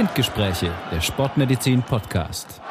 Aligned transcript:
Spindgespräche, 0.00 0.74
der 0.90 1.02
Sportmedizin 1.02 1.82
Podcast. 1.82 2.62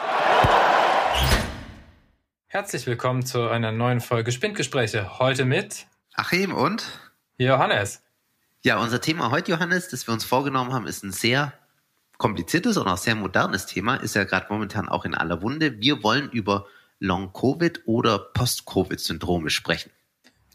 Herzlich 2.48 2.88
willkommen 2.88 3.24
zu 3.24 3.48
einer 3.50 3.72
neuen 3.72 4.02
Folge 4.02 4.32
Spindgespräche. 4.32 5.20
Heute 5.20 5.46
mit 5.46 5.86
Achim 6.16 6.56
und 6.56 6.88
Johannes. 7.38 8.02
Ja, 8.64 8.82
unser 8.82 9.00
Thema 9.00 9.30
heute, 9.30 9.52
Johannes, 9.52 9.90
das 9.90 10.08
wir 10.08 10.14
uns 10.16 10.26
vorgenommen 10.26 10.74
haben, 10.74 10.88
ist 10.88 11.04
ein 11.04 11.12
sehr 11.12 11.54
kompliziertes 12.18 12.78
und 12.78 12.88
auch 12.88 12.98
sehr 12.98 13.14
modernes 13.14 13.68
Thema, 13.68 13.98
ist 13.98 14.16
ja 14.16 14.24
gerade 14.24 14.48
momentan 14.50 14.90
auch 14.90 15.06
in 15.06 15.14
aller 15.14 15.38
Munde. 15.38 15.80
Wir 15.80 16.02
wollen 16.02 16.32
über 16.32 16.66
Long-Covid 16.98 17.84
oder 17.86 18.18
Post-Covid-Syndrome 18.18 19.52
sprechen. 19.52 19.92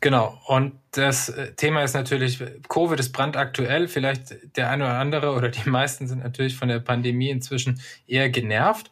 Genau, 0.04 0.38
und 0.48 0.74
das 0.90 1.30
äh, 1.30 1.54
Thema 1.54 1.82
ist 1.82 1.94
natürlich, 1.94 2.38
Covid 2.68 3.00
ist 3.00 3.12
brandaktuell. 3.12 3.88
Vielleicht 3.88 4.54
der 4.54 4.68
eine 4.68 4.84
oder 4.84 4.98
andere 4.98 5.32
oder 5.32 5.48
die 5.48 5.66
meisten 5.66 6.06
sind 6.06 6.22
natürlich 6.22 6.56
von 6.56 6.68
der 6.68 6.80
Pandemie 6.80 7.30
inzwischen 7.30 7.80
eher 8.06 8.28
genervt. 8.28 8.90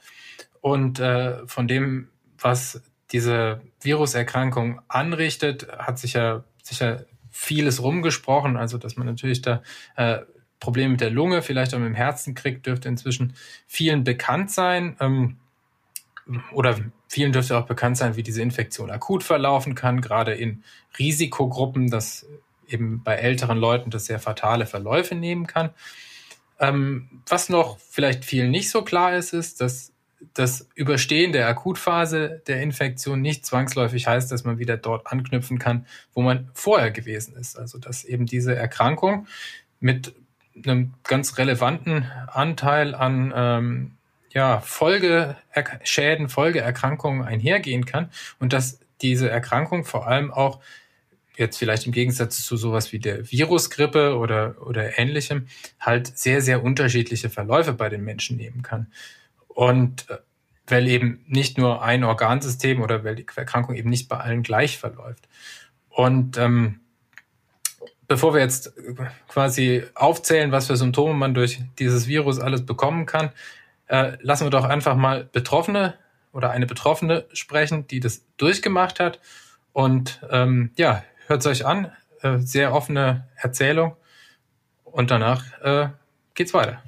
Und 0.63 1.01
äh, 1.01 1.47
von 1.47 1.69
dem, 1.69 2.09
was 2.39 2.81
diese 3.11 3.61
Viruserkrankung 3.83 4.81
anrichtet, 4.89 5.69
hat 5.79 5.99
sich 5.99 6.15
ja 6.15 6.45
sicher 6.63 7.05
vieles 7.31 7.83
rumgesprochen. 7.83 8.57
Also, 8.57 8.79
dass 8.79 8.97
man 8.97 9.07
natürlich 9.07 9.43
da 9.43 9.63
äh, 9.97 10.21
Probleme 10.61 10.93
mit 10.93 11.03
der 11.03 11.11
Lunge, 11.11 11.43
vielleicht 11.43 11.75
auch 11.75 11.79
mit 11.79 11.89
dem 11.89 11.95
Herzen 11.95 12.35
kriegt, 12.35 12.65
dürfte 12.65 12.89
inzwischen 12.89 13.35
vielen 13.67 14.03
bekannt 14.03 14.51
sein. 14.51 14.97
Ähm, 14.99 15.37
oder 16.53 16.79
vielen 17.09 17.33
dürfte 17.33 17.57
auch 17.57 17.67
bekannt 17.67 17.97
sein, 17.97 18.17
wie 18.17 18.23
diese 18.23 18.43
Infektion 18.43 18.91
akut 18.91 19.23
verlaufen 19.23 19.75
kann, 19.75 20.01
gerade 20.01 20.35
in 20.35 20.63
Risikogruppen, 20.99 21.91
dass 21.91 22.27
eben 22.69 23.03
bei 23.03 23.17
älteren 23.17 23.59
Leuten 23.59 23.91
das 23.91 24.07
sehr 24.07 24.19
fatale 24.19 24.67
Verläufe 24.67 25.15
nehmen 25.15 25.47
kann. 25.47 25.71
Ähm, 26.59 27.23
was 27.27 27.49
noch 27.49 27.79
vielleicht 27.79 28.25
vielen 28.25 28.51
nicht 28.51 28.71
so 28.71 28.83
klar 28.83 29.15
ist, 29.17 29.33
ist, 29.35 29.61
dass 29.61 29.93
das 30.35 30.69
Überstehen 30.75 31.33
der 31.33 31.49
Akutphase 31.49 32.43
der 32.47 32.63
Infektion 32.63 33.21
nicht 33.21 33.45
zwangsläufig 33.45 34.07
heißt, 34.07 34.31
dass 34.31 34.45
man 34.45 34.59
wieder 34.59 34.77
dort 34.77 35.09
anknüpfen 35.09 35.59
kann, 35.59 35.87
wo 36.15 36.23
man 36.23 36.51
vorher 36.55 36.91
gewesen 36.91 37.37
ist. 37.37 37.59
Also 37.59 37.79
dass 37.79 38.05
eben 38.05 38.27
diese 38.27 38.55
Erkrankung 38.55 39.27
mit 39.81 40.15
einem 40.65 40.95
ganz 41.05 41.39
relevanten 41.39 42.11
Anteil 42.29 42.95
an 42.95 43.33
ähm, 43.35 43.91
ja, 44.35 44.61
Folgeschäden, 44.61 46.29
Folgeerkrankungen 46.29 47.23
einhergehen 47.25 47.87
kann 47.87 48.11
und 48.39 48.53
dass 48.53 48.81
diese 49.01 49.29
Erkrankung 49.29 49.85
vor 49.85 50.07
allem 50.07 50.31
auch 50.33 50.61
jetzt 51.37 51.59
vielleicht 51.59 51.87
im 51.87 51.93
Gegensatz 51.93 52.45
zu 52.45 52.57
sowas 52.57 52.93
wie 52.93 52.99
der 52.99 53.31
Virusgrippe 53.31 54.17
oder, 54.17 54.57
oder 54.67 54.99
ähnlichem 54.99 55.47
halt 55.81 56.17
sehr, 56.17 56.43
sehr 56.43 56.63
unterschiedliche 56.63 57.31
Verläufe 57.31 57.73
bei 57.73 57.89
den 57.89 58.05
Menschen 58.05 58.37
nehmen 58.37 58.63
kann. 58.63 58.89
Und 59.49 60.09
äh, 60.11 60.19
weil 60.67 60.89
eben 60.89 61.25
nicht 61.27 61.59
nur 61.59 61.83
ein 61.83 62.05
Organsystem 62.05 62.81
oder 62.81 63.05
weil 63.05 63.17
die 63.17 63.27
Erkrankung 63.35 63.75
eben 63.75 63.91
nicht 63.91 64.09
bei 64.09 64.17
allen 64.19 64.43
gleich 64.43 64.79
verläuft. 64.79 65.29
Und 65.89 66.39
ähm, 66.39 66.81
bevor 68.07 68.35
wir 68.35 68.41
jetzt 68.41 68.73
quasi 69.29 69.85
aufzählen, 69.95 70.53
was 70.53 70.69
für 70.69 70.77
Symptome 70.77 71.15
man 71.15 71.35
durch 71.35 71.61
dieses 71.79 72.07
Virus 72.07 72.39
alles 72.39 72.65
bekommen 72.65 73.07
kann, 73.07 73.31
äh, 73.93 74.17
lassen 74.23 74.47
wir 74.47 74.51
doch 74.51 74.65
einfach 74.65 74.97
mal 74.97 75.29
Betroffene 75.33 75.95
oder 76.33 76.51
eine 76.51 76.67
Betroffene 76.67 77.27
sprechen, 77.35 77.87
die 77.87 78.01
das 78.01 78.25
durchgemacht 78.39 78.99
hat. 78.99 79.21
Und 79.75 80.21
ähm, 80.31 80.71
ja, 80.77 81.05
hört 81.27 81.41
es 81.41 81.47
euch 81.47 81.67
an. 81.67 81.93
Äh, 82.23 82.39
sehr 82.39 82.75
offene 82.75 83.29
Erzählung. 83.37 83.95
Und 84.85 85.11
danach 85.11 85.45
äh, 85.63 85.89
geht's 86.33 86.55
weiter. 86.55 86.83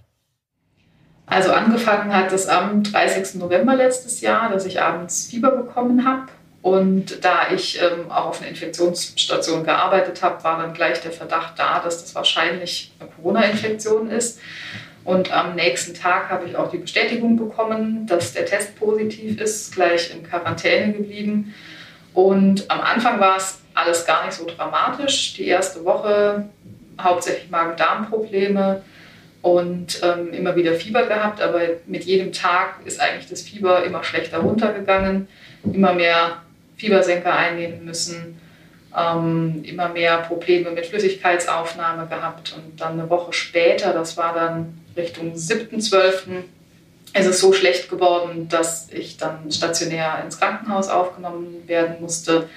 Also 1.27 1.53
angefangen 1.53 2.13
hat 2.13 2.33
es 2.33 2.49
am 2.49 2.83
30. 2.83 3.35
November 3.35 3.77
letztes 3.77 4.23
Jahr, 4.23 4.51
dass 4.51 4.65
ich 4.65 4.81
abends 4.81 5.27
Fieber 5.27 5.51
bekommen 5.51 6.07
habe. 6.07 6.29
Und 6.63 7.23
da 7.23 7.51
ich 7.53 7.79
ähm, 7.83 8.11
auch 8.11 8.27
auf 8.27 8.41
einer 8.41 8.49
Infektionsstation 8.49 9.65
gearbeitet 9.65 10.23
habe, 10.23 10.43
war 10.43 10.57
dann 10.57 10.73
gleich 10.73 11.03
der 11.03 11.13
Verdacht 11.13 11.59
da, 11.59 11.81
dass 11.81 12.01
das 12.01 12.15
wahrscheinlich 12.15 12.95
eine 12.99 13.11
Corona-Infektion 13.11 14.09
ist. 14.09 14.41
Und 15.05 15.33
am 15.33 15.55
nächsten 15.55 15.95
Tag 15.95 16.31
habe 16.31 16.47
ich 16.47 16.57
auch 16.57 16.71
die 16.71 16.79
Bestätigung 16.79 17.37
bekommen, 17.37 18.07
dass 18.07 18.33
der 18.33 18.47
Test 18.47 18.79
positiv 18.79 19.41
ist, 19.41 19.75
gleich 19.75 20.11
in 20.15 20.23
Quarantäne 20.23 20.93
geblieben. 20.93 21.55
Und 22.15 22.71
am 22.71 22.81
Anfang 22.81 23.21
war 23.21 23.37
es 23.37 23.61
alles 23.75 24.07
gar 24.07 24.25
nicht 24.25 24.35
so 24.35 24.47
dramatisch. 24.47 25.35
Die 25.35 25.47
erste 25.47 25.85
Woche 25.85 26.49
hauptsächlich 27.01 27.51
Magen-Darm-Probleme 27.51 28.83
und 29.43 30.01
ähm, 30.03 30.33
immer 30.33 30.57
wieder 30.57 30.73
Fieber 30.75 31.07
gehabt. 31.07 31.43
Aber 31.43 31.61
mit 31.87 32.05
jedem 32.05 32.33
Tag 32.33 32.77
ist 32.87 33.01
eigentlich 33.01 33.29
das 33.29 33.43
Fieber 33.43 33.85
immer 33.85 34.05
schlechter 34.05 34.39
runtergegangen. 34.39 35.29
Immer 35.65 35.93
mehr 35.93 36.39
Fiebersenker 36.77 37.35
einnehmen 37.35 37.85
müssen, 37.85 38.41
ähm, 38.97 39.63
immer 39.65 39.89
mehr 39.89 40.19
Probleme 40.19 40.71
mit 40.71 40.87
Flüssigkeitsaufnahme 40.87 42.07
gehabt. 42.07 42.55
Und 42.57 42.81
dann 42.81 42.99
eine 42.99 43.11
Woche 43.11 43.33
später, 43.33 43.93
das 43.93 44.17
war 44.17 44.35
dann 44.35 44.81
Richtung 44.97 45.35
7.12. 45.35 46.43
ist 47.15 47.27
es 47.27 47.41
so 47.41 47.53
schlecht 47.53 47.89
geworden, 47.91 48.49
dass 48.49 48.89
ich 48.91 49.17
dann 49.17 49.51
stationär 49.51 50.23
ins 50.25 50.39
Krankenhaus 50.39 50.89
aufgenommen 50.89 51.67
werden 51.67 51.97
musste. 52.01 52.49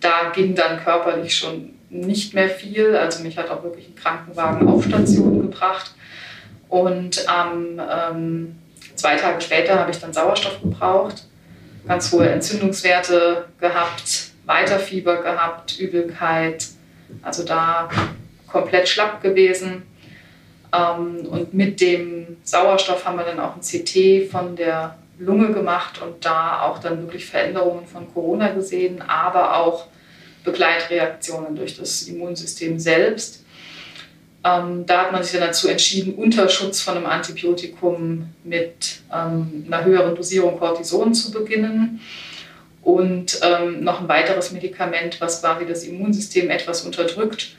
Da 0.00 0.30
ging 0.34 0.54
dann 0.54 0.82
körperlich 0.82 1.36
schon 1.36 1.74
nicht 1.90 2.34
mehr 2.34 2.48
viel. 2.48 2.96
Also 2.96 3.22
mich 3.22 3.36
hat 3.38 3.50
auch 3.50 3.62
wirklich 3.62 3.88
ein 3.88 3.94
Krankenwagen 3.94 4.66
auf 4.68 4.84
Station 4.84 5.42
gebracht. 5.42 5.92
Und 6.68 7.24
ähm, 7.28 7.80
ähm, 7.80 8.58
zwei 8.94 9.16
Tage 9.16 9.40
später 9.40 9.78
habe 9.78 9.90
ich 9.90 9.98
dann 9.98 10.12
Sauerstoff 10.12 10.60
gebraucht, 10.62 11.24
ganz 11.86 12.10
hohe 12.12 12.28
Entzündungswerte 12.28 13.46
gehabt, 13.60 14.30
Weiterfieber 14.46 15.22
gehabt, 15.22 15.78
Übelkeit. 15.78 16.68
Also 17.20 17.44
da 17.44 17.90
komplett 18.46 18.88
schlapp 18.88 19.22
gewesen. 19.22 19.82
Ähm, 20.72 21.26
und 21.26 21.54
mit 21.54 21.80
dem 21.80 22.36
Sauerstoff 22.44 23.04
haben 23.04 23.16
wir 23.16 23.24
dann 23.24 23.40
auch 23.40 23.56
ein 23.56 23.60
CT 23.60 24.30
von 24.30 24.56
der 24.56 24.96
Lunge 25.18 25.52
gemacht 25.52 26.00
und 26.02 26.24
da 26.24 26.62
auch 26.62 26.78
dann 26.78 27.02
wirklich 27.02 27.26
Veränderungen 27.26 27.86
von 27.86 28.12
Corona 28.12 28.48
gesehen, 28.48 29.02
aber 29.02 29.56
auch 29.56 29.86
Begleitreaktionen 30.44 31.54
durch 31.54 31.76
das 31.76 32.02
Immunsystem 32.02 32.78
selbst. 32.78 33.44
Ähm, 34.44 34.86
da 34.86 35.02
hat 35.02 35.12
man 35.12 35.22
sich 35.22 35.32
dann 35.32 35.48
dazu 35.48 35.68
entschieden, 35.68 36.14
unter 36.14 36.48
Schutz 36.48 36.80
von 36.80 36.96
einem 36.96 37.06
Antibiotikum 37.06 38.30
mit 38.42 39.02
ähm, 39.14 39.64
einer 39.68 39.84
höheren 39.84 40.16
Dosierung 40.16 40.58
Cortison 40.58 41.14
zu 41.14 41.30
beginnen 41.30 42.00
und 42.82 43.38
ähm, 43.42 43.84
noch 43.84 44.00
ein 44.00 44.08
weiteres 44.08 44.50
Medikament, 44.50 45.20
was 45.20 45.40
quasi 45.40 45.64
das 45.64 45.84
Immunsystem 45.84 46.50
etwas 46.50 46.82
unterdrückt 46.82 47.54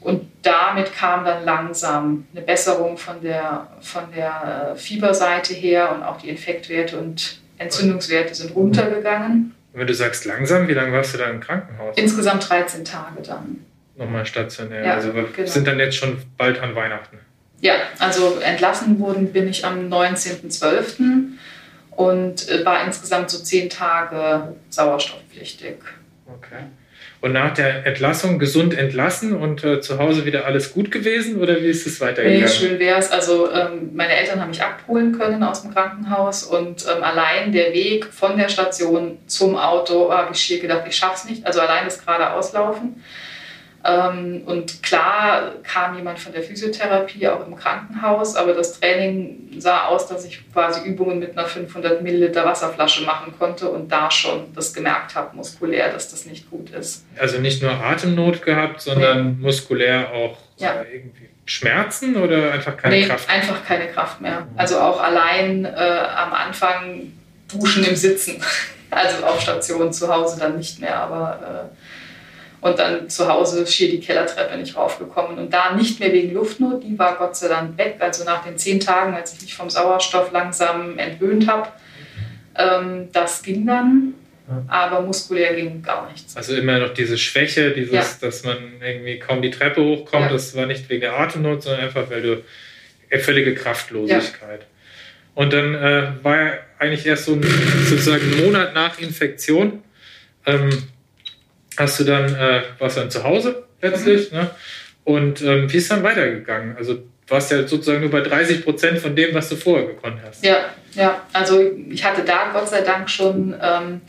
und 0.00 0.29
damit 0.42 0.94
kam 0.94 1.24
dann 1.24 1.44
langsam 1.44 2.26
eine 2.32 2.42
Besserung 2.42 2.96
von 2.96 3.20
der, 3.20 3.68
von 3.80 4.04
der 4.14 4.72
äh, 4.72 4.76
Fieberseite 4.76 5.54
her 5.54 5.92
und 5.94 6.02
auch 6.02 6.18
die 6.18 6.28
Infektwerte 6.30 6.98
und 6.98 7.40
Entzündungswerte 7.58 8.34
sind 8.34 8.54
runtergegangen. 8.54 9.54
wenn 9.74 9.86
du 9.86 9.94
sagst 9.94 10.24
langsam, 10.24 10.66
wie 10.68 10.72
lange 10.72 10.92
warst 10.92 11.14
du 11.14 11.18
da 11.18 11.28
im 11.28 11.40
Krankenhaus? 11.40 11.96
Insgesamt 11.96 12.48
13 12.48 12.84
Tage 12.84 13.22
dann. 13.22 13.64
Nochmal 13.96 14.24
stationär. 14.24 14.84
Ja, 14.84 14.94
also 14.94 15.14
wir 15.14 15.24
genau. 15.24 15.48
sind 15.48 15.66
dann 15.66 15.78
jetzt 15.78 15.96
schon 15.96 16.16
bald 16.38 16.58
an 16.60 16.74
Weihnachten. 16.74 17.18
Ja, 17.60 17.74
also 17.98 18.38
entlassen 18.40 18.98
wurden 18.98 19.32
bin 19.32 19.46
ich 19.46 19.66
am 19.66 19.92
19.12. 19.92 21.32
und 21.90 22.48
äh, 22.48 22.64
war 22.64 22.82
insgesamt 22.86 23.28
so 23.28 23.38
zehn 23.38 23.68
Tage 23.68 24.54
sauerstoffpflichtig. 24.70 25.76
Okay. 26.26 26.64
Und 27.22 27.34
nach 27.34 27.52
der 27.52 27.86
Entlassung 27.86 28.38
gesund 28.38 28.72
entlassen 28.72 29.36
und 29.36 29.62
äh, 29.62 29.82
zu 29.82 29.98
Hause 29.98 30.24
wieder 30.24 30.46
alles 30.46 30.72
gut 30.72 30.90
gewesen 30.90 31.38
oder 31.38 31.60
wie 31.60 31.66
ist 31.66 31.86
es 31.86 32.00
weitergegangen? 32.00 32.40
Nee, 32.40 32.48
schön 32.48 32.78
wäre 32.78 32.98
es. 32.98 33.10
Also 33.10 33.52
ähm, 33.52 33.90
meine 33.92 34.14
Eltern 34.14 34.40
haben 34.40 34.48
mich 34.48 34.62
abholen 34.62 35.18
können 35.18 35.42
aus 35.42 35.60
dem 35.60 35.74
Krankenhaus 35.74 36.44
und 36.44 36.86
ähm, 36.86 37.04
allein 37.04 37.52
der 37.52 37.74
Weg 37.74 38.06
von 38.06 38.38
der 38.38 38.48
Station 38.48 39.18
zum 39.26 39.56
Auto 39.56 40.10
habe 40.10 40.32
ich 40.32 40.40
schier 40.40 40.60
gedacht, 40.60 40.84
ich 40.88 40.96
schaffe 40.96 41.16
es 41.16 41.24
nicht. 41.26 41.46
Also 41.46 41.60
allein 41.60 41.84
das 41.84 42.02
gerade 42.02 42.32
auslaufen. 42.32 43.02
Ähm, 43.82 44.42
und 44.44 44.82
klar 44.82 45.54
kam 45.62 45.96
jemand 45.96 46.18
von 46.18 46.32
der 46.32 46.42
Physiotherapie 46.42 47.26
auch 47.28 47.46
im 47.46 47.56
Krankenhaus, 47.56 48.36
aber 48.36 48.52
das 48.52 48.78
Training 48.78 49.48
sah 49.58 49.86
aus, 49.86 50.06
dass 50.06 50.26
ich 50.26 50.42
quasi 50.52 50.86
Übungen 50.86 51.18
mit 51.18 51.36
einer 51.36 51.46
500 51.46 52.02
Milliliter 52.02 52.44
Wasserflasche 52.44 53.04
machen 53.04 53.32
konnte 53.38 53.70
und 53.70 53.90
da 53.90 54.10
schon 54.10 54.52
das 54.54 54.74
gemerkt 54.74 55.14
habe, 55.14 55.34
muskulär, 55.34 55.90
dass 55.90 56.10
das 56.10 56.26
nicht 56.26 56.50
gut 56.50 56.70
ist. 56.70 57.06
Also 57.18 57.38
nicht 57.38 57.62
nur 57.62 57.72
Atemnot 57.72 58.42
gehabt, 58.42 58.82
sondern 58.82 59.38
nee. 59.38 59.46
muskulär 59.46 60.12
auch 60.12 60.36
ja. 60.58 60.84
irgendwie 60.92 61.30
Schmerzen 61.46 62.16
oder 62.16 62.52
einfach 62.52 62.76
keine 62.76 62.96
nee, 62.96 63.06
Kraft? 63.06 63.30
einfach 63.30 63.64
keine 63.64 63.88
Kraft 63.88 64.20
mehr. 64.20 64.46
Also 64.56 64.78
auch 64.78 65.00
allein 65.00 65.64
äh, 65.64 65.68
am 65.68 66.34
Anfang 66.34 67.12
duschen 67.50 67.84
im 67.84 67.96
Sitzen. 67.96 68.42
Also 68.92 69.24
auf 69.24 69.40
Station 69.40 69.92
zu 69.92 70.12
Hause 70.12 70.40
dann 70.40 70.58
nicht 70.58 70.80
mehr, 70.80 70.96
aber... 70.96 71.70
Äh, 71.70 71.76
und 72.60 72.78
dann 72.78 73.08
zu 73.08 73.28
Hause 73.28 73.66
schier 73.66 73.90
die 73.90 74.00
Kellertreppe 74.00 74.56
nicht 74.56 74.76
raufgekommen. 74.76 75.38
Und 75.38 75.52
da 75.52 75.74
nicht 75.74 75.98
mehr 76.00 76.12
wegen 76.12 76.34
Luftnot, 76.34 76.82
die 76.84 76.98
war 76.98 77.16
Gott 77.16 77.36
sei 77.36 77.48
Dank 77.48 77.78
weg. 77.78 77.96
Also 78.00 78.24
nach 78.24 78.44
den 78.44 78.58
zehn 78.58 78.80
Tagen, 78.80 79.14
als 79.14 79.34
ich 79.34 79.42
mich 79.42 79.54
vom 79.54 79.70
Sauerstoff 79.70 80.30
langsam 80.32 80.98
entwöhnt 80.98 81.48
habe, 81.48 81.68
ähm, 82.56 83.08
das 83.12 83.42
ging 83.42 83.66
dann. 83.66 84.14
Aber 84.66 85.00
muskulär 85.02 85.54
ging 85.54 85.80
gar 85.80 86.10
nichts. 86.10 86.36
Also 86.36 86.56
immer 86.56 86.80
noch 86.80 86.92
diese 86.92 87.16
Schwäche, 87.16 87.70
dieses, 87.70 87.92
ja. 87.92 88.04
dass 88.20 88.42
man 88.42 88.56
irgendwie 88.84 89.20
kaum 89.20 89.42
die 89.42 89.50
Treppe 89.50 89.80
hochkommt, 89.80 90.26
ja. 90.26 90.32
das 90.32 90.56
war 90.56 90.66
nicht 90.66 90.88
wegen 90.88 91.02
der 91.02 91.18
Atemnot, 91.18 91.62
sondern 91.62 91.82
einfach, 91.82 92.10
weil 92.10 92.20
du 92.20 92.42
äh, 93.10 93.18
völlige 93.18 93.54
Kraftlosigkeit. 93.54 94.60
Ja. 94.62 94.66
Und 95.34 95.52
dann 95.52 95.74
äh, 95.76 96.12
war 96.22 96.58
eigentlich 96.80 97.06
erst 97.06 97.26
so 97.26 97.34
ein, 97.34 97.42
sozusagen 97.86 98.22
ein 98.22 98.44
Monat 98.44 98.74
nach 98.74 98.98
Infektion, 98.98 99.82
ähm, 100.46 100.70
hast 101.80 101.98
du 101.98 102.04
dann, 102.04 102.34
äh, 102.34 102.62
warst 102.78 102.96
dann 102.96 103.10
zu 103.10 103.24
Hause 103.24 103.64
letztlich, 103.80 104.30
mhm. 104.30 104.38
ne? 104.38 104.50
Und 105.04 105.42
ähm, 105.42 105.72
wie 105.72 105.78
ist 105.78 105.90
dann 105.90 106.02
weitergegangen? 106.02 106.76
Also 106.76 106.94
du 106.94 107.02
warst 107.26 107.50
ja 107.50 107.66
sozusagen 107.66 108.00
nur 108.00 108.10
bei 108.10 108.20
30 108.20 108.62
Prozent 108.62 108.98
von 108.98 109.16
dem, 109.16 109.34
was 109.34 109.48
du 109.48 109.56
vorher 109.56 109.86
gekonnt 109.86 110.20
hast. 110.24 110.44
Ja, 110.44 110.66
ja. 110.94 111.22
Also 111.32 111.62
ich 111.88 112.04
hatte 112.04 112.22
da 112.22 112.50
Gott 112.52 112.68
sei 112.68 112.82
Dank 112.82 113.08
schon 113.08 113.54
ähm, 113.60 114.02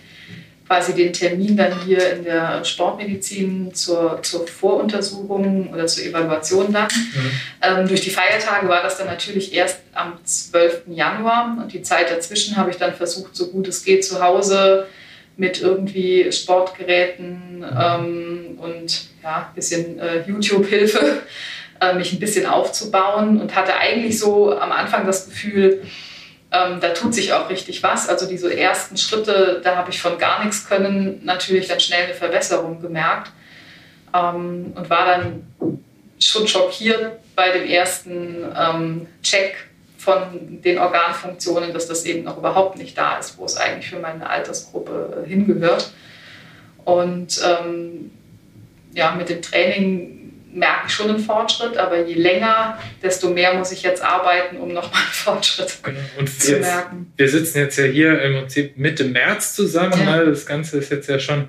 quasi 0.68 0.94
den 0.94 1.12
Termin 1.12 1.58
dann 1.58 1.82
hier 1.86 2.14
in 2.14 2.24
der 2.24 2.64
Sportmedizin 2.64 3.74
zur, 3.74 4.20
zur 4.22 4.48
Voruntersuchung 4.48 5.70
oder 5.74 5.88
zur 5.88 6.06
Evaluation 6.06 6.72
dann. 6.72 6.88
Mhm. 6.94 7.32
Ähm, 7.62 7.88
durch 7.88 8.02
die 8.02 8.10
Feiertage 8.10 8.68
war 8.68 8.84
das 8.84 8.98
dann 8.98 9.08
natürlich 9.08 9.54
erst 9.54 9.80
am 9.94 10.20
12. 10.24 10.84
Januar 10.88 11.58
und 11.62 11.74
die 11.74 11.82
Zeit 11.82 12.12
dazwischen 12.12 12.58
habe 12.58 12.70
ich 12.70 12.78
dann 12.78 12.94
versucht, 12.94 13.36
so 13.36 13.48
gut 13.48 13.68
es 13.68 13.84
geht, 13.84 14.06
zu 14.06 14.22
Hause 14.22 14.88
mit 15.42 15.60
irgendwie 15.60 16.32
Sportgeräten 16.32 17.66
ähm, 17.66 18.60
und 18.60 19.08
ja, 19.24 19.50
ein 19.50 19.56
bisschen 19.56 19.98
äh, 19.98 20.22
YouTube-Hilfe 20.28 21.24
äh, 21.82 21.96
mich 21.96 22.14
ein 22.14 22.20
bisschen 22.20 22.46
aufzubauen 22.46 23.42
und 23.42 23.56
hatte 23.56 23.76
eigentlich 23.76 24.20
so 24.20 24.56
am 24.56 24.72
Anfang 24.72 25.08
das 25.08 25.28
Gefühl, 25.28 25.82
ähm, 26.52 26.80
da 26.80 26.90
tut 26.90 27.16
sich 27.16 27.34
auch 27.34 27.50
richtig 27.50 27.82
was. 27.82 28.08
Also 28.08 28.28
diese 28.28 28.56
ersten 28.56 28.98
Schritte, 28.98 29.62
da 29.64 29.78
habe 29.78 29.90
ich 29.90 30.00
von 30.00 30.20
gar 30.20 30.44
nichts 30.44 30.70
können 30.70 31.22
natürlich 31.24 31.68
dann 31.68 31.80
schnell 31.80 32.04
eine 32.04 32.14
Verbesserung 32.14 32.80
gemerkt 32.80 33.32
ähm, 34.14 34.74
und 34.76 34.90
war 34.92 35.08
dann 35.08 35.48
schon 36.20 36.48
schockiert 36.48 37.14
bei 37.36 37.50
dem 37.50 37.68
ersten 37.68 38.46
ähm, 38.56 39.08
Check 39.24 39.56
von 40.02 40.62
den 40.64 40.80
Organfunktionen, 40.80 41.74
dass 41.74 41.88
das 41.88 42.06
eben 42.06 42.24
noch 42.24 42.40
überhaupt 42.40 42.76
nicht 42.80 42.98
da 42.98 43.20
ist, 43.20 43.38
wo 43.38 43.46
es 43.46 43.56
eigentlich 43.56 43.92
für 43.92 44.00
meine 44.00 44.28
Altersgruppe 44.28 45.24
hingehört. 45.28 45.94
Und 46.84 47.40
ähm, 47.46 48.10
ja, 48.94 49.12
mit 49.12 49.30
dem 49.30 49.44
Training 49.44 50.34
merke 50.52 50.88
ich 50.88 50.94
schon 50.94 51.10
einen 51.10 51.20
Fortschritt, 51.20 51.78
aber 51.78 52.04
je 52.04 52.16
länger, 52.16 52.80
desto 53.04 53.30
mehr 53.30 53.54
muss 53.54 53.72
ich 53.72 53.84
jetzt 53.84 54.04
arbeiten, 54.04 54.58
um 54.58 54.74
nochmal 54.74 55.04
einen 55.04 55.12
Fortschritt 55.12 55.78
genau. 55.84 56.00
Und 56.18 56.28
zu 56.28 56.54
jetzt, 56.54 56.62
merken. 56.62 57.14
Wir 57.16 57.30
sitzen 57.30 57.60
jetzt 57.60 57.78
ja 57.78 57.86
hier 57.86 58.20
im 58.24 58.40
Prinzip 58.40 58.78
Mitte 58.78 59.04
März 59.04 59.54
zusammen. 59.54 60.00
Ja. 60.04 60.18
Ne? 60.18 60.26
Das 60.26 60.48
Ganze 60.48 60.80
ist 60.80 60.90
jetzt 60.90 61.10
ja 61.10 61.20
schon 61.20 61.48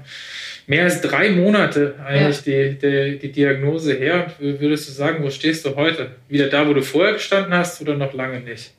mehr 0.66 0.84
als 0.84 1.00
drei 1.00 1.30
Monate 1.30 1.94
eigentlich 2.06 2.44
ja. 2.46 2.68
die, 2.70 2.78
die, 2.78 3.18
die, 3.18 3.32
Diagnose 3.32 3.94
her. 3.94 4.32
Würdest 4.38 4.88
du 4.88 4.92
sagen, 4.92 5.22
wo 5.24 5.30
stehst 5.30 5.64
du 5.64 5.74
heute? 5.76 6.12
Wieder 6.28 6.48
da, 6.48 6.66
wo 6.68 6.74
du 6.74 6.82
vorher 6.82 7.14
gestanden 7.14 7.54
hast 7.54 7.80
oder 7.80 7.94
noch 7.94 8.12
lange 8.12 8.40
nicht? 8.40 8.72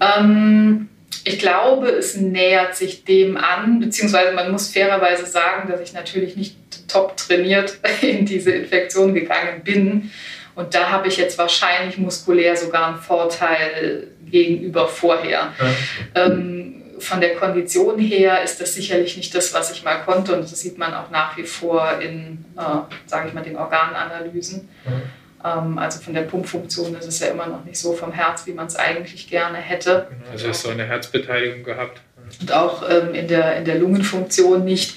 Ähm, 0.00 0.88
ich 1.24 1.38
glaube, 1.38 1.88
es 1.88 2.16
nähert 2.16 2.76
sich 2.76 3.04
dem 3.04 3.36
an, 3.36 3.80
beziehungsweise 3.80 4.32
man 4.32 4.50
muss 4.50 4.72
fairerweise 4.72 5.26
sagen, 5.26 5.70
dass 5.70 5.80
ich 5.80 5.92
natürlich 5.92 6.36
nicht 6.36 6.56
top 6.88 7.16
trainiert 7.16 7.78
in 8.00 8.24
diese 8.26 8.52
Infektion 8.52 9.14
gegangen 9.14 9.62
bin. 9.64 10.10
Und 10.54 10.74
da 10.74 10.90
habe 10.90 11.08
ich 11.08 11.16
jetzt 11.16 11.38
wahrscheinlich 11.38 11.96
muskulär 11.98 12.56
sogar 12.56 12.88
einen 12.88 12.98
Vorteil 12.98 14.08
gegenüber 14.30 14.88
vorher. 14.88 15.52
Ja. 15.58 16.26
Ähm, 16.26 16.79
von 17.00 17.20
der 17.20 17.34
Kondition 17.36 17.98
her 17.98 18.42
ist 18.42 18.60
das 18.60 18.74
sicherlich 18.74 19.16
nicht 19.16 19.34
das, 19.34 19.52
was 19.54 19.72
ich 19.72 19.82
mal 19.82 19.96
konnte. 19.96 20.34
Und 20.34 20.42
das 20.42 20.60
sieht 20.60 20.78
man 20.78 20.94
auch 20.94 21.10
nach 21.10 21.36
wie 21.36 21.44
vor 21.44 22.00
in, 22.00 22.44
äh, 22.56 22.62
sage 23.06 23.28
ich 23.28 23.34
mal, 23.34 23.42
den 23.42 23.56
Organanalysen. 23.56 24.68
Ja. 24.84 25.58
Ähm, 25.58 25.78
also 25.78 26.00
von 26.00 26.14
der 26.14 26.22
Pumpfunktion 26.22 26.94
ist 26.96 27.06
es 27.06 27.20
ja 27.20 27.28
immer 27.28 27.46
noch 27.46 27.64
nicht 27.64 27.78
so 27.78 27.92
vom 27.92 28.12
Herz, 28.12 28.46
wie 28.46 28.52
man 28.52 28.66
es 28.66 28.76
eigentlich 28.76 29.28
gerne 29.28 29.58
hätte. 29.58 30.08
Genau, 30.10 30.30
also 30.30 30.48
hast 30.48 30.64
du 30.64 30.70
eine 30.70 30.84
Herzbeteiligung 30.84 31.64
gehabt. 31.64 32.00
Und 32.40 32.52
auch 32.52 32.88
ähm, 32.88 33.14
in, 33.14 33.28
der, 33.28 33.56
in 33.56 33.64
der 33.64 33.76
Lungenfunktion 33.76 34.64
nicht. 34.64 34.96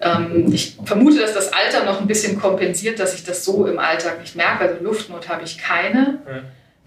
Ähm, 0.00 0.52
ich 0.52 0.76
vermute, 0.84 1.18
dass 1.18 1.34
das 1.34 1.52
Alter 1.52 1.84
noch 1.84 2.00
ein 2.00 2.06
bisschen 2.06 2.40
kompensiert, 2.40 3.00
dass 3.00 3.14
ich 3.14 3.24
das 3.24 3.44
so 3.44 3.66
im 3.66 3.78
Alltag 3.78 4.20
nicht 4.20 4.36
merke. 4.36 4.64
Also 4.64 4.82
Luftnot 4.82 5.28
habe 5.28 5.42
ich 5.44 5.58
keine. 5.58 6.20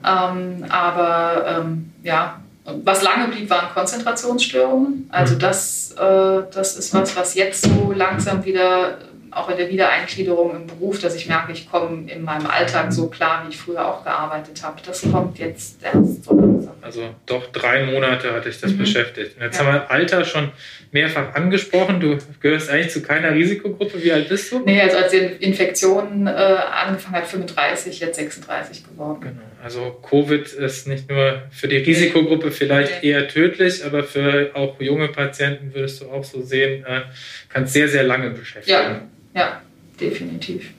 Ja. 0.04 0.32
Ähm, 0.32 0.66
aber 0.70 1.60
ähm, 1.60 1.94
ja, 2.04 2.41
was 2.66 3.02
lange 3.02 3.28
blieb, 3.28 3.50
waren 3.50 3.74
Konzentrationsstörungen. 3.74 5.10
Also 5.12 5.36
mhm. 5.36 5.40
das, 5.40 5.92
äh, 5.94 6.44
das 6.54 6.78
ist 6.78 6.94
was, 6.94 7.16
was 7.16 7.34
jetzt 7.36 7.64
so 7.64 7.92
langsam 7.92 8.44
wieder 8.46 8.98
auch 9.32 9.50
in 9.50 9.58
der 9.58 9.70
Wiedereingliederung 9.70 10.56
im 10.56 10.68
Beruf, 10.68 11.00
dass 11.00 11.16
ich 11.16 11.28
merke, 11.28 11.54
ich 11.54 11.70
komme 11.72 12.12
in 12.12 12.22
meinem 12.22 12.48
Alltag 12.48 12.92
so 12.92 13.08
klar, 13.08 13.44
wie 13.46 13.52
ich 13.52 13.58
früher 13.58 13.88
auch 13.88 14.04
gearbeitet 14.04 14.62
habe. 14.62 14.82
Das 14.86 15.02
kommt 15.10 15.40
jetzt 15.40 15.82
erst 15.82 16.26
so 16.26 16.36
langsam. 16.36 16.74
Also 16.82 17.16
doch 17.26 17.48
drei 17.52 17.86
Monate 17.86 18.34
hatte 18.34 18.50
ich 18.50 18.60
das 18.60 18.72
mhm. 18.72 18.80
beschäftigt. 18.80 19.38
Und 19.38 19.44
jetzt 19.44 19.58
ja. 19.58 19.66
haben 19.66 19.74
wir 19.74 19.90
Alter 19.90 20.26
schon 20.26 20.52
mehrfach 20.92 21.34
angesprochen. 21.34 22.02
Du 22.02 22.18
gehörst 22.42 22.70
eigentlich 22.70 22.92
zu 22.92 23.02
keiner 23.02 23.34
Risikogruppe. 23.34 24.04
Wie 24.04 24.12
alt 24.12 24.28
bist 24.28 24.52
du? 24.52 24.60
Nee, 24.60 24.82
also 24.82 24.98
als 24.98 25.12
die 25.12 25.18
Infektion 25.18 26.28
äh, 26.28 26.30
angefangen 26.30 27.16
hat, 27.16 27.28
35, 27.28 28.02
jetzt 28.02 28.18
36 28.18 28.86
geworden. 28.86 29.22
Genau. 29.22 29.42
Also 29.62 29.92
Covid 29.92 30.48
ist 30.54 30.88
nicht 30.88 31.08
nur 31.10 31.44
für 31.52 31.68
die 31.68 31.78
Risikogruppe 31.78 32.52
vielleicht 32.52 33.04
eher 33.04 33.28
tödlich, 33.28 33.86
aber 33.86 34.04
für 34.04 34.52
auch 34.56 34.80
junge 34.82 35.08
Patienten 35.10 35.74
würdest 35.74 36.02
du 36.02 36.10
auch 36.10 36.24
so 36.24 36.42
sehen, 36.42 36.84
äh, 36.84 37.04
kann 37.50 37.68
sehr, 37.68 37.88
sehr 37.88 38.04
lange 38.04 38.32
beschäftigen. 38.32 38.78
Ja, 38.78 39.02
ja, 39.36 39.62
definitiv. 40.00 40.72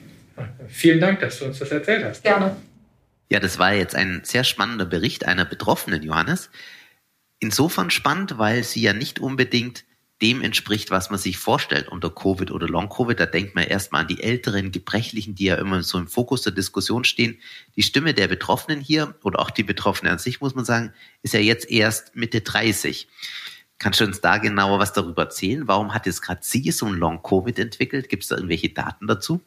Vielen 0.67 0.99
Dank, 0.99 1.21
dass 1.21 1.39
du 1.39 1.45
uns 1.45 1.59
das 1.59 1.71
erzählt 1.71 2.03
hast. 2.03 2.23
Gerne. 2.23 2.57
Ja, 3.29 3.39
das 3.39 3.57
war 3.57 3.73
jetzt 3.73 3.95
ein 3.95 4.21
sehr 4.23 4.43
spannender 4.43 4.85
Bericht 4.85 5.25
einer 5.25 5.45
Betroffenen, 5.45 6.03
Johannes. 6.03 6.49
Insofern 7.39 7.89
spannend, 7.89 8.37
weil 8.37 8.63
sie 8.63 8.81
ja 8.81 8.93
nicht 8.93 9.19
unbedingt 9.19 9.85
dem 10.23 10.41
entspricht, 10.41 10.89
was 10.89 11.09
man 11.09 11.19
sich 11.19 11.37
vorstellt 11.37 11.89
unter 11.89 12.09
Covid 12.09 12.49
oder 12.49 12.67
Long-Covid. 12.67 13.19
Da 13.19 13.25
denkt 13.25 13.55
man 13.55 13.65
erstmal 13.65 14.01
an 14.01 14.07
die 14.07 14.23
älteren 14.23 14.71
Gebrechlichen, 14.71 15.35
die 15.35 15.45
ja 15.45 15.55
immer 15.55 15.83
so 15.83 15.97
im 15.97 16.07
Fokus 16.07 16.41
der 16.43 16.53
Diskussion 16.53 17.03
stehen. 17.03 17.37
Die 17.75 17.83
Stimme 17.83 18.13
der 18.13 18.29
Betroffenen 18.29 18.79
hier 18.79 19.15
oder 19.23 19.39
auch 19.39 19.51
die 19.51 19.63
Betroffenen 19.63 20.13
an 20.13 20.19
sich, 20.19 20.39
muss 20.39 20.55
man 20.55 20.63
sagen, 20.63 20.93
ist 21.21 21.33
ja 21.33 21.41
jetzt 21.41 21.69
erst 21.69 22.15
Mitte 22.15 22.39
30. 22.39 23.09
Kannst 23.79 23.99
du 23.99 24.05
uns 24.05 24.21
da 24.21 24.37
genauer 24.37 24.79
was 24.79 24.93
darüber 24.93 25.23
erzählen? 25.23 25.67
Warum 25.67 25.93
hat 25.93 26.05
jetzt 26.05 26.21
gerade 26.21 26.39
sie 26.41 26.71
so 26.71 26.85
ein 26.85 26.93
Long-Covid 26.93 27.59
entwickelt? 27.59 28.07
Gibt 28.07 28.23
es 28.23 28.29
da 28.29 28.35
irgendwelche 28.35 28.69
Daten 28.69 29.07
dazu? 29.07 29.41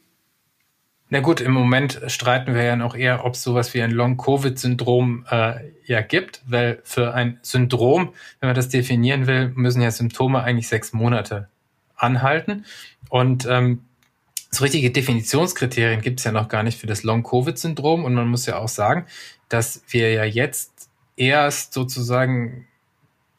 Na 1.09 1.21
gut, 1.21 1.39
im 1.39 1.53
Moment 1.53 2.01
streiten 2.07 2.53
wir 2.53 2.63
ja 2.63 2.75
noch 2.75 2.93
eher, 2.93 3.23
ob 3.23 3.35
es 3.35 3.43
sowas 3.43 3.73
wie 3.73 3.81
ein 3.81 3.91
Long-Covid-Syndrom 3.91 5.25
äh, 5.29 5.53
ja 5.85 6.01
gibt, 6.01 6.41
weil 6.45 6.81
für 6.83 7.13
ein 7.13 7.39
Syndrom, 7.41 8.13
wenn 8.41 8.49
man 8.49 8.55
das 8.55 8.67
definieren 8.67 9.25
will, 9.25 9.53
müssen 9.55 9.81
ja 9.81 9.89
Symptome 9.89 10.43
eigentlich 10.43 10.67
sechs 10.67 10.91
Monate 10.91 11.47
anhalten. 11.95 12.65
Und 13.09 13.45
ähm, 13.49 13.83
so 14.51 14.63
richtige 14.63 14.91
Definitionskriterien 14.91 16.01
gibt 16.01 16.19
es 16.19 16.25
ja 16.25 16.33
noch 16.33 16.49
gar 16.49 16.63
nicht 16.63 16.77
für 16.77 16.87
das 16.87 17.03
Long-Covid-Syndrom. 17.03 18.03
Und 18.03 18.13
man 18.13 18.27
muss 18.27 18.45
ja 18.45 18.57
auch 18.57 18.67
sagen, 18.67 19.05
dass 19.47 19.83
wir 19.87 20.11
ja 20.11 20.25
jetzt 20.25 20.89
erst 21.15 21.73
sozusagen 21.73 22.66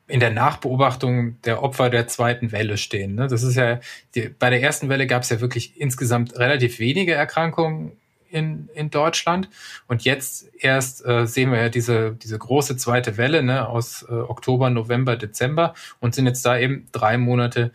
in 0.09 0.21
der 0.21 0.31
Nachbeobachtung 0.31 1.41
der 1.43 1.63
Opfer 1.63 1.91
der 1.91 2.09
zweiten 2.09 2.51
Welle 2.51 2.79
stehen. 2.79 3.15
Ne? 3.15 3.29
Das 3.29 3.43
ist 3.43 3.57
ja, 3.57 3.79
die, 4.15 4.29
bei 4.29 4.51
der 4.51 4.63
ersten 4.63 4.89
Welle 4.89 5.07
gab 5.07 5.23
es 5.23 5.29
ja 5.29 5.41
wirklich 5.41 5.79
insgesamt 5.81 6.39
relativ 6.39 6.79
wenige 6.79 7.15
Erkrankungen 7.15 7.93
in, 8.31 8.69
in 8.75 8.91
Deutschland. 8.91 9.49
Und 9.87 10.05
jetzt 10.05 10.51
erst 10.59 11.05
äh, 11.07 11.27
sehen 11.27 11.53
wir 11.53 11.61
ja 11.61 11.69
diese, 11.69 12.13
diese 12.13 12.39
große 12.39 12.77
zweite 12.77 13.17
Welle 13.17 13.43
ne, 13.43 13.69
aus 13.69 14.05
äh, 14.09 14.13
Oktober, 14.13 14.71
November, 14.71 15.17
Dezember 15.17 15.75
und 16.01 16.15
sind 16.15 16.27
jetzt 16.27 16.45
da 16.45 16.59
eben 16.59 16.87
drei 16.93 17.19
Monate 17.19 17.73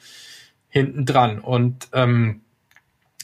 hinten 0.69 1.05
dran. 1.05 1.39
Und 1.39 1.87
ähm, 1.93 2.41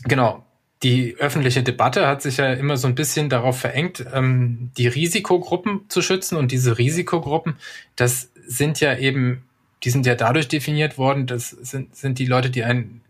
genau, 0.04 0.46
die 0.84 1.18
öffentliche 1.18 1.64
Debatte 1.64 2.08
hat 2.08 2.22
sich 2.22 2.38
ja 2.38 2.54
immer 2.54 2.78
so 2.78 2.88
ein 2.88 2.96
bisschen 2.96 3.30
darauf 3.30 3.60
verengt, 3.60 4.06
ähm, 4.14 4.72
die 4.78 4.88
Risikogruppen 4.88 5.86
zu 5.90 6.02
schützen. 6.02 6.38
Und 6.38 6.52
diese 6.52 6.78
Risikogruppen, 6.78 7.56
das 7.96 8.32
sind 8.50 8.80
ja 8.80 8.98
eben, 8.98 9.44
die 9.84 9.92
sind 9.92 10.06
ja 10.06 10.16
dadurch 10.16 10.48
definiert 10.48 10.98
worden, 10.98 11.28
das 11.28 11.50
sind, 11.50 11.96
sind 11.96 12.20
die 12.20 12.26
Leute, 12.26 12.50
die 12.50 12.64
ein 12.64 13.02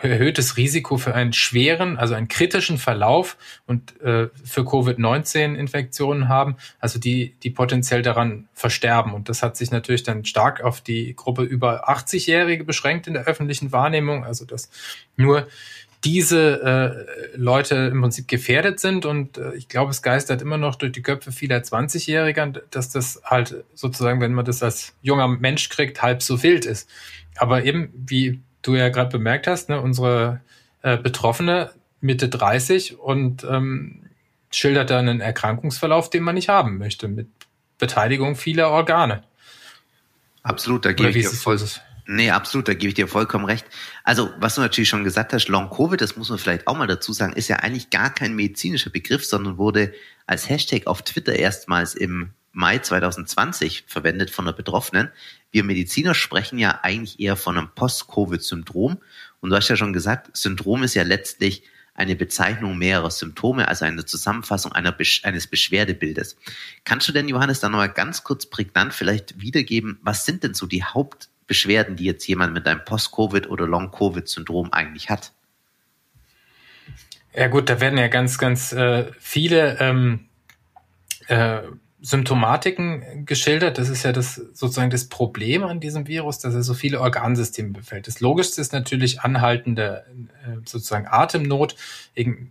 erhöhtes 0.00 0.56
Risiko 0.56 0.96
für 0.96 1.14
einen 1.14 1.32
schweren, 1.32 1.96
also 1.96 2.14
einen 2.14 2.26
kritischen 2.26 2.78
Verlauf 2.78 3.36
und 3.66 4.00
äh, 4.00 4.28
für 4.44 4.64
Covid-19-Infektionen 4.64 6.28
haben, 6.28 6.56
also 6.80 6.98
die, 6.98 7.36
die 7.44 7.50
potenziell 7.50 8.02
daran 8.02 8.48
versterben. 8.52 9.14
Und 9.14 9.28
das 9.28 9.44
hat 9.44 9.56
sich 9.56 9.70
natürlich 9.70 10.02
dann 10.02 10.24
stark 10.24 10.60
auf 10.62 10.80
die 10.80 11.14
Gruppe 11.14 11.44
über 11.44 11.88
80-Jährige 11.88 12.64
beschränkt 12.64 13.06
in 13.06 13.14
der 13.14 13.24
öffentlichen 13.26 13.70
Wahrnehmung, 13.70 14.24
also 14.24 14.44
dass 14.44 14.70
nur 15.16 15.46
diese 16.04 17.06
äh, 17.32 17.36
Leute 17.36 17.76
im 17.76 18.00
Prinzip 18.00 18.28
gefährdet 18.28 18.80
sind. 18.80 19.06
Und 19.06 19.38
äh, 19.38 19.54
ich 19.54 19.68
glaube, 19.68 19.90
es 19.90 20.02
geistert 20.02 20.42
immer 20.42 20.58
noch 20.58 20.74
durch 20.74 20.92
die 20.92 21.02
Köpfe 21.02 21.32
vieler 21.32 21.58
20-Jähriger, 21.58 22.60
dass 22.70 22.90
das 22.90 23.22
halt 23.24 23.64
sozusagen, 23.74 24.20
wenn 24.20 24.34
man 24.34 24.44
das 24.44 24.62
als 24.62 24.94
junger 25.02 25.28
Mensch 25.28 25.68
kriegt, 25.68 26.02
halb 26.02 26.22
so 26.22 26.42
wild 26.42 26.64
ist. 26.64 26.88
Aber 27.36 27.64
eben, 27.64 27.92
wie 27.94 28.40
du 28.62 28.74
ja 28.74 28.88
gerade 28.88 29.10
bemerkt 29.10 29.46
hast, 29.46 29.68
ne, 29.68 29.80
unsere 29.80 30.40
äh, 30.82 30.96
Betroffene 30.96 31.70
Mitte 32.00 32.28
30 32.28 32.98
und 32.98 33.44
ähm, 33.44 34.02
schildert 34.50 34.90
dann 34.90 35.08
einen 35.08 35.20
Erkrankungsverlauf, 35.20 36.10
den 36.10 36.24
man 36.24 36.34
nicht 36.34 36.48
haben 36.48 36.78
möchte, 36.78 37.08
mit 37.08 37.28
Beteiligung 37.78 38.36
vieler 38.36 38.70
Organe. 38.70 39.22
Absolut, 40.42 40.84
da 40.84 40.92
gebe 40.92 41.10
ich 41.10 41.28
dir 41.28 41.30
voll, 41.30 41.58
Nee, 42.14 42.30
absolut, 42.30 42.68
da 42.68 42.74
gebe 42.74 42.88
ich 42.88 42.94
dir 42.94 43.08
vollkommen 43.08 43.46
recht. 43.46 43.64
Also, 44.04 44.30
was 44.38 44.56
du 44.56 44.60
natürlich 44.60 44.90
schon 44.90 45.02
gesagt 45.02 45.32
hast, 45.32 45.48
Long 45.48 45.70
Covid, 45.70 45.98
das 45.98 46.14
muss 46.14 46.28
man 46.28 46.38
vielleicht 46.38 46.66
auch 46.66 46.76
mal 46.76 46.86
dazu 46.86 47.14
sagen, 47.14 47.32
ist 47.32 47.48
ja 47.48 47.56
eigentlich 47.56 47.88
gar 47.88 48.12
kein 48.12 48.36
medizinischer 48.36 48.90
Begriff, 48.90 49.24
sondern 49.24 49.56
wurde 49.56 49.94
als 50.26 50.46
Hashtag 50.46 50.86
auf 50.86 51.00
Twitter 51.00 51.34
erstmals 51.34 51.94
im 51.94 52.34
Mai 52.52 52.78
2020 52.78 53.84
verwendet 53.86 54.28
von 54.28 54.44
der 54.44 54.52
Betroffenen. 54.52 55.10
Wir 55.52 55.64
Mediziner 55.64 56.12
sprechen 56.12 56.58
ja 56.58 56.80
eigentlich 56.82 57.18
eher 57.18 57.34
von 57.36 57.56
einem 57.56 57.70
Post-Covid-Syndrom. 57.74 58.98
Und 59.40 59.50
du 59.50 59.56
hast 59.56 59.68
ja 59.68 59.76
schon 59.76 59.94
gesagt, 59.94 60.36
Syndrom 60.36 60.82
ist 60.82 60.92
ja 60.92 61.04
letztlich 61.04 61.62
eine 61.94 62.14
Bezeichnung 62.14 62.76
mehrerer 62.76 63.10
Symptome, 63.10 63.68
also 63.68 63.86
eine 63.86 64.04
Zusammenfassung 64.04 64.72
einer, 64.72 64.94
eines 65.22 65.46
Beschwerdebildes. 65.46 66.36
Kannst 66.84 67.08
du 67.08 67.12
denn, 67.12 67.28
Johannes, 67.28 67.60
da 67.60 67.70
nochmal 67.70 67.90
ganz 67.90 68.22
kurz 68.22 68.44
prägnant 68.44 68.92
vielleicht 68.92 69.40
wiedergeben, 69.40 69.98
was 70.02 70.26
sind 70.26 70.42
denn 70.42 70.52
so 70.52 70.66
die 70.66 70.84
Hauptbeschwerden, 71.52 71.96
die 71.96 72.04
jetzt 72.04 72.26
jemand 72.26 72.54
mit 72.54 72.66
einem 72.66 72.84
Post-Covid- 72.84 73.48
oder 73.48 73.66
Long-Covid-Syndrom 73.66 74.72
eigentlich 74.72 75.10
hat? 75.10 75.32
Ja 77.34 77.48
gut, 77.48 77.68
da 77.68 77.80
werden 77.80 77.98
ja 77.98 78.08
ganz, 78.08 78.38
ganz 78.38 78.72
äh, 78.72 79.10
viele 79.18 79.78
ähm, 79.80 80.28
äh, 81.28 81.60
Symptomatiken 82.00 83.26
geschildert. 83.26 83.78
Das 83.78 83.88
ist 83.88 84.02
ja 84.02 84.12
das 84.12 84.34
sozusagen 84.34 84.90
das 84.90 85.08
Problem 85.08 85.62
an 85.62 85.80
diesem 85.80 86.06
Virus, 86.06 86.38
dass 86.38 86.54
er 86.54 86.62
so 86.62 86.74
viele 86.74 87.00
Organsysteme 87.00 87.70
befällt. 87.70 88.06
Das 88.06 88.20
Logischste 88.20 88.60
ist 88.60 88.72
natürlich 88.72 89.20
anhaltende 89.20 90.04
äh, 90.44 90.56
sozusagen 90.64 91.06
Atemnot, 91.06 91.76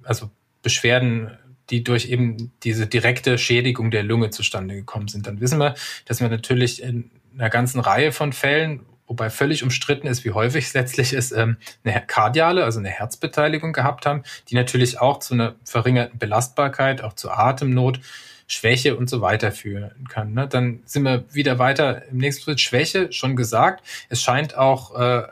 also 0.04 0.30
Beschwerden, 0.62 1.32
die 1.70 1.84
durch 1.84 2.10
eben 2.10 2.52
diese 2.64 2.86
direkte 2.88 3.38
Schädigung 3.38 3.92
der 3.92 4.04
Lunge 4.04 4.30
zustande 4.30 4.76
gekommen 4.76 5.08
sind. 5.08 5.28
Dann 5.28 5.42
wissen 5.42 5.60
wir, 5.60 5.76
dass 6.06 6.22
wir 6.22 6.30
natürlich 6.30 6.82
in 6.82 7.12
einer 7.34 7.50
ganzen 7.50 7.80
Reihe 7.80 8.12
von 8.12 8.34
Fällen, 8.34 8.82
wobei 9.12 9.30
völlig 9.30 9.62
umstritten 9.62 10.08
ist, 10.08 10.24
wie 10.24 10.32
häufig 10.32 10.68
es 10.68 10.74
letztlich 10.74 11.12
ist, 11.12 11.34
ähm, 11.34 11.58
eine 11.84 12.02
kardiale, 12.08 12.64
also 12.64 12.80
eine 12.80 12.88
Herzbeteiligung 12.88 13.74
gehabt 13.74 14.06
haben, 14.06 14.24
die 14.48 14.56
natürlich 14.56 15.02
auch 15.02 15.20
zu 15.20 15.34
einer 15.34 15.56
verringerten 15.66 16.18
Belastbarkeit, 16.18 17.04
auch 17.04 17.12
zu 17.12 17.30
Atemnot, 17.30 18.00
Schwäche 18.48 18.96
und 18.96 19.10
so 19.10 19.20
weiter 19.20 19.52
führen 19.52 20.08
kann. 20.10 20.34
Ne? 20.34 20.48
Dann 20.48 20.80
sind 20.86 21.04
wir 21.04 21.26
wieder 21.34 21.60
weiter 21.60 22.08
im 22.10 22.20
nächsten 22.20 22.44
Schritt. 22.44 22.62
Schwäche, 22.62 23.12
schon 23.12 23.36
gesagt. 23.36 23.86
Es 24.08 24.22
scheint 24.22 24.58
auch 24.58 24.98
äh, 24.98 25.24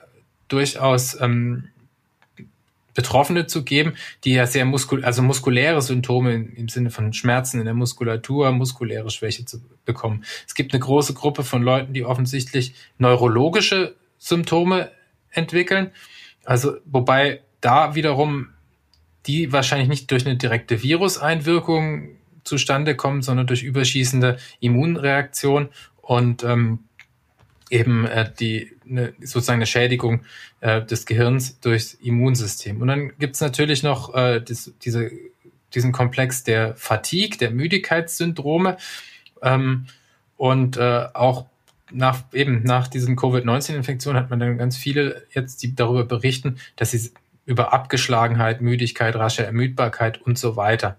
durchaus 0.50 1.20
ähm, 1.22 1.70
Betroffene 2.94 3.48
zu 3.48 3.64
geben, 3.64 3.94
die 4.24 4.34
ja 4.34 4.48
sehr 4.48 4.66
muskul 4.66 5.04
also 5.06 5.22
muskuläre 5.22 5.82
Symptome 5.82 6.34
im 6.34 6.70
Sinne 6.70 6.90
von 6.90 7.14
Schmerzen 7.14 7.60
in 7.60 7.66
der 7.66 7.74
Muskulatur, 7.74 8.52
muskuläre 8.52 9.10
Schwäche 9.10 9.46
zu 9.46 9.62
bekommen. 9.86 10.24
Es 10.48 10.56
gibt 10.56 10.74
eine 10.74 10.80
große 10.80 11.14
Gruppe 11.14 11.44
von 11.44 11.64
Leuten, 11.64 11.94
die 11.94 12.06
offensichtlich 12.06 12.74
neurologische 12.98 13.96
Symptome 14.18 14.92
entwickeln. 15.32 15.92
Also, 16.44 16.78
wobei 16.86 17.42
da 17.62 17.96
wiederum 17.96 18.50
die 19.26 19.52
wahrscheinlich 19.52 19.90
nicht 19.90 20.12
durch 20.12 20.26
eine 20.26 20.38
direkte 20.38 20.82
Viruseinwirkung 20.82 22.10
zustande 22.44 22.96
kommen, 22.96 23.22
sondern 23.22 23.48
durch 23.48 23.64
überschießende 23.64 24.38
Immunreaktion 24.60 25.70
und 26.02 26.44
ähm, 26.44 26.80
eben 27.70 28.06
äh, 28.06 28.32
die 28.40 28.72
ne, 28.86 29.14
sozusagen 29.20 29.60
eine 29.60 29.66
Schädigung 29.66 30.22
äh, 30.62 30.84
des 30.84 31.06
Gehirns 31.06 31.60
durchs 31.60 31.94
Immunsystem. 31.94 32.82
Und 32.82 32.88
dann 32.88 33.12
gibt's 33.18 33.42
natürlich 33.42 33.84
noch 33.84 34.14
äh, 34.16 34.42
das, 34.42 34.74
diese, 34.82 35.12
diesen 35.74 35.92
Komplex 35.92 36.44
der 36.44 36.76
Fatigue, 36.76 37.38
der 37.38 37.52
Müdigkeitssyndrome 37.52 38.78
ähm, 39.42 39.86
und 40.38 40.78
äh, 40.78 41.06
auch 41.14 41.46
nach 41.92 42.24
eben 42.34 42.64
nach 42.64 42.88
diesen 42.88 43.16
Covid-19-Infektionen 43.16 44.22
hat 44.22 44.30
man 44.30 44.40
dann 44.40 44.58
ganz 44.58 44.78
viele 44.78 45.26
jetzt, 45.32 45.64
die 45.64 45.76
darüber 45.76 46.06
berichten, 46.06 46.60
dass 46.76 46.92
sie 46.92 47.12
über 47.46 47.74
Abgeschlagenheit, 47.74 48.62
Müdigkeit, 48.62 49.16
rasche 49.16 49.44
Ermüdbarkeit 49.44 50.22
und 50.22 50.38
so 50.38 50.56
weiter. 50.56 50.98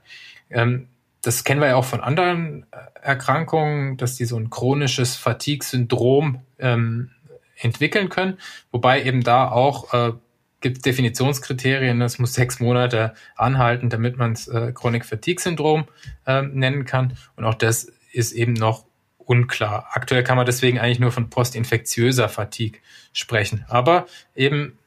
Ähm, 0.50 0.89
das 1.23 1.45
kennen 1.45 1.61
wir 1.61 1.69
ja 1.69 1.77
auch 1.77 1.85
von 1.85 2.00
anderen 2.00 2.67
äh, 2.71 2.77
Erkrankungen, 3.03 3.97
dass 3.97 4.17
die 4.17 4.25
so 4.25 4.37
ein 4.37 4.50
chronisches 4.50 5.17
Fatigue-Syndrom 5.17 6.41
ähm, 6.59 7.11
entwickeln 7.57 8.09
können, 8.09 8.39
wobei 8.71 9.03
eben 9.03 9.23
da 9.23 9.50
auch 9.50 9.93
äh, 9.93 10.12
gibt 10.61 10.85
Definitionskriterien, 10.85 12.00
das 12.00 12.19
muss 12.19 12.35
sechs 12.35 12.61
Monate 12.61 13.15
anhalten, 13.37 13.89
damit 13.89 14.19
man 14.19 14.33
es 14.33 14.49
äh, 14.49 14.73
Chronic 14.73 15.05
Fatigue 15.05 15.41
Syndrom 15.41 15.87
äh, 16.27 16.43
nennen 16.43 16.85
kann. 16.85 17.17
Und 17.37 17.45
auch 17.45 17.55
das 17.55 17.93
ist 18.12 18.33
eben 18.33 18.53
noch 18.53 18.85
unklar. 19.19 19.89
Aktuell 19.93 20.25
kann 20.25 20.37
man 20.37 20.47
deswegen 20.47 20.79
eigentlich 20.79 20.99
nur 21.00 21.12
von 21.12 21.31
postinfektiöser 21.31 22.29
Fatigue 22.29 22.81
sprechen. 23.12 23.65
Aber 23.69 24.07
eben 24.35 24.79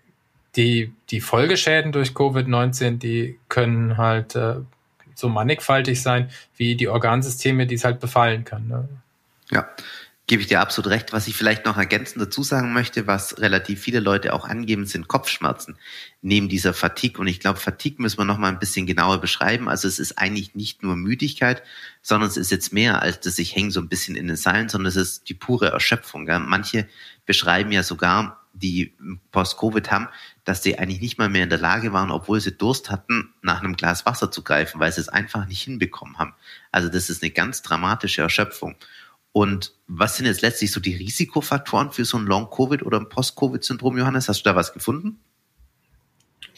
die, 0.55 0.93
die 1.09 1.21
Folgeschäden 1.21 1.91
durch 1.91 2.09
Covid-19, 2.09 2.99
die 2.99 3.39
können 3.49 3.97
halt 3.97 4.35
äh, 4.35 4.57
so 5.15 5.29
mannigfaltig 5.29 6.01
sein 6.01 6.29
wie 6.57 6.75
die 6.75 6.87
Organsysteme, 6.87 7.67
die 7.67 7.75
es 7.75 7.83
halt 7.83 7.99
befallen 7.99 8.43
kann. 8.43 8.67
Ne? 8.67 8.87
Ja, 9.51 9.69
gebe 10.27 10.41
ich 10.41 10.47
dir 10.47 10.61
absolut 10.61 10.89
recht. 10.91 11.13
Was 11.13 11.27
ich 11.27 11.35
vielleicht 11.35 11.65
noch 11.65 11.77
ergänzend 11.77 12.21
dazu 12.21 12.43
sagen 12.43 12.73
möchte, 12.73 13.07
was 13.07 13.39
relativ 13.39 13.81
viele 13.81 13.99
Leute 13.99 14.33
auch 14.33 14.47
angeben, 14.47 14.85
sind 14.85 15.07
Kopfschmerzen 15.07 15.77
neben 16.21 16.47
dieser 16.49 16.73
Fatigue. 16.73 17.19
Und 17.19 17.27
ich 17.27 17.39
glaube, 17.39 17.59
Fatigue 17.59 18.01
müssen 18.01 18.19
wir 18.19 18.25
noch 18.25 18.37
mal 18.37 18.47
ein 18.47 18.59
bisschen 18.59 18.85
genauer 18.85 19.19
beschreiben. 19.19 19.67
Also 19.67 19.87
es 19.87 19.99
ist 19.99 20.17
eigentlich 20.17 20.55
nicht 20.55 20.81
nur 20.81 20.95
Müdigkeit, 20.95 21.63
sondern 22.01 22.29
es 22.29 22.37
ist 22.37 22.51
jetzt 22.51 22.71
mehr 22.71 23.01
als 23.01 23.19
das 23.19 23.37
ich 23.37 23.55
hänge 23.55 23.71
so 23.71 23.81
ein 23.81 23.89
bisschen 23.89 24.15
in 24.15 24.27
den 24.27 24.37
Seilen, 24.37 24.69
sondern 24.69 24.87
es 24.87 24.95
ist 24.95 25.29
die 25.29 25.33
pure 25.33 25.69
Erschöpfung. 25.69 26.25
Manche 26.25 26.87
beschreiben 27.25 27.71
ja 27.71 27.83
sogar, 27.83 28.42
die 28.53 28.95
Post-Covid 29.31 29.91
haben, 29.91 30.07
dass 30.45 30.63
sie 30.63 30.77
eigentlich 30.77 31.01
nicht 31.01 31.17
mal 31.17 31.29
mehr 31.29 31.43
in 31.43 31.49
der 31.49 31.59
Lage 31.59 31.91
waren, 31.91 32.11
obwohl 32.11 32.39
sie 32.39 32.55
Durst 32.55 32.89
hatten, 32.89 33.33
nach 33.41 33.61
einem 33.61 33.75
Glas 33.75 34.05
Wasser 34.05 34.31
zu 34.31 34.43
greifen, 34.43 34.79
weil 34.79 34.91
sie 34.91 35.01
es 35.01 35.09
einfach 35.09 35.47
nicht 35.47 35.63
hinbekommen 35.63 36.19
haben. 36.19 36.33
Also 36.71 36.89
das 36.89 37.09
ist 37.09 37.23
eine 37.23 37.31
ganz 37.31 37.63
dramatische 37.63 38.21
Erschöpfung. 38.21 38.75
Und 39.31 39.73
was 39.87 40.17
sind 40.17 40.27
jetzt 40.27 40.43
letztlich 40.43 40.71
so 40.71 40.79
die 40.79 40.95
Risikofaktoren 40.95 41.91
für 41.91 42.05
so 42.05 42.17
ein 42.17 42.25
Long-Covid 42.25 42.83
oder 42.83 42.99
ein 42.99 43.09
Post-Covid-Syndrom, 43.09 43.97
Johannes? 43.97 44.29
Hast 44.29 44.41
du 44.41 44.49
da 44.49 44.55
was 44.55 44.73
gefunden? 44.73 45.19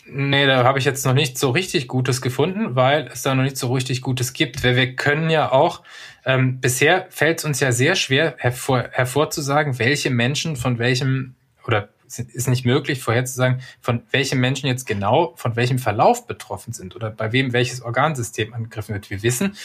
Nee, 0.07 0.45
da 0.45 0.63
habe 0.63 0.77
ich 0.77 0.85
jetzt 0.85 1.05
noch 1.05 1.13
nicht 1.13 1.39
so 1.39 1.49
richtig 1.49 1.87
Gutes 1.87 2.21
gefunden, 2.21 2.75
weil 2.75 3.07
es 3.11 3.23
da 3.23 3.33
noch 3.33 3.43
nicht 3.43 3.57
so 3.57 3.73
richtig 3.73 4.01
Gutes 4.01 4.33
gibt. 4.33 4.63
Weil 4.63 4.75
wir 4.75 4.95
können 4.95 5.29
ja 5.29 5.51
auch, 5.51 5.83
ähm, 6.25 6.59
bisher 6.59 7.07
fällt 7.09 7.39
es 7.39 7.45
uns 7.45 7.59
ja 7.59 7.71
sehr 7.71 7.95
schwer 7.95 8.35
hervor, 8.37 8.89
hervorzusagen, 8.91 9.79
welche 9.79 10.11
Menschen 10.11 10.57
von 10.57 10.77
welchem 10.77 11.33
oder 11.65 11.89
ist 12.17 12.47
nicht 12.47 12.65
möglich 12.65 13.01
vorherzusagen, 13.01 13.61
von 13.81 14.03
welchem 14.11 14.39
Menschen 14.39 14.67
jetzt 14.67 14.85
genau 14.85 15.33
von 15.37 15.55
welchem 15.55 15.79
Verlauf 15.79 16.27
betroffen 16.27 16.71
sind 16.71 16.95
oder 16.95 17.09
bei 17.09 17.31
wem 17.31 17.51
welches 17.51 17.81
Organsystem 17.81 18.53
angegriffen 18.53 18.93
wird. 18.93 19.09
Wir 19.09 19.23
wissen, 19.23 19.55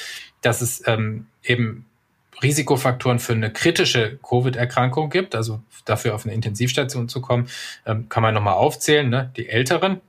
dass 0.40 0.62
es 0.62 0.82
ähm, 0.86 1.26
eben 1.42 1.86
Risikofaktoren 2.42 3.18
für 3.18 3.34
eine 3.34 3.52
kritische 3.52 4.18
Covid-Erkrankung 4.22 5.10
gibt, 5.10 5.34
also 5.34 5.60
dafür 5.84 6.14
auf 6.14 6.24
eine 6.24 6.34
Intensivstation 6.34 7.08
zu 7.08 7.20
kommen, 7.20 7.48
ähm, 7.86 8.08
kann 8.08 8.22
man 8.22 8.34
nochmal 8.34 8.54
aufzählen. 8.54 9.08
Ne? 9.08 9.30
Die 9.36 9.48
Älteren, 9.48 10.00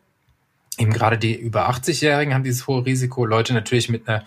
eben 0.78 0.94
gerade 0.94 1.18
die 1.18 1.36
über 1.36 1.70
80-Jährigen 1.70 2.34
haben 2.34 2.44
dieses 2.44 2.68
hohe 2.68 2.86
Risiko, 2.86 3.26
Leute 3.26 3.54
natürlich 3.54 3.90
mit 3.90 4.08
einer 4.08 4.24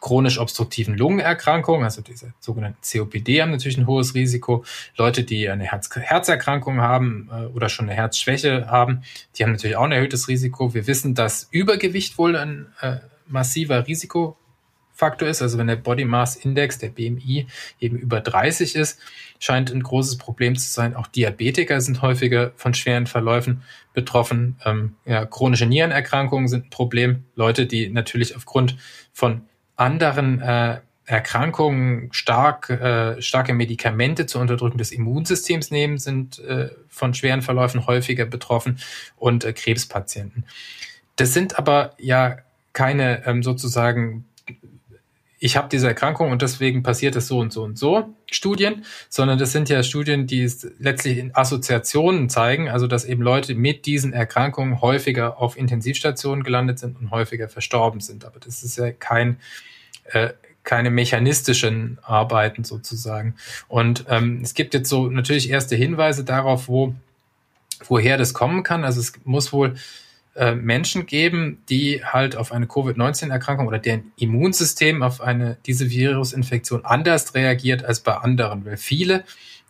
chronisch 0.00 0.38
obstruktiven 0.38 0.96
Lungenerkrankungen, 0.96 1.84
also 1.84 2.02
diese 2.02 2.32
sogenannten 2.38 2.78
COPD, 2.82 3.42
haben 3.42 3.50
natürlich 3.50 3.78
ein 3.78 3.86
hohes 3.86 4.14
Risiko. 4.14 4.64
Leute, 4.96 5.24
die 5.24 5.48
eine 5.48 5.64
Herz 5.64 5.90
Herzerkrankung 5.94 6.80
haben 6.80 7.28
äh, 7.32 7.46
oder 7.46 7.68
schon 7.68 7.86
eine 7.86 7.96
Herzschwäche 7.96 8.66
haben, 8.68 9.02
die 9.36 9.42
haben 9.42 9.52
natürlich 9.52 9.76
auch 9.76 9.84
ein 9.84 9.92
erhöhtes 9.92 10.28
Risiko. 10.28 10.74
Wir 10.74 10.86
wissen, 10.86 11.14
dass 11.14 11.48
Übergewicht 11.50 12.18
wohl 12.18 12.36
ein 12.36 12.66
äh, 12.80 12.96
massiver 13.26 13.86
Risikofaktor 13.86 15.28
ist. 15.28 15.42
Also 15.42 15.58
wenn 15.58 15.66
der 15.66 15.76
Body 15.76 16.04
Mass 16.04 16.36
Index, 16.36 16.78
der 16.78 16.90
BMI, 16.90 17.46
eben 17.80 17.96
über 17.96 18.20
30 18.20 18.76
ist, 18.76 19.00
scheint 19.38 19.70
ein 19.70 19.82
großes 19.82 20.18
Problem 20.18 20.56
zu 20.56 20.70
sein. 20.70 20.94
Auch 20.94 21.06
Diabetiker 21.06 21.80
sind 21.80 22.02
häufiger 22.02 22.52
von 22.56 22.74
schweren 22.74 23.06
Verläufen 23.06 23.62
betroffen. 23.92 24.56
Ähm, 24.64 24.96
ja, 25.04 25.24
chronische 25.26 25.66
Nierenerkrankungen 25.66 26.48
sind 26.48 26.66
ein 26.66 26.70
Problem. 26.70 27.24
Leute, 27.34 27.66
die 27.66 27.88
natürlich 27.88 28.36
aufgrund 28.36 28.76
von 29.12 29.42
anderen 29.76 30.40
äh, 30.40 30.80
Erkrankungen 31.06 32.08
stark, 32.12 32.68
äh, 32.68 33.22
starke 33.22 33.54
Medikamente 33.54 34.26
zur 34.26 34.40
Unterdrückung 34.40 34.78
des 34.78 34.90
Immunsystems 34.90 35.70
nehmen, 35.70 35.98
sind 35.98 36.40
äh, 36.40 36.70
von 36.88 37.14
schweren 37.14 37.42
Verläufen 37.42 37.86
häufiger 37.86 38.26
betroffen 38.26 38.78
und 39.16 39.44
äh, 39.44 39.52
Krebspatienten. 39.52 40.44
das 41.14 41.32
sind 41.32 41.58
aber 41.58 41.92
ja 41.98 42.38
keine 42.72 43.24
ähm, 43.26 43.42
sozusagen 43.42 44.26
ich 45.38 45.56
habe 45.56 45.68
diese 45.70 45.88
Erkrankung 45.88 46.30
und 46.30 46.42
deswegen 46.42 46.82
passiert 46.82 47.14
es 47.16 47.28
so 47.28 47.38
und 47.38 47.52
so 47.52 47.62
und 47.62 47.78
so 47.78 48.14
Studien, 48.30 48.84
sondern 49.08 49.38
das 49.38 49.52
sind 49.52 49.68
ja 49.68 49.82
Studien, 49.82 50.26
die 50.26 50.42
es 50.42 50.66
letztlich 50.78 51.18
in 51.18 51.34
Assoziationen 51.34 52.28
zeigen, 52.30 52.68
also 52.68 52.86
dass 52.86 53.04
eben 53.04 53.22
Leute 53.22 53.54
mit 53.54 53.86
diesen 53.86 54.12
Erkrankungen 54.12 54.80
häufiger 54.80 55.38
auf 55.38 55.56
Intensivstationen 55.56 56.42
gelandet 56.42 56.78
sind 56.78 56.98
und 56.98 57.10
häufiger 57.10 57.48
verstorben 57.48 58.00
sind. 58.00 58.24
Aber 58.24 58.40
das 58.40 58.62
ist 58.62 58.78
ja 58.78 58.90
kein 58.92 59.38
äh, 60.12 60.30
keine 60.64 60.90
mechanistischen 60.90 61.98
Arbeiten 62.02 62.64
sozusagen. 62.64 63.36
Und 63.68 64.04
ähm, 64.08 64.40
es 64.42 64.52
gibt 64.52 64.74
jetzt 64.74 64.88
so 64.88 65.08
natürlich 65.08 65.48
erste 65.48 65.76
Hinweise 65.76 66.24
darauf, 66.24 66.66
wo 66.68 66.94
woher 67.88 68.16
das 68.18 68.34
kommen 68.34 68.62
kann. 68.62 68.84
Also 68.84 69.00
es 69.00 69.12
muss 69.24 69.52
wohl 69.52 69.76
äh, 70.36 70.54
Menschen 70.54 71.06
geben, 71.06 71.62
die 71.68 72.04
halt 72.04 72.36
auf 72.36 72.52
eine 72.52 72.66
Covid-19-Erkrankung 72.66 73.66
oder 73.66 73.78
deren 73.78 74.12
Immunsystem 74.16 75.02
auf 75.02 75.20
eine 75.20 75.56
diese 75.66 75.90
Virusinfektion 75.90 76.84
anders 76.84 77.34
reagiert 77.34 77.84
als 77.84 78.00
bei 78.00 78.14
anderen, 78.14 78.64
weil 78.64 78.76
viele 78.76 79.24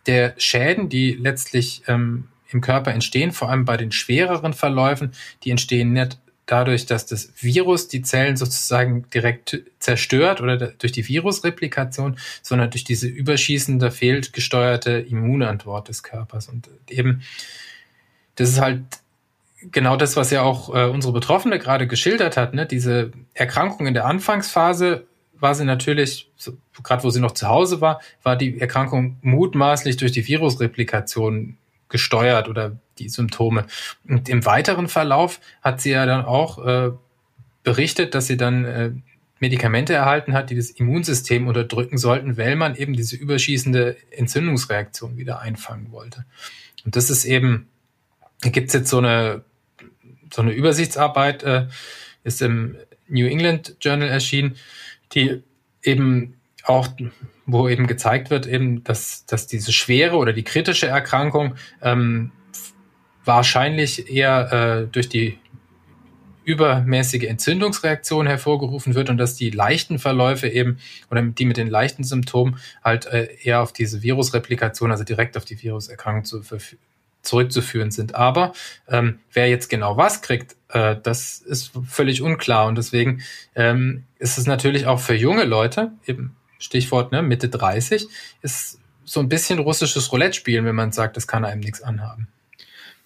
der 0.07 0.35
Schäden, 0.39 0.89
die 0.89 1.13
letztlich 1.13 1.83
ähm, 1.87 2.29
im 2.49 2.61
Körper 2.61 2.93
entstehen, 2.93 3.33
vor 3.33 3.51
allem 3.51 3.65
bei 3.65 3.77
den 3.77 3.93
schwereren 3.93 4.55
Verläufen, 4.55 5.13
die 5.43 5.51
entstehen 5.51 5.93
nicht 5.93 6.19
dadurch, 6.47 6.87
dass 6.87 7.07
das 7.07 7.33
Virus 7.41 7.89
die 7.89 8.03
Zellen 8.03 8.37
sozusagen 8.37 9.11
direkt 9.11 9.63
zerstört 9.79 10.41
oder 10.41 10.57
durch 10.57 10.93
die 10.93 11.07
Virusreplikation, 11.07 12.19
sondern 12.43 12.71
durch 12.71 12.85
diese 12.85 13.09
überschießende, 13.09 13.91
fehlgesteuerte 13.91 14.93
Immunantwort 14.93 15.89
des 15.89 16.03
Körpers. 16.03 16.49
Und 16.49 16.69
eben, 16.89 17.23
das 18.37 18.51
ist 18.51 18.61
halt 18.61 18.83
genau 19.61 19.97
das, 19.97 20.17
was 20.17 20.31
ja 20.31 20.43
auch 20.43 20.75
äh, 20.75 20.85
unsere 20.85 21.13
Betroffene 21.13 21.59
gerade 21.59 21.87
geschildert 21.87 22.37
hat, 22.37 22.55
ne? 22.55 22.67
diese 22.67 23.13
Erkrankung 23.35 23.87
in 23.87 23.95
der 23.95 24.07
Anfangsphase 24.07 25.07
war 25.39 25.55
sie 25.55 25.65
natürlich, 25.65 26.31
so, 26.37 26.53
gerade 26.83 27.03
wo 27.03 27.11
sie 27.11 27.21
noch 27.21 27.33
zu 27.33 27.49
Hause 27.49 27.81
war, 27.81 28.01
war 28.23 28.37
die 28.37 28.59
Erkrankung 28.61 29.19
mutmaßlich 29.23 29.97
durch 29.97 30.13
die 30.13 30.27
Virusreplikation 30.27 31.59
gesteuert 31.89 32.49
oder 32.49 32.79
die 32.99 33.09
Symptome. 33.09 33.67
Und 34.09 34.29
im 34.29 34.45
weiteren 34.47 34.89
Verlauf 34.89 35.41
hat 35.63 35.81
sie 35.81 35.91
ja 35.91 36.07
dann 36.07 36.25
auch 36.25 36.65
äh, 36.65 36.91
berichtet, 37.63 38.15
dass 38.15 38.27
sie 38.27 38.37
dann 38.37 38.65
äh, 38.65 38.93
Medikamente 39.39 39.93
erhalten 39.93 40.33
hat, 40.33 40.51
die 40.51 40.57
das 40.57 40.71
Immunsystem 40.71 41.47
unterdrücken 41.47 41.99
sollten, 41.99 42.39
weil 42.39 42.57
man 42.57 42.75
eben 42.75 42.95
diese 42.95 43.17
überschießende 43.17 43.97
Entzündungsreaktion 44.11 45.19
wieder 45.19 45.41
einfangen 45.41 45.93
wollte. 45.93 46.25
Und 46.85 46.97
das 46.97 47.11
ist 47.11 47.25
eben, 47.25 47.69
da 48.41 48.51
gibt's 48.51 48.75
jetzt 48.75 48.91
so 48.91 48.99
eine 48.99 49.45
so 50.33 50.43
eine 50.43 50.53
Übersichtsarbeit 50.53 51.43
äh, 51.45 51.67
ist 52.25 52.43
im 52.43 52.77
New 53.09 53.27
England 53.27 53.77
Journal 53.81 54.09
erschienen, 54.09 54.57
die 55.13 55.43
eben 55.83 56.35
auch, 56.65 56.89
wo 57.47 57.69
eben 57.69 57.87
gezeigt 57.87 58.31
wird, 58.31 58.47
eben, 58.47 58.83
dass, 58.83 59.25
dass 59.27 59.47
diese 59.47 59.73
schwere 59.73 60.17
oder 60.17 60.33
die 60.33 60.43
kritische 60.43 60.89
Erkrankung 60.89 61.55
ähm, 61.81 62.33
wahrscheinlich 63.25 64.11
eher 64.11 64.53
äh, 64.53 64.93
durch 64.93 65.09
die 65.09 65.39
übermäßige 66.45 67.25
Entzündungsreaktion 67.25 68.27
hervorgerufen 68.27 68.95
wird 68.95 69.11
und 69.11 69.19
dass 69.19 69.35
die 69.35 69.51
leichten 69.51 69.99
Verläufe 69.99 70.49
eben 70.49 70.79
oder 71.11 71.23
die 71.23 71.45
mit 71.45 71.57
den 71.57 71.69
leichten 71.69 72.05
Symptomen 72.05 72.59
halt 72.85 73.07
äh, 73.07 73.29
eher 73.43 73.61
auf 73.63 73.73
diese 73.73 74.03
Virusreplikation, 74.03 74.93
also 74.93 75.03
direkt 75.03 75.37
auf 75.37 75.45
die 75.45 75.61
Viruserkrankung 75.61 76.25
zu, 76.25 76.43
zurückzuführen 77.27 77.91
sind. 77.91 78.15
Aber 78.15 78.53
ähm, 78.89 79.21
wer 79.33 79.49
jetzt 79.49 79.69
genau 79.69 79.97
was 79.97 80.23
kriegt, 80.23 80.57
äh, 80.69 80.97
das 81.03 81.39
ist 81.39 81.73
völlig 81.89 82.23
unklar. 82.23 82.67
Und 82.67 82.77
deswegen 82.79 83.23
ähm, 83.55 84.05
ist 84.19 84.39
es 84.39 84.47
natürlich 84.47 84.87
auch 84.87 85.01
für 85.01 85.15
junge 85.15 85.45
Leute, 85.45 85.93
eben 86.07 86.37
Stichwort 86.59 87.13
ne, 87.13 87.23
Mitte 87.23 87.49
30, 87.49 88.07
ist 88.43 88.79
so 89.05 89.21
ein 89.21 89.29
bisschen 89.29 89.59
russisches 89.59 90.11
Roulette 90.13 90.35
spielen, 90.35 90.65
wenn 90.65 90.75
man 90.75 90.93
sagt, 90.93 91.17
das 91.17 91.27
kann 91.27 91.45
einem 91.45 91.61
nichts 91.61 91.83
anhaben. 91.83 92.29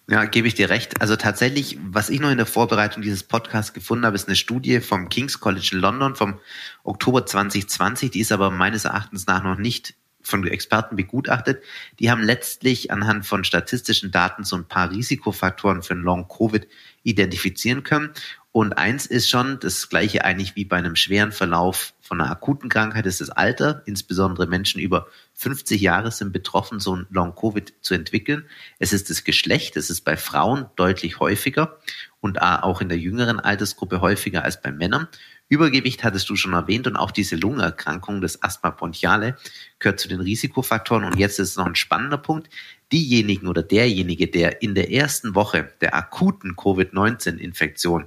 Ja, 0.09 0.25
gebe 0.25 0.47
ich 0.47 0.55
dir 0.55 0.69
recht. 0.69 0.99
Also 0.99 1.15
tatsächlich, 1.15 1.77
was 1.81 2.09
ich 2.09 2.19
noch 2.19 2.31
in 2.31 2.37
der 2.37 2.45
Vorbereitung 2.45 3.01
dieses 3.01 3.23
Podcasts 3.23 3.71
gefunden 3.71 4.05
habe, 4.05 4.15
ist 4.15 4.27
eine 4.27 4.35
Studie 4.35 4.81
vom 4.81 5.07
King's 5.09 5.39
College 5.39 5.69
in 5.71 5.79
London 5.79 6.15
vom 6.15 6.39
Oktober 6.83 7.25
2020. 7.25 8.11
Die 8.11 8.19
ist 8.19 8.31
aber 8.31 8.51
meines 8.51 8.83
Erachtens 8.83 9.27
nach 9.27 9.43
noch 9.43 9.57
nicht 9.57 9.93
von 10.31 10.47
Experten 10.47 10.95
begutachtet. 10.95 11.61
Die 11.99 12.09
haben 12.09 12.23
letztlich 12.23 12.89
anhand 12.89 13.27
von 13.27 13.43
statistischen 13.43 14.09
Daten 14.09 14.43
so 14.43 14.55
ein 14.55 14.65
paar 14.65 14.89
Risikofaktoren 14.89 15.83
für 15.83 15.93
Long-Covid 15.93 16.67
identifizieren 17.03 17.83
können. 17.83 18.11
Und 18.51 18.77
eins 18.77 19.05
ist 19.05 19.29
schon 19.29 19.59
das 19.59 19.87
gleiche 19.87 20.25
eigentlich 20.25 20.55
wie 20.55 20.65
bei 20.65 20.77
einem 20.77 20.95
schweren 20.95 21.31
Verlauf 21.31 21.93
von 22.01 22.19
einer 22.19 22.29
akuten 22.29 22.67
Krankheit 22.67 23.05
ist 23.05 23.21
das 23.21 23.29
Alter. 23.29 23.83
Insbesondere 23.85 24.45
Menschen 24.45 24.81
über 24.81 25.07
50 25.35 25.79
Jahre 25.79 26.11
sind 26.11 26.33
betroffen, 26.33 26.81
so 26.81 26.93
ein 26.93 27.07
Long-Covid 27.09 27.73
zu 27.79 27.93
entwickeln. 27.93 28.45
Es 28.79 28.91
ist 28.91 29.09
das 29.09 29.23
Geschlecht. 29.23 29.77
Es 29.77 29.89
ist 29.89 30.01
bei 30.01 30.17
Frauen 30.17 30.65
deutlich 30.75 31.21
häufiger 31.21 31.79
und 32.19 32.41
auch 32.41 32.81
in 32.81 32.89
der 32.89 32.97
jüngeren 32.97 33.39
Altersgruppe 33.39 34.01
häufiger 34.01 34.43
als 34.43 34.61
bei 34.61 34.73
Männern. 34.73 35.07
Übergewicht 35.51 36.05
hattest 36.05 36.29
du 36.29 36.37
schon 36.37 36.53
erwähnt 36.53 36.87
und 36.87 36.95
auch 36.95 37.11
diese 37.11 37.35
Lungenerkrankung, 37.35 38.21
das 38.21 38.41
Asthma 38.41 38.69
bronchiale, 38.69 39.35
gehört 39.79 39.99
zu 39.99 40.07
den 40.07 40.21
Risikofaktoren. 40.21 41.03
Und 41.03 41.19
jetzt 41.19 41.39
ist 41.39 41.57
noch 41.57 41.65
ein 41.65 41.75
spannender 41.75 42.17
Punkt. 42.17 42.49
Diejenigen 42.93 43.47
oder 43.47 43.61
derjenige, 43.61 44.27
der 44.27 44.61
in 44.61 44.75
der 44.75 44.93
ersten 44.93 45.35
Woche 45.35 45.69
der 45.81 45.93
akuten 45.93 46.55
Covid-19-Infektion 46.55 48.05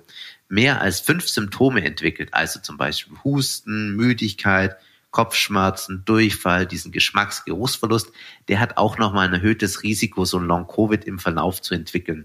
mehr 0.48 0.80
als 0.80 1.00
fünf 1.00 1.28
Symptome 1.28 1.84
entwickelt, 1.84 2.32
also 2.32 2.60
zum 2.60 2.78
Beispiel 2.78 3.18
Husten, 3.24 3.94
Müdigkeit, 3.94 4.78
Kopfschmerzen, 5.10 6.02
Durchfall, 6.06 6.64
diesen 6.64 6.92
Geschmacksgeruchsverlust, 6.92 8.10
der 8.48 8.58
hat 8.58 8.78
auch 8.78 8.96
nochmal 8.96 9.28
ein 9.28 9.34
erhöhtes 9.34 9.82
Risiko, 9.82 10.24
so 10.24 10.38
ein 10.38 10.46
Long-Covid 10.46 11.04
im 11.04 11.18
Verlauf 11.18 11.60
zu 11.60 11.74
entwickeln. 11.74 12.24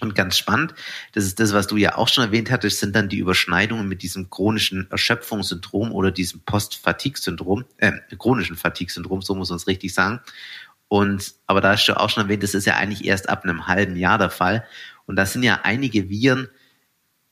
Und 0.00 0.14
ganz 0.14 0.36
spannend, 0.36 0.74
das 1.12 1.24
ist 1.24 1.40
das, 1.40 1.52
was 1.52 1.66
du 1.66 1.76
ja 1.76 1.96
auch 1.96 2.08
schon 2.08 2.24
erwähnt 2.24 2.50
hattest, 2.50 2.80
sind 2.80 2.96
dann 2.96 3.08
die 3.08 3.18
Überschneidungen 3.18 3.88
mit 3.88 4.02
diesem 4.02 4.28
chronischen 4.28 4.90
Erschöpfungssyndrom 4.90 5.92
oder 5.92 6.10
diesem 6.10 6.40
Post-Fatigue-Syndrom, 6.40 7.64
äh, 7.78 7.92
chronischen 8.18 8.56
Fatigue-Syndrom, 8.56 9.22
so 9.22 9.34
muss 9.34 9.50
man 9.50 9.56
es 9.56 9.66
richtig 9.66 9.94
sagen. 9.94 10.20
Und, 10.88 11.34
aber 11.46 11.60
da 11.60 11.72
hast 11.72 11.86
du 11.86 11.98
auch 11.98 12.10
schon 12.10 12.24
erwähnt, 12.24 12.42
das 12.42 12.54
ist 12.54 12.66
ja 12.66 12.74
eigentlich 12.76 13.04
erst 13.04 13.28
ab 13.28 13.44
einem 13.44 13.66
halben 13.66 13.96
Jahr 13.96 14.18
der 14.18 14.30
Fall. 14.30 14.64
Und 15.06 15.16
da 15.16 15.26
sind 15.26 15.42
ja 15.42 15.60
einige 15.62 16.08
Viren 16.08 16.48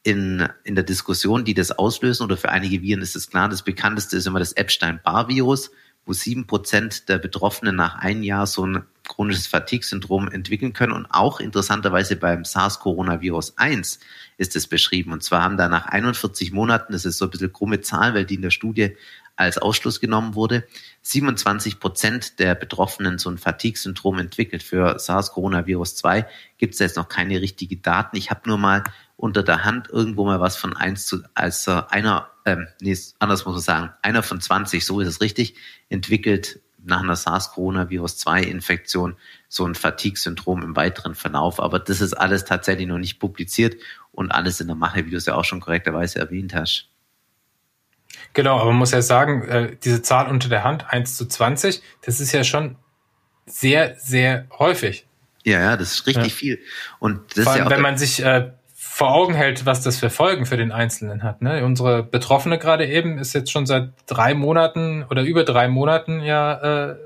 in, 0.02 0.48
in 0.64 0.74
der 0.74 0.84
Diskussion, 0.84 1.44
die 1.44 1.54
das 1.54 1.72
auslösen, 1.72 2.24
oder 2.24 2.36
für 2.36 2.50
einige 2.50 2.82
Viren 2.82 3.02
ist 3.02 3.16
es 3.16 3.28
klar, 3.28 3.48
das 3.48 3.62
bekannteste 3.62 4.16
ist 4.16 4.26
immer 4.26 4.38
das 4.38 4.52
Epstein-Barr-Virus 4.52 5.70
wo 6.04 6.12
sieben 6.12 6.46
Prozent 6.46 7.08
der 7.08 7.18
Betroffenen 7.18 7.76
nach 7.76 7.96
einem 7.96 8.22
Jahr 8.22 8.46
so 8.46 8.66
ein 8.66 8.84
chronisches 9.04 9.46
Fatigue-Syndrom 9.46 10.28
entwickeln 10.28 10.72
können. 10.72 10.92
Und 10.92 11.06
auch 11.10 11.40
interessanterweise 11.40 12.16
beim 12.16 12.44
SARS-Coronavirus 12.44 13.58
1 13.58 14.00
ist 14.36 14.56
es 14.56 14.66
beschrieben. 14.66 15.12
Und 15.12 15.22
zwar 15.22 15.42
haben 15.42 15.56
da 15.56 15.68
nach 15.68 15.86
41 15.86 16.52
Monaten, 16.52 16.92
das 16.92 17.04
ist 17.04 17.18
so 17.18 17.26
ein 17.26 17.30
bisschen 17.30 17.52
krumme 17.52 17.80
Zahl, 17.80 18.14
weil 18.14 18.24
die 18.24 18.36
in 18.36 18.42
der 18.42 18.50
Studie 18.50 18.96
als 19.36 19.58
Ausschluss 19.58 20.00
genommen 20.00 20.34
wurde, 20.34 20.64
27 21.02 21.80
Prozent 21.80 22.38
der 22.38 22.54
Betroffenen 22.54 23.18
so 23.18 23.30
ein 23.30 23.38
Fatigue-Syndrom 23.38 24.18
entwickelt. 24.18 24.62
Für 24.62 24.98
SARS-Coronavirus 24.98 25.96
2 25.96 26.26
gibt 26.58 26.74
es 26.74 26.80
jetzt 26.80 26.96
noch 26.96 27.08
keine 27.08 27.40
richtigen 27.40 27.82
Daten. 27.82 28.16
Ich 28.16 28.30
habe 28.30 28.48
nur 28.48 28.58
mal 28.58 28.84
unter 29.16 29.42
der 29.42 29.64
Hand 29.64 29.88
irgendwo 29.88 30.24
mal 30.24 30.40
was 30.40 30.56
von 30.56 30.76
eins 30.76 31.06
zu, 31.06 31.22
also 31.34 31.82
einer, 31.88 32.30
ähm, 32.44 32.66
nee, 32.80 32.96
anders 33.18 33.44
muss 33.44 33.54
man 33.54 33.62
sagen, 33.62 33.90
einer 34.02 34.22
von 34.22 34.40
20, 34.40 34.84
so 34.84 35.00
ist 35.00 35.08
es 35.08 35.20
richtig, 35.20 35.54
entwickelt 35.88 36.60
nach 36.84 37.00
einer 37.00 37.16
SARS-Coronavirus-2-Infektion 37.16 39.16
so 39.48 39.66
ein 39.66 39.74
Fatigue-Syndrom 39.74 40.62
im 40.62 40.76
weiteren 40.76 41.14
Verlauf. 41.14 41.60
Aber 41.60 41.78
das 41.78 42.00
ist 42.00 42.14
alles 42.14 42.44
tatsächlich 42.44 42.86
noch 42.86 42.98
nicht 42.98 43.18
publiziert 43.18 43.76
und 44.10 44.30
alles 44.30 44.60
in 44.60 44.66
der 44.66 44.76
Mache, 44.76 45.06
wie 45.06 45.10
du 45.10 45.16
es 45.16 45.26
ja 45.26 45.34
auch 45.34 45.44
schon 45.44 45.60
korrekterweise 45.60 46.18
erwähnt 46.18 46.54
hast. 46.54 46.88
Genau, 48.34 48.58
aber 48.58 48.70
man 48.70 48.76
muss 48.76 48.92
ja 48.92 49.02
sagen, 49.02 49.42
äh, 49.42 49.76
diese 49.82 50.02
Zahl 50.02 50.28
unter 50.28 50.48
der 50.48 50.64
Hand, 50.64 50.90
1 50.90 51.16
zu 51.16 51.26
20, 51.26 51.82
das 52.02 52.20
ist 52.20 52.32
ja 52.32 52.44
schon 52.44 52.76
sehr, 53.46 53.96
sehr 53.96 54.46
häufig. 54.58 55.06
Ja, 55.44 55.60
ja, 55.60 55.76
das 55.76 55.94
ist 55.94 56.06
richtig 56.06 56.32
ja. 56.32 56.34
viel. 56.34 56.60
Und 56.98 57.36
das 57.36 57.44
Vor 57.44 57.52
allem, 57.52 57.64
ja 57.64 57.70
wenn 57.70 57.82
man 57.82 57.98
sich 57.98 58.22
äh, 58.22 58.52
vor 58.94 59.14
Augen 59.14 59.32
hält, 59.32 59.64
was 59.64 59.80
das 59.80 59.96
für 59.96 60.10
Folgen 60.10 60.44
für 60.44 60.58
den 60.58 60.70
Einzelnen 60.70 61.22
hat. 61.22 61.40
Ne? 61.40 61.64
Unsere 61.64 62.02
Betroffene 62.02 62.58
gerade 62.58 62.86
eben 62.86 63.16
ist 63.16 63.32
jetzt 63.32 63.50
schon 63.50 63.64
seit 63.64 63.88
drei 64.04 64.34
Monaten 64.34 65.06
oder 65.08 65.22
über 65.22 65.44
drei 65.44 65.66
Monaten 65.66 66.20
ja 66.20 66.90
äh, 66.90 66.96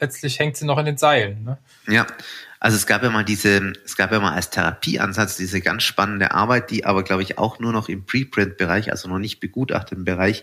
letztlich 0.00 0.38
hängt 0.38 0.56
sie 0.56 0.64
noch 0.64 0.78
in 0.78 0.86
den 0.86 0.96
Seilen. 0.96 1.44
Ne? 1.44 1.58
Ja, 1.88 2.06
also 2.58 2.78
es 2.78 2.86
gab 2.86 3.02
ja 3.02 3.10
mal 3.10 3.22
diese, 3.22 3.74
es 3.84 3.98
gab 3.98 4.12
ja 4.12 4.18
mal 4.18 4.32
als 4.32 4.48
Therapieansatz 4.48 5.36
diese 5.36 5.60
ganz 5.60 5.82
spannende 5.82 6.32
Arbeit, 6.32 6.70
die 6.70 6.86
aber 6.86 7.02
glaube 7.02 7.22
ich 7.22 7.36
auch 7.36 7.58
nur 7.58 7.72
noch 7.72 7.90
im 7.90 8.06
Preprint-Bereich, 8.06 8.90
also 8.90 9.06
noch 9.06 9.18
nicht 9.18 9.38
begutachteten 9.38 10.06
Bereich 10.06 10.42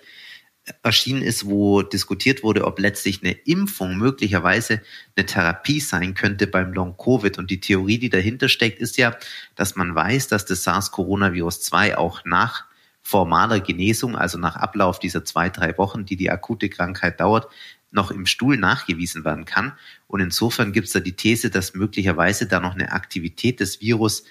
erschienen 0.82 1.22
ist, 1.22 1.46
wo 1.46 1.82
diskutiert 1.82 2.44
wurde, 2.44 2.66
ob 2.66 2.80
letztlich 2.80 3.22
eine 3.22 3.34
Impfung 3.34 3.98
möglicherweise 3.98 4.82
eine 5.16 5.26
Therapie 5.26 5.80
sein 5.80 6.14
könnte 6.14 6.48
beim 6.48 6.74
Long-Covid. 6.74 7.38
Und 7.38 7.52
die 7.52 7.60
Theorie, 7.60 7.98
die 7.98 8.10
dahinter 8.10 8.48
steckt, 8.48 8.80
ist 8.80 8.98
ja, 8.98 9.16
dass 9.56 9.76
man 9.76 9.94
weiß, 9.94 10.30
dass 10.30 10.46
das 10.46 10.64
SARS-Coronavirus 10.64 11.62
2 11.62 11.98
auch 11.98 12.24
nach 12.26 12.66
formaler 13.02 13.60
Genesung, 13.60 14.16
also 14.16 14.38
nach 14.38 14.56
Ablauf 14.56 15.00
dieser 15.00 15.26
zwei, 15.26 15.50
drei 15.50 15.78
Wochen, 15.78 16.06
die 16.06 16.16
die 16.16 16.32
akute 16.32 16.70
Krankheit 16.70 17.20
dauert, 17.20 17.50
noch 17.92 18.10
im 18.10 18.26
Stuhl 18.26 18.58
nachgewiesen 18.58 19.26
werden 19.26 19.46
kann. 19.46 19.74
Und 20.08 20.22
insofern 20.22 20.72
gibt 20.72 20.88
es 20.88 20.94
da 20.94 21.00
die 21.02 21.16
These, 21.16 21.50
dass 21.50 21.76
möglicherweise 21.76 22.48
da 22.48 22.60
noch 22.60 22.74
eine 22.74 22.92
Aktivität 22.94 23.60
des 23.60 23.82
Virus 23.82 24.24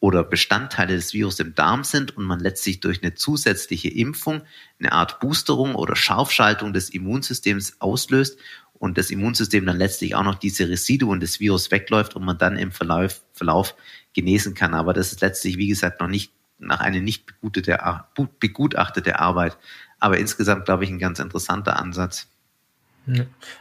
oder 0.00 0.24
Bestandteile 0.24 0.94
des 0.94 1.14
Virus 1.14 1.40
im 1.40 1.54
Darm 1.54 1.84
sind 1.84 2.16
und 2.16 2.24
man 2.24 2.40
letztlich 2.40 2.80
durch 2.80 3.02
eine 3.02 3.14
zusätzliche 3.14 3.88
Impfung 3.88 4.42
eine 4.78 4.92
Art 4.92 5.20
Boosterung 5.20 5.74
oder 5.74 5.96
Scharfschaltung 5.96 6.72
des 6.72 6.90
Immunsystems 6.90 7.80
auslöst 7.80 8.38
und 8.74 8.98
das 8.98 9.10
Immunsystem 9.10 9.64
dann 9.64 9.78
letztlich 9.78 10.14
auch 10.14 10.22
noch 10.22 10.34
diese 10.34 10.68
Residuen 10.68 11.20
des 11.20 11.40
Virus 11.40 11.70
wegläuft 11.70 12.14
und 12.14 12.24
man 12.24 12.38
dann 12.38 12.56
im 12.56 12.72
Verlauf, 12.72 13.22
Verlauf 13.32 13.74
genesen 14.12 14.54
kann. 14.54 14.74
Aber 14.74 14.92
das 14.92 15.12
ist 15.12 15.22
letztlich, 15.22 15.56
wie 15.56 15.68
gesagt, 15.68 16.00
noch 16.00 16.08
nicht 16.08 16.32
nach 16.58 16.80
einer 16.80 17.00
nicht 17.00 17.24
begutachtete 17.40 19.18
Arbeit. 19.18 19.58
Aber 19.98 20.18
insgesamt, 20.18 20.66
glaube 20.66 20.84
ich, 20.84 20.90
ein 20.90 20.98
ganz 20.98 21.18
interessanter 21.18 21.78
Ansatz. 21.78 22.28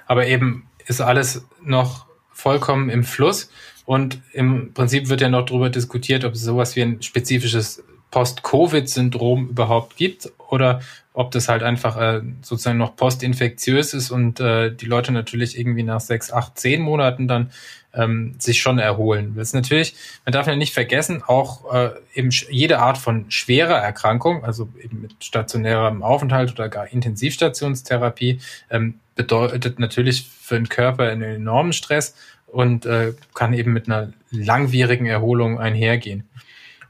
Aber 0.06 0.28
eben 0.28 0.68
ist 0.86 1.02
alles 1.02 1.46
noch 1.62 2.08
vollkommen 2.32 2.90
im 2.90 3.04
Fluss. 3.04 3.50
Und 3.86 4.20
im 4.34 4.74
Prinzip 4.74 5.10
wird 5.10 5.22
ja 5.22 5.30
noch 5.30 5.46
darüber 5.46 5.70
diskutiert, 5.70 6.26
ob 6.26 6.34
es 6.34 6.42
sowas 6.42 6.76
wie 6.76 6.82
ein 6.82 7.02
spezifisches 7.02 7.84
Post-Covid-Syndrom 8.12 9.50
überhaupt 9.50 9.98
gibt 9.98 10.32
oder 10.50 10.80
ob 11.14 11.32
das 11.32 11.48
halt 11.48 11.64
einfach 11.64 11.98
äh, 11.98 12.22
sozusagen 12.42 12.78
noch 12.78 12.96
postinfektiös 12.96 13.94
ist 13.94 14.12
und 14.12 14.40
äh, 14.40 14.74
die 14.74 14.86
Leute 14.86 15.12
natürlich 15.12 15.58
irgendwie 15.58 15.84
nach 15.84 16.02
sechs, 16.02 16.32
acht, 16.32 16.58
zehn 16.58 16.82
Monaten 16.82 17.28
dann 17.28 17.52
ähm, 17.94 18.36
sich 18.38 18.62
schon 18.62 18.80
erholen. 18.80 19.34
Das 19.36 19.50
ist 19.50 19.54
natürlich, 19.54 19.96
man 20.26 20.34
darf 20.34 20.48
ja 20.48 20.56
nicht 20.56 20.74
vergessen, 20.74 21.24
auch 21.26 21.74
äh, 21.74 21.92
eben 22.14 22.30
jede 22.50 22.80
Art 22.80 22.98
von 22.98 23.32
schwerer 23.32 23.78
Erkrankung, 23.78 24.44
also 24.44 24.70
eben 24.82 25.02
mit 25.02 25.24
stationärem 25.24 26.04
Aufenthalt 26.04 26.52
oder 26.52 26.70
gar 26.70 26.88
Intensivstationstherapie, 26.92 28.40
ähm, 28.70 29.00
bedeutet 29.16 29.80
natürlich 29.80 30.28
für 30.42 30.56
den 30.56 30.68
Körper 30.68 31.10
einen 31.10 31.24
enormen 31.24 31.72
Stress 31.74 32.16
und 32.56 32.86
äh, 32.86 33.14
kann 33.34 33.54
eben 33.54 33.74
mit 33.74 33.88
einer 33.88 34.14
langwierigen 34.32 35.08
Erholung 35.08 35.60
einhergehen. 35.60 36.24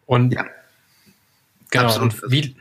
Und 0.05 0.31
ja, 0.31 0.45
genau, 1.71 1.85
Absolut. 1.85 2.23
und 2.23 2.31
wie, 2.31 2.55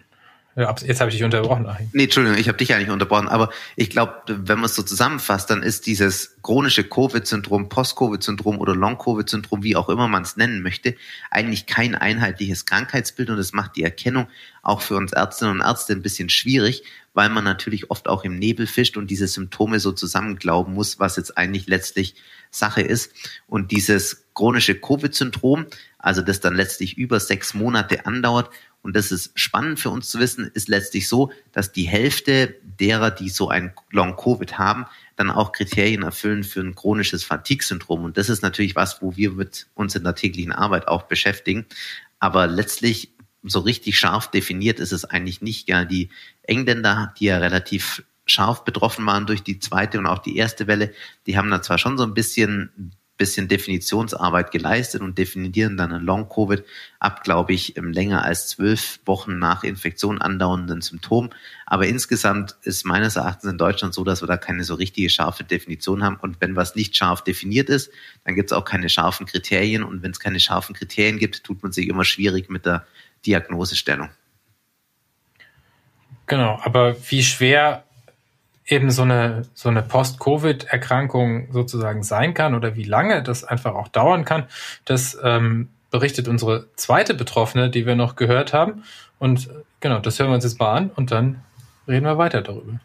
jetzt 0.57 1.01
habe 1.01 1.11
ich 1.11 1.17
dich 1.17 1.25
unterbrochen. 1.25 1.67
Achim. 1.67 1.91
Nee, 1.93 2.05
Entschuldigung, 2.05 2.39
ich 2.39 2.49
habe 2.49 2.59
dich 2.59 2.73
eigentlich 2.75 2.91
unterbrochen. 2.91 3.29
Aber 3.29 3.51
ich 3.77 3.91
glaube, 3.91 4.15
wenn 4.27 4.59
man 4.59 4.67
es 4.67 4.77
so 4.77 4.83
zusammenfasst, 4.83 5.51
dann 5.51 5.63
ist 5.63 5.87
dieses 5.87 6.37
chronische 6.43 6.85
Covid-Syndrom, 6.85 7.69
Post-Covid-Syndrom 7.69 8.59
oder 8.59 8.77
Long-Covid-Syndrom, 8.77 9.63
wie 9.63 9.75
auch 9.75 9.89
immer 9.89 10.07
man 10.07 10.23
es 10.23 10.37
nennen 10.37 10.63
möchte, 10.63 10.95
eigentlich 11.31 11.67
kein 11.67 11.95
einheitliches 11.95 12.67
Krankheitsbild 12.67 13.31
und 13.31 13.37
das 13.37 13.53
macht 13.53 13.77
die 13.77 13.83
Erkennung 13.83 14.29
auch 14.63 14.81
für 14.81 14.97
uns 14.97 15.13
Ärztinnen 15.13 15.55
und 15.55 15.67
Ärzte 15.67 15.93
ein 15.93 16.03
bisschen 16.03 16.29
schwierig, 16.29 16.85
weil 17.15 17.29
man 17.29 17.45
natürlich 17.45 17.91
oft 17.91 18.09
auch 18.09 18.25
im 18.25 18.39
Nebel 18.39 18.67
fischt 18.67 18.97
und 18.97 19.11
diese 19.11 19.27
Symptome 19.27 19.81
so 19.81 19.93
zusammenglauben 19.93 20.75
muss, 20.75 20.99
was 20.99 21.17
jetzt 21.17 21.37
eigentlich 21.37 21.67
letztlich 21.67 22.15
Sache 22.51 22.83
ist. 22.83 23.13
Und 23.47 23.73
dieses 23.73 24.25
chronische 24.35 24.75
Covid-Syndrom, 24.75 25.67
also 25.99 26.23
das 26.23 26.41
dann 26.41 26.55
letztlich 26.55 26.97
über 26.97 27.21
sechs 27.21 27.55
Monate 27.55 28.07
andauert 28.07 28.51
und 28.85 28.95
das 28.95 29.11
ist 29.11 29.33
spannend 29.35 29.81
für 29.81 29.89
uns 29.89 30.11
zu 30.11 30.21
wissen, 30.21 30.51
ist 30.53 30.69
letztlich 30.69 31.09
so, 31.09 31.33
dass 31.53 31.73
die 31.73 31.85
Hälfte 31.85 32.55
derer, 32.63 33.11
die 33.11 33.31
so 33.31 33.49
ein 33.49 33.73
Long-Covid 33.91 34.59
haben, 34.59 34.85
dann 35.17 35.31
auch 35.31 35.53
Kriterien 35.53 36.03
erfüllen 36.03 36.45
für 36.45 36.61
ein 36.61 36.75
chronisches 36.75 37.25
Fatigue-Syndrom. 37.25 38.05
Und 38.05 38.19
das 38.19 38.29
ist 38.29 38.43
natürlich 38.43 38.77
was, 38.77 39.01
wo 39.01 39.17
wir 39.17 39.31
mit 39.31 39.69
uns 39.75 39.97
in 39.97 40.05
der 40.05 40.15
täglichen 40.15 40.53
Arbeit 40.53 40.87
auch 40.87 41.05
beschäftigen. 41.05 41.65
Aber 42.19 42.47
letztlich 42.47 43.15
so 43.43 43.61
richtig 43.61 43.99
scharf 43.99 44.31
definiert 44.31 44.81
ist 44.81 44.93
es 44.93 45.07
eigentlich 45.07 45.41
nicht. 45.41 45.67
Ja, 45.67 45.87
die 45.87 46.11
Engländer, 46.43 47.15
die 47.19 47.25
ja 47.25 47.39
relativ 47.39 48.03
scharf 48.27 48.65
betroffen 48.65 49.07
waren 49.07 49.25
durch 49.25 49.43
die 49.43 49.61
zweite 49.61 49.99
und 49.99 50.07
auch 50.07 50.19
die 50.19 50.37
erste 50.37 50.67
Welle, 50.67 50.93
die 51.27 51.39
haben 51.39 51.51
da 51.51 51.63
zwar 51.63 51.79
schon 51.79 51.97
so 51.97 52.05
ein 52.05 52.13
bisschen 52.13 52.93
bisschen 53.17 53.47
Definitionsarbeit 53.47 54.51
geleistet 54.51 55.01
und 55.01 55.19
definieren 55.19 55.77
dann 55.77 55.93
ein 55.93 56.03
Long-Covid 56.03 56.65
ab, 56.99 57.23
glaube 57.23 57.53
ich, 57.53 57.75
länger 57.77 58.25
als 58.25 58.49
zwölf 58.49 58.99
Wochen 59.07 59.39
nach 59.39 59.63
Infektion 59.63 60.21
andauernden 60.21 60.81
Symptom. 60.81 61.31
Aber 61.65 61.87
insgesamt 61.87 62.57
ist 62.63 62.85
meines 62.85 63.17
Erachtens 63.17 63.51
in 63.51 63.59
Deutschland 63.59 63.95
so, 63.95 64.03
dass 64.03 64.23
wir 64.23 64.27
da 64.27 64.37
keine 64.37 64.65
so 64.65 64.75
richtige 64.75 65.11
scharfe 65.11 65.45
Definition 65.45 66.03
haben. 66.03 66.17
Und 66.17 66.41
wenn 66.41 66.57
was 66.57 66.75
nicht 66.75 66.97
scharf 66.97 67.23
definiert 67.23 67.69
ist, 67.69 67.91
dann 68.25 68.35
gibt 68.35 68.51
es 68.51 68.57
auch 68.57 68.65
keine 68.65 68.89
scharfen 68.89 69.27
Kriterien. 69.27 69.85
Und 69.85 70.03
wenn 70.03 70.11
es 70.11 70.19
keine 70.19 70.41
scharfen 70.41 70.75
Kriterien 70.75 71.19
gibt, 71.19 71.45
tut 71.45 71.63
man 71.63 71.71
sich 71.71 71.87
immer 71.87 72.05
schwierig 72.05 72.51
mit 72.51 72.67
der 72.67 72.85
Diagnosestellung. 73.27 74.11
Genau, 76.27 76.59
aber 76.65 76.97
wie 77.11 77.23
schwer 77.23 77.85
eben 78.67 78.91
so 78.91 79.03
eine, 79.03 79.43
so 79.55 79.69
eine 79.69 79.83
Post-Covid-Erkrankung 79.83 81.49
sozusagen 81.53 82.03
sein 82.03 82.35
kann 82.35 82.55
oder 82.55 82.77
wie 82.77 82.85
lange 82.85 83.23
das 83.23 83.45
einfach 83.45 83.75
auch 83.75 83.89
dauern 83.89 84.25
kann, 84.25 84.45
das 84.85 85.19
ähm, 85.23 85.69
berichtet 85.91 86.29
unsere 86.29 86.67
zweite 86.77 87.15
Betroffene, 87.15 87.71
die 87.71 87.87
wir 87.87 87.95
noch 87.95 88.17
gehört 88.17 88.53
haben. 88.53 88.85
Und 89.19 89.49
genau, 89.81 89.99
das 89.99 90.19
hören 90.19 90.31
wir 90.31 90.35
uns 90.35 90.45
jetzt 90.45 90.59
mal 90.59 90.75
an 90.75 90.91
und 90.95 91.13
dann 91.13 91.43
reden 91.87 92.07
wir 92.07 92.19
weiter 92.19 92.41
darüber. 92.41 92.81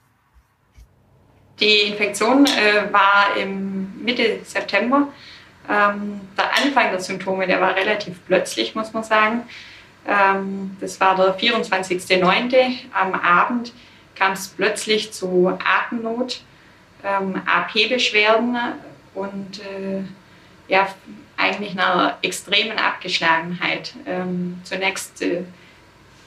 Die 1.60 1.90
Infektion 1.90 2.46
äh, 2.46 2.94
war 2.94 3.36
im 3.38 4.04
Mitte 4.04 4.40
September. 4.44 5.08
Ähm, 5.70 6.22
der 6.38 6.46
Anfang 6.58 6.92
der 6.92 7.00
Symptome, 7.00 7.48
der 7.48 7.60
war 7.60 7.76
relativ 7.76 8.20
plötzlich, 8.26 8.76
muss 8.76 8.94
man 8.94 9.04
sagen. 9.04 9.42
Ähm, 10.08 10.78
das 10.80 11.00
war 11.00 11.16
der 11.16 11.38
24.09. 11.38 12.74
am 12.94 13.14
Abend 13.14 13.74
kam 14.20 14.34
es 14.34 14.50
plötzlich 14.50 15.12
zu 15.14 15.48
Atemnot, 15.48 16.42
ähm, 17.04 17.42
AP-Beschwerden 17.46 18.58
und 19.16 19.60
äh, 19.60 20.04
ja, 20.68 20.88
eigentlich 21.38 21.72
einer 21.72 22.18
extremen 22.22 22.78
Abgeschlagenheit. 22.78 23.94
Ähm, 24.06 24.60
zunächst 24.64 25.22
äh, 25.22 25.44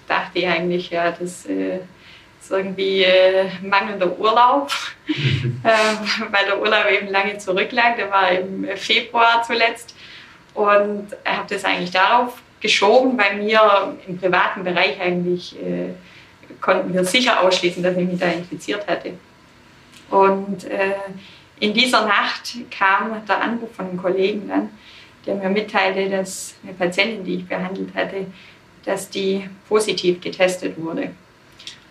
dachte 0.08 0.38
ich 0.38 0.46
eigentlich, 0.46 0.90
ja, 0.90 1.10
das 1.12 1.44
äh, 1.46 1.80
ist 2.40 2.50
irgendwie 2.50 3.04
äh, 3.04 3.48
mangelnder 3.62 4.18
Urlaub, 4.18 4.72
äh, 5.08 6.30
weil 6.30 6.46
der 6.46 6.60
Urlaub 6.60 6.90
eben 6.90 7.08
lange 7.08 7.36
zurücklag. 7.38 7.96
Der 7.96 8.10
war 8.10 8.30
im 8.30 8.66
Februar 8.76 9.42
zuletzt. 9.46 9.94
Und 10.54 11.08
ich 11.24 11.30
habe 11.30 11.54
das 11.54 11.64
eigentlich 11.64 11.92
darauf 11.92 12.40
geschoben, 12.60 13.16
bei 13.16 13.34
mir 13.34 13.96
im 14.06 14.18
privaten 14.18 14.64
Bereich 14.64 15.00
eigentlich 15.00 15.56
äh, 15.60 15.90
konnten 16.62 16.94
wir 16.94 17.04
sicher 17.04 17.42
ausschließen, 17.42 17.82
dass 17.82 17.96
ich 17.96 18.08
mich 18.08 18.18
da 18.18 18.26
infiziert 18.26 18.86
hatte. 18.86 19.12
Und 20.08 20.64
äh, 20.64 20.94
in 21.60 21.74
dieser 21.74 22.06
Nacht 22.06 22.54
kam 22.70 23.24
der 23.26 23.42
Anruf 23.42 23.74
von 23.74 23.88
einem 23.88 23.98
Kollegen 23.98 24.48
dann, 24.48 24.70
der 25.26 25.34
mir 25.34 25.50
mitteilte, 25.50 26.08
dass 26.08 26.54
eine 26.62 26.72
Patientin, 26.72 27.24
die 27.24 27.36
ich 27.36 27.46
behandelt 27.46 27.94
hatte, 27.94 28.26
dass 28.84 29.10
die 29.10 29.48
positiv 29.68 30.20
getestet 30.20 30.80
wurde. 30.80 31.10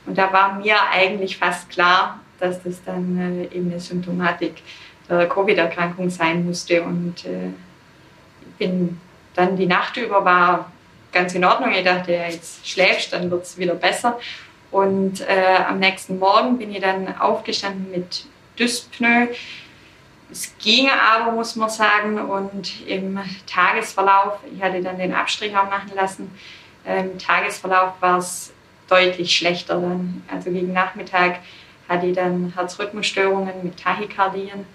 Und 0.06 0.18
da 0.18 0.34
war 0.34 0.56
mir 0.56 0.76
eigentlich 0.92 1.38
fast 1.38 1.70
klar, 1.70 2.20
dass 2.40 2.62
das 2.64 2.84
dann 2.84 3.18
äh, 3.52 3.56
eben 3.56 3.72
eine 3.72 3.80
Symptomatik 3.80 4.56
der 5.08 5.28
Covid-Erkrankung 5.30 6.10
sein 6.10 6.46
musste. 6.46 6.82
Und 6.82 7.26
äh, 7.26 7.52
bin 8.58 9.00
dann 9.36 9.56
die 9.56 9.68
Nacht 9.68 9.98
über 9.98 10.26
war 10.26 10.72
ganz 11.12 11.34
in 11.34 11.46
Ordnung. 11.46 11.72
Ich 11.72 11.84
dachte, 11.84 12.14
ja, 12.14 12.26
jetzt 12.26 12.68
schläfst, 12.68 13.14
dann 13.14 13.30
wird 13.30 13.44
es 13.44 13.58
wieder 13.58 13.76
besser. 13.76 14.20
Und 14.72 15.22
äh, 15.22 15.58
am 15.68 15.80
nächsten 15.80 16.18
Morgen 16.18 16.58
bin 16.58 16.72
ich 16.72 16.82
dann 16.82 17.18
aufgestanden 17.18 17.92
mit 17.92 18.26
Dyspnoe. 18.58 19.30
Es 20.32 20.54
ging 20.60 20.90
aber, 20.90 21.34
muss 21.34 21.58
man 21.58 21.70
sagen, 21.70 22.18
und 22.18 22.88
im 22.88 23.20
Tagesverlauf, 23.48 24.40
ich 24.54 24.62
hatte 24.64 24.82
dann 24.82 24.98
den 24.98 25.14
Abstrich 25.14 25.56
auch 25.58 25.70
machen 25.70 25.92
lassen, 25.94 26.32
im 26.86 27.20
Tagesverlauf 27.20 27.94
war 28.00 28.18
es 28.18 28.54
deutlich 28.88 29.36
schlechter 29.36 29.80
dann. 29.80 30.24
Also 30.32 30.52
gegen 30.52 30.74
Nachmittag 30.74 31.40
hatte 31.88 32.08
ich 32.08 32.16
dann 32.16 32.54
Herzrhythmusstörungen 32.56 33.64
mit 33.64 33.78
Tachykardien 33.78 34.66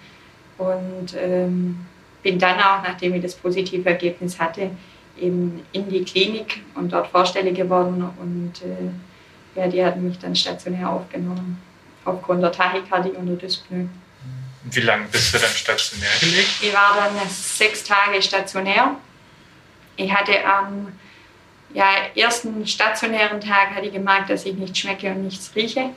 und 0.57 1.15
ähm, 1.19 1.85
bin 2.23 2.39
dann 2.39 2.59
auch, 2.59 2.83
nachdem 2.83 3.15
ich 3.15 3.21
das 3.21 3.35
positive 3.35 3.87
Ergebnis 3.89 4.39
hatte, 4.39 4.71
eben 5.19 5.61
in 5.71 5.89
die 5.89 6.03
Klinik 6.03 6.61
und 6.75 6.93
dort 6.93 7.07
vorstellig 7.07 7.55
geworden 7.55 8.07
und 8.19 8.61
äh, 8.61 8.89
ja, 9.57 9.67
die 9.67 9.83
hatten 9.83 10.07
mich 10.07 10.19
dann 10.19 10.35
stationär 10.35 10.89
aufgenommen, 10.89 11.61
aufgrund 12.05 12.43
der 12.43 12.51
Tachykardie 12.51 13.09
und 13.09 13.25
der 13.25 13.35
Dyspnoe. 13.35 13.89
Wie 14.63 14.81
lange 14.81 15.07
bist 15.07 15.33
du 15.33 15.39
dann 15.39 15.49
stationär 15.49 16.09
gelegt? 16.19 16.49
Ich 16.61 16.73
war 16.73 16.95
dann 16.95 17.29
sechs 17.29 17.83
Tage 17.83 18.21
stationär. 18.21 18.95
Ich 19.95 20.13
hatte 20.13 20.33
am 20.45 20.93
ja, 21.73 21.85
ersten 22.15 22.65
stationären 22.67 23.41
Tag 23.41 23.73
hatte 23.73 23.87
ich 23.87 23.93
gemerkt, 23.93 24.29
dass 24.29 24.45
ich 24.45 24.55
nichts 24.55 24.77
schmecke 24.79 25.09
und 25.09 25.23
nichts 25.23 25.51
rieche. 25.55 25.89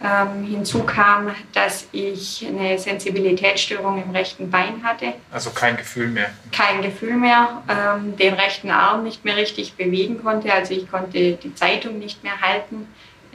Ähm, 0.00 0.44
hinzu 0.44 0.84
kam, 0.84 1.34
dass 1.52 1.88
ich 1.90 2.46
eine 2.46 2.78
Sensibilitätsstörung 2.78 4.00
im 4.00 4.10
rechten 4.12 4.48
Bein 4.48 4.84
hatte. 4.84 5.14
Also 5.32 5.50
kein 5.50 5.76
Gefühl 5.76 6.06
mehr. 6.06 6.30
Kein 6.52 6.82
Gefühl 6.82 7.16
mehr, 7.16 7.62
ähm, 7.68 8.16
den 8.16 8.34
rechten 8.34 8.70
Arm 8.70 9.02
nicht 9.02 9.24
mehr 9.24 9.36
richtig 9.36 9.74
bewegen 9.74 10.22
konnte. 10.22 10.52
Also 10.52 10.72
ich 10.74 10.88
konnte 10.88 11.32
die 11.32 11.54
Zeitung 11.56 11.98
nicht 11.98 12.22
mehr 12.22 12.40
halten. 12.40 12.86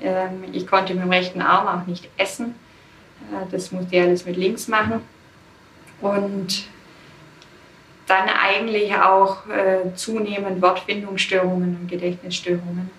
Ähm, 0.01 0.45
ich 0.53 0.65
konnte 0.65 0.93
mit 0.93 1.03
dem 1.03 1.09
rechten 1.09 1.41
Arm 1.41 1.67
auch 1.67 1.85
nicht 1.85 2.07
essen. 2.15 2.55
Äh, 3.33 3.51
das 3.51 3.73
musste 3.73 3.97
ich 3.97 4.01
alles 4.01 4.25
mit 4.25 4.37
links 4.37 4.69
machen. 4.69 5.01
Und 5.99 6.63
dann 8.07 8.29
eigentlich 8.29 8.95
auch 8.95 9.47
äh, 9.49 9.93
zunehmend 9.95 10.61
Wortfindungsstörungen 10.61 11.77
und 11.81 11.87
Gedächtnisstörungen. 11.89 12.89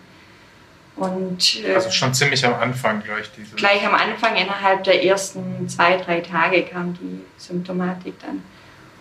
Und, 0.96 1.64
äh, 1.64 1.74
also 1.74 1.90
schon 1.90 2.14
ziemlich 2.14 2.44
am 2.46 2.54
Anfang 2.54 3.02
gleich 3.02 3.30
diese. 3.36 3.56
Gleich 3.56 3.84
am 3.84 3.94
Anfang, 3.94 4.36
innerhalb 4.36 4.84
der 4.84 5.04
ersten 5.04 5.68
zwei, 5.68 5.96
drei 5.96 6.20
Tage 6.20 6.62
kam 6.62 6.94
die 6.94 7.20
Symptomatik 7.36 8.14
dann. 8.20 8.42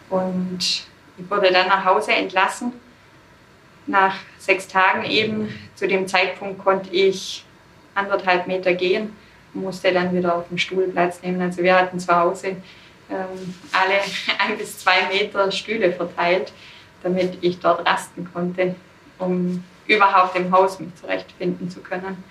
Und 0.10 0.60
ich 1.18 1.30
wurde 1.30 1.52
dann 1.52 1.68
nach 1.68 1.86
Hause 1.86 2.14
entlassen. 2.14 2.74
Nach 3.86 4.16
sechs 4.40 4.68
Tagen 4.68 5.04
eben. 5.04 5.54
Zu 5.76 5.88
dem 5.88 6.08
Zeitpunkt 6.08 6.64
konnte 6.64 6.90
ich 6.90 7.44
anderthalb 7.94 8.48
Meter 8.48 8.74
gehen 8.74 9.16
und 9.54 9.62
musste 9.62 9.92
dann 9.92 10.16
wieder 10.16 10.36
auf 10.36 10.48
dem 10.48 10.58
Stuhl 10.58 10.88
Platz 10.88 11.22
nehmen. 11.22 11.42
Also 11.42 11.62
wir 11.62 11.76
hatten 11.76 12.00
zu 12.00 12.16
Hause 12.16 12.56
ähm, 13.10 13.56
alle 13.72 14.00
ein 14.40 14.58
bis 14.58 14.80
zwei 14.80 15.08
Meter 15.12 15.52
Stühle 15.52 15.92
verteilt, 15.92 16.54
damit 17.04 17.38
ich 17.42 17.60
dort 17.60 17.86
rasten 17.86 18.28
konnte, 18.34 18.76
um 19.20 19.64
überhaupt 19.88 20.36
im 20.36 20.52
Haus 20.52 20.80
mich 20.80 20.94
zurechtfinden 20.96 21.70
zu 21.70 21.82
können. 21.82 22.24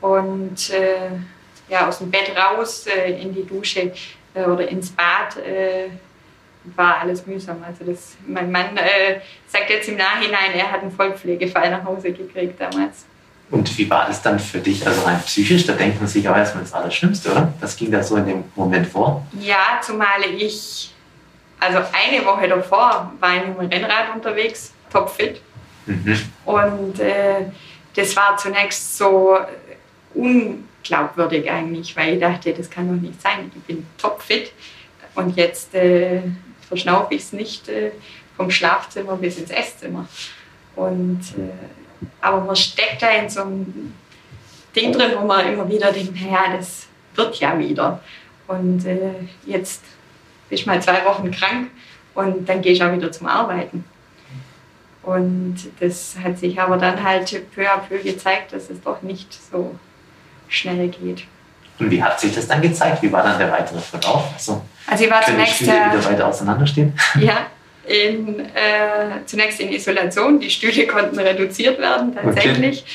Und 0.00 0.70
äh, 0.70 1.10
ja, 1.68 1.88
aus 1.88 1.98
dem 1.98 2.10
Bett 2.10 2.32
raus 2.36 2.86
äh, 2.86 3.20
in 3.20 3.34
die 3.34 3.46
Dusche 3.46 3.92
äh, 4.34 4.44
oder 4.44 4.68
ins 4.68 4.90
Bad 4.90 5.36
äh, 5.38 5.90
war 6.76 7.00
alles 7.00 7.26
mühsam. 7.26 7.62
Also 7.66 7.84
das, 7.84 8.16
mein 8.26 8.50
Mann 8.50 8.76
äh, 8.76 9.20
sagt 9.46 9.70
jetzt 9.70 9.88
im 9.88 9.96
Nachhinein, 9.96 10.52
er 10.54 10.70
hat 10.70 10.82
einen 10.82 10.92
Vollpflegefall 10.92 11.70
nach 11.70 11.84
Hause 11.84 12.12
gekriegt 12.12 12.60
damals. 12.60 13.06
Und 13.50 13.76
wie 13.76 13.88
war 13.90 14.06
das 14.06 14.22
dann 14.22 14.38
für 14.38 14.58
dich, 14.58 14.86
also 14.86 15.02
rein 15.02 15.20
psychisch? 15.26 15.66
Da 15.66 15.74
denkt 15.74 16.00
man 16.00 16.08
sich 16.08 16.26
auch 16.26 16.36
erstmal 16.36 16.64
das 16.64 16.72
Allerschlimmste, 16.72 17.30
oder? 17.30 17.52
Was 17.60 17.76
ging 17.76 17.90
da 17.90 18.02
so 18.02 18.16
in 18.16 18.26
dem 18.26 18.44
Moment 18.56 18.86
vor? 18.86 19.26
Ja, 19.38 19.78
zumal 19.82 20.22
ich, 20.38 20.94
also 21.60 21.78
eine 21.78 22.24
Woche 22.24 22.48
davor 22.48 23.12
war 23.20 23.36
ich 23.36 23.46
mit 23.46 23.72
dem 23.72 23.84
Rennrad 23.84 24.14
unterwegs, 24.14 24.72
topfit. 24.90 25.42
Mhm. 25.86 26.20
Und 26.44 27.00
äh, 27.00 27.46
das 27.94 28.16
war 28.16 28.36
zunächst 28.36 28.96
so 28.96 29.36
unglaubwürdig 30.14 31.50
eigentlich, 31.50 31.96
weil 31.96 32.14
ich 32.14 32.20
dachte, 32.20 32.52
das 32.52 32.70
kann 32.70 32.88
doch 32.88 33.00
nicht 33.00 33.20
sein. 33.20 33.50
Ich 33.54 33.62
bin 33.62 33.86
topfit 33.98 34.52
und 35.14 35.36
jetzt 35.36 35.74
äh, 35.74 36.22
verschnaufe 36.68 37.14
ich 37.14 37.22
es 37.22 37.32
nicht 37.32 37.68
äh, 37.68 37.92
vom 38.36 38.50
Schlafzimmer 38.50 39.16
bis 39.16 39.38
ins 39.38 39.50
Esszimmer. 39.50 40.08
Und, 40.74 41.20
äh, 41.36 42.04
aber 42.20 42.40
man 42.40 42.56
steckt 42.56 43.02
da 43.02 43.10
in 43.10 43.28
so 43.28 43.42
einem 43.42 43.94
Ding 44.74 44.92
drin, 44.92 45.12
wo 45.18 45.26
man 45.26 45.52
immer 45.52 45.68
wieder 45.68 45.92
denkt, 45.92 46.14
naja, 46.20 46.56
das 46.56 46.86
wird 47.14 47.36
ja 47.36 47.58
wieder. 47.58 48.00
Und 48.48 48.84
äh, 48.86 49.12
jetzt 49.46 49.82
bist 50.48 50.64
du 50.64 50.70
mal 50.70 50.82
zwei 50.82 51.04
Wochen 51.04 51.30
krank 51.30 51.70
und 52.14 52.48
dann 52.48 52.62
gehst 52.62 52.80
du 52.80 52.86
auch 52.88 52.94
wieder 52.94 53.12
zum 53.12 53.26
Arbeiten. 53.26 53.84
Und 55.02 55.56
das 55.80 56.16
hat 56.22 56.38
sich 56.38 56.60
aber 56.60 56.76
dann 56.76 57.02
halt 57.02 57.50
peu 57.54 57.62
à 57.62 57.78
peu 57.78 57.98
gezeigt, 57.98 58.52
dass 58.52 58.70
es 58.70 58.80
doch 58.80 59.02
nicht 59.02 59.32
so 59.50 59.74
schnell 60.48 60.88
geht. 60.88 61.24
Und 61.78 61.90
wie 61.90 62.02
hat 62.02 62.20
sich 62.20 62.34
das 62.34 62.46
dann 62.46 62.62
gezeigt? 62.62 63.02
Wie 63.02 63.10
war 63.10 63.22
dann 63.22 63.38
der 63.38 63.50
weitere 63.50 63.80
Verlauf? 63.80 64.32
Also, 64.34 64.62
also 64.86 65.04
ich 65.04 65.10
war 65.10 65.22
zunächst 65.22 65.60
die 65.60 65.64
Stühle 65.64 65.90
wieder 65.90 66.04
weiter 66.04 66.28
auseinanderstehen? 66.28 66.92
Ja, 67.20 67.46
in, 67.84 68.40
äh, 68.40 69.24
zunächst 69.26 69.60
in 69.60 69.72
Isolation. 69.72 70.38
Die 70.38 70.50
Stühle 70.50 70.86
konnten 70.86 71.18
reduziert 71.18 71.78
werden 71.78 72.14
tatsächlich. 72.14 72.82
Okay. 72.82 72.88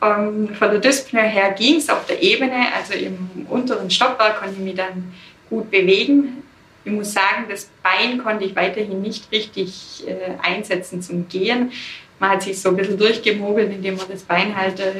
Um, 0.00 0.48
ähm, 0.48 0.54
von 0.56 0.70
der 0.70 0.80
Dyspnoe 0.80 1.22
her 1.22 1.52
ging 1.52 1.76
es 1.76 1.88
auf 1.88 2.06
der 2.06 2.20
Ebene, 2.20 2.56
also 2.76 2.94
im 2.94 3.46
unteren 3.48 3.88
Stockwerk 3.88 4.40
konnte 4.40 4.54
ich 4.54 4.60
mich 4.60 4.74
dann 4.74 5.14
gut 5.48 5.70
bewegen. 5.70 6.42
Ich 6.84 6.92
muss 6.92 7.12
sagen, 7.12 7.46
das 7.48 7.70
Bein 7.82 8.18
konnte 8.18 8.44
ich 8.44 8.56
weiterhin 8.56 9.02
nicht 9.02 9.30
richtig 9.30 10.04
äh, 10.06 10.34
einsetzen 10.42 11.00
zum 11.00 11.28
Gehen. 11.28 11.72
Man 12.18 12.30
hat 12.30 12.42
sich 12.42 12.60
so 12.60 12.70
ein 12.70 12.76
bisschen 12.76 12.98
durchgemogelt, 12.98 13.72
indem 13.72 13.96
man 13.96 14.06
das 14.08 14.22
Bein 14.22 14.56
halt 14.56 14.80
äh, 14.80 14.92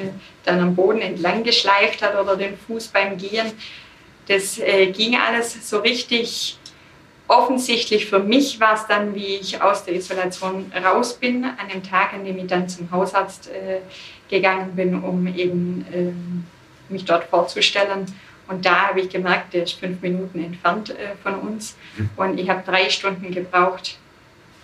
dann 0.44 0.60
am 0.60 0.74
Boden 0.74 1.00
entlang 1.00 1.42
geschleift 1.42 2.02
hat 2.02 2.18
oder 2.18 2.36
den 2.36 2.56
Fuß 2.56 2.88
beim 2.88 3.16
Gehen. 3.16 3.52
Das 4.28 4.58
äh, 4.58 4.86
ging 4.92 5.16
alles 5.16 5.68
so 5.68 5.78
richtig 5.78 6.58
offensichtlich 7.32 8.06
für 8.06 8.18
mich 8.18 8.60
war 8.60 8.74
es 8.74 8.86
dann, 8.86 9.14
wie 9.14 9.36
ich 9.36 9.60
aus 9.62 9.84
der 9.84 9.94
Isolation 9.94 10.70
raus 10.84 11.14
bin, 11.14 11.44
an 11.44 11.68
dem 11.72 11.82
Tag, 11.82 12.12
an 12.12 12.24
dem 12.24 12.36
ich 12.38 12.46
dann 12.46 12.68
zum 12.68 12.90
Hausarzt 12.90 13.48
äh, 13.48 13.78
gegangen 14.28 14.76
bin, 14.76 15.02
um 15.02 15.26
eben 15.26 15.86
äh, 15.92 16.92
mich 16.92 17.04
dort 17.04 17.24
vorzustellen 17.24 18.06
und 18.52 18.66
da 18.66 18.88
habe 18.88 19.00
ich 19.00 19.08
gemerkt, 19.08 19.54
der 19.54 19.62
ist 19.62 19.80
fünf 19.80 20.02
Minuten 20.02 20.44
entfernt 20.44 20.90
äh, 20.90 21.16
von 21.22 21.34
uns. 21.36 21.74
Mhm. 21.96 22.10
Und 22.16 22.38
ich 22.38 22.50
habe 22.50 22.62
drei 22.64 22.90
Stunden 22.90 23.32
gebraucht. 23.32 23.98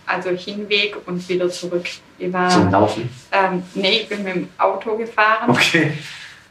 Also 0.05 0.31
Hinweg 0.31 0.97
und 1.07 1.27
wieder 1.29 1.51
zurück. 1.51 1.87
Ich 2.19 2.33
war, 2.33 2.49
Zum 2.51 2.71
Laufen? 2.71 3.11
Ähm, 3.33 3.63
nee, 3.75 4.01
ich 4.01 4.09
bin 4.09 4.23
mit 4.25 4.35
dem 4.35 4.49
Auto 4.59 4.97
gefahren. 4.97 5.51
Okay. 5.51 5.93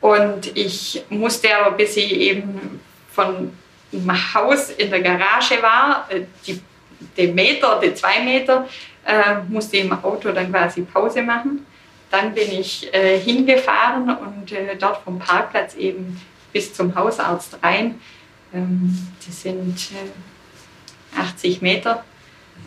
Und 0.02 0.56
ich 0.56 1.04
musste 1.10 1.56
aber, 1.56 1.76
bis 1.76 1.98
ich 1.98 2.12
eben 2.12 2.80
von 3.12 3.52
dem 3.92 4.34
Haus 4.34 4.70
in 4.72 4.90
der 4.90 5.02
Garage 5.02 5.62
war, 5.62 6.08
äh, 6.10 6.22
die, 6.46 6.62
den 7.16 7.36
Meter, 7.36 7.80
die 7.84 7.94
zwei 7.94 8.20
Meter, 8.24 8.68
äh, 9.06 9.42
musste 9.48 9.78
ich 9.78 9.86
im 9.86 10.04
Auto 10.04 10.32
dann 10.32 10.52
quasi 10.52 10.82
Pause 10.82 11.22
machen. 11.22 11.66
Dann 12.10 12.34
bin 12.34 12.52
ich 12.52 12.92
äh, 12.94 13.20
hingefahren 13.20 14.18
und 14.18 14.52
äh, 14.52 14.76
dort 14.80 15.04
vom 15.04 15.20
Parkplatz 15.20 15.76
eben 15.76 16.20
bis 16.54 16.74
zum 16.74 16.96
Hausarzt 16.96 17.58
rein. 17.64 17.96
Ähm, 18.54 18.98
das 19.26 19.42
sind 19.42 19.90
80 21.18 21.62
äh, 21.62 21.64
Meter 21.64 22.04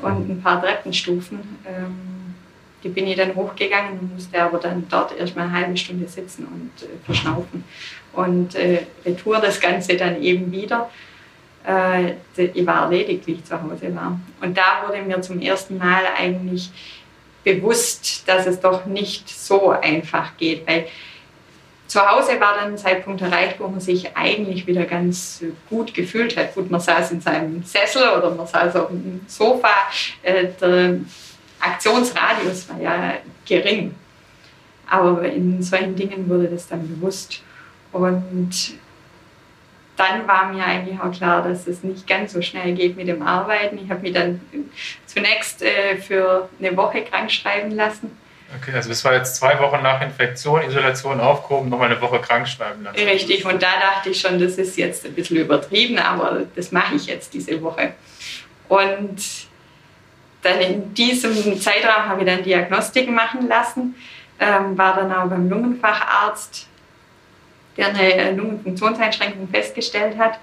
und 0.02 0.30
ein 0.30 0.42
paar 0.42 0.62
Treppenstufen. 0.62 1.40
Ähm, 1.66 2.34
die 2.82 2.88
bin 2.88 3.06
ich 3.06 3.16
dann 3.16 3.34
hochgegangen 3.34 3.98
und 3.98 4.14
musste 4.14 4.42
aber 4.42 4.58
dann 4.58 4.86
dort 4.88 5.16
erstmal 5.16 5.46
eine 5.46 5.54
halbe 5.56 5.76
Stunde 5.76 6.08
sitzen 6.08 6.46
und 6.46 6.82
äh, 6.82 6.88
verschnaufen. 7.04 7.64
Und 8.12 8.54
äh, 8.54 8.86
retour 9.04 9.38
das 9.38 9.60
Ganze 9.60 9.96
dann 9.96 10.22
eben 10.22 10.50
wieder. 10.50 10.90
Äh, 11.66 12.14
ich 12.36 12.66
war 12.66 12.84
erledigt, 12.84 13.26
wie 13.26 13.32
ich 13.32 13.44
zu 13.44 13.60
Hause 13.62 13.94
war. 13.94 14.18
Und 14.40 14.56
da 14.56 14.84
wurde 14.86 15.02
mir 15.02 15.20
zum 15.20 15.40
ersten 15.40 15.76
Mal 15.76 16.04
eigentlich 16.16 16.70
bewusst, 17.44 18.26
dass 18.26 18.46
es 18.46 18.60
doch 18.60 18.86
nicht 18.86 19.28
so 19.28 19.70
einfach 19.70 20.36
geht. 20.38 20.66
Weil 20.66 20.86
zu 21.90 22.08
Hause 22.08 22.38
war 22.40 22.54
dann 22.54 22.74
ein 22.74 22.78
Zeitpunkt 22.78 23.20
erreicht, 23.20 23.58
wo 23.58 23.66
man 23.66 23.80
sich 23.80 24.16
eigentlich 24.16 24.64
wieder 24.68 24.84
ganz 24.84 25.42
gut 25.68 25.92
gefühlt 25.92 26.36
hat. 26.36 26.54
Gut, 26.54 26.70
man 26.70 26.80
saß 26.80 27.10
in 27.10 27.20
seinem 27.20 27.64
Sessel 27.64 28.08
oder 28.16 28.30
man 28.30 28.46
saß 28.46 28.76
auf 28.76 28.90
dem 28.90 29.22
Sofa. 29.26 29.72
Äh, 30.22 30.50
der 30.60 31.00
Aktionsradius 31.58 32.68
war 32.68 32.80
ja 32.80 33.14
gering. 33.44 33.96
Aber 34.88 35.24
in 35.24 35.60
solchen 35.64 35.96
Dingen 35.96 36.28
wurde 36.28 36.46
das 36.46 36.68
dann 36.68 36.86
bewusst. 36.86 37.42
Und 37.90 38.52
dann 39.96 40.28
war 40.28 40.52
mir 40.52 40.64
eigentlich 40.64 41.00
auch 41.00 41.10
klar, 41.10 41.42
dass 41.42 41.66
es 41.66 41.82
nicht 41.82 42.06
ganz 42.06 42.34
so 42.34 42.40
schnell 42.40 42.72
geht 42.74 42.96
mit 42.96 43.08
dem 43.08 43.22
Arbeiten. 43.22 43.80
Ich 43.82 43.90
habe 43.90 44.02
mich 44.02 44.12
dann 44.12 44.40
zunächst 45.06 45.60
äh, 45.62 45.96
für 45.96 46.48
eine 46.60 46.76
Woche 46.76 47.02
krank 47.02 47.32
schreiben 47.32 47.72
lassen 47.72 48.16
Okay, 48.56 48.74
also 48.74 48.88
das 48.88 49.04
war 49.04 49.14
jetzt 49.14 49.36
zwei 49.36 49.58
Wochen 49.60 49.82
nach 49.82 50.02
Infektion, 50.02 50.62
Isolation 50.62 51.20
aufgehoben, 51.20 51.68
nochmal 51.68 51.90
eine 51.90 52.00
Woche 52.00 52.20
krank 52.20 52.48
schreiben 52.48 52.82
lassen. 52.82 52.98
Richtig, 52.98 53.44
und 53.44 53.62
da 53.62 53.78
dachte 53.80 54.10
ich 54.10 54.20
schon, 54.20 54.40
das 54.40 54.54
ist 54.54 54.76
jetzt 54.76 55.06
ein 55.06 55.14
bisschen 55.14 55.36
übertrieben, 55.36 55.98
aber 55.98 56.42
das 56.56 56.72
mache 56.72 56.96
ich 56.96 57.06
jetzt 57.06 57.32
diese 57.32 57.62
Woche. 57.62 57.92
Und 58.68 59.20
dann 60.42 60.60
in 60.60 60.94
diesem 60.94 61.60
Zeitraum 61.60 62.08
habe 62.08 62.20
ich 62.22 62.26
dann 62.26 62.42
Diagnostiken 62.42 63.14
machen 63.14 63.46
lassen, 63.48 63.94
ähm, 64.40 64.76
war 64.76 64.96
dann 64.96 65.12
auch 65.12 65.28
beim 65.28 65.48
Lungenfacharzt, 65.48 66.66
der 67.76 67.88
eine 67.88 68.32
Lungenfunktionseinschränkung 68.32 69.48
festgestellt 69.48 70.18
hat. 70.18 70.38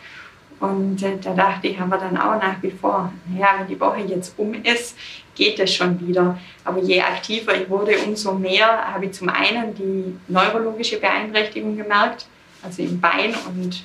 Und 0.60 1.02
äh, 1.04 1.17
da 1.22 1.34
dachte 1.34 1.67
ich 1.67 1.80
aber 1.80 1.98
dann 1.98 2.17
auch 2.17 2.41
nach 2.41 2.62
wie 2.62 2.72
vor, 2.72 3.12
naja, 3.28 3.56
wenn 3.60 3.67
die 3.67 3.80
Woche 3.80 4.02
jetzt 4.02 4.34
um 4.38 4.54
ist, 4.63 4.98
geht 5.38 5.60
es 5.60 5.73
schon 5.73 6.06
wieder. 6.06 6.38
Aber 6.65 6.82
je 6.82 7.02
aktiver 7.02 7.56
ich 7.56 7.69
wurde, 7.69 7.97
umso 8.06 8.34
mehr 8.34 8.93
habe 8.93 9.06
ich 9.06 9.12
zum 9.13 9.30
einen 9.30 9.73
die 9.76 10.17
neurologische 10.32 10.97
Beeinträchtigung 11.00 11.78
gemerkt, 11.78 12.26
also 12.63 12.82
im 12.82 13.00
Bein 13.00 13.34
und 13.47 13.84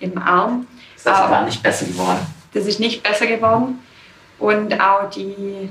im 0.00 0.16
Arm. 0.18 0.66
Ist 0.94 1.06
das 1.06 1.18
gar 1.18 1.44
nicht 1.44 1.62
besser 1.62 1.86
geworden? 1.86 2.26
Das 2.52 2.66
ist 2.66 2.78
nicht 2.78 3.02
besser 3.02 3.26
geworden. 3.26 3.80
Und 4.38 4.80
auch 4.80 5.10
die 5.10 5.70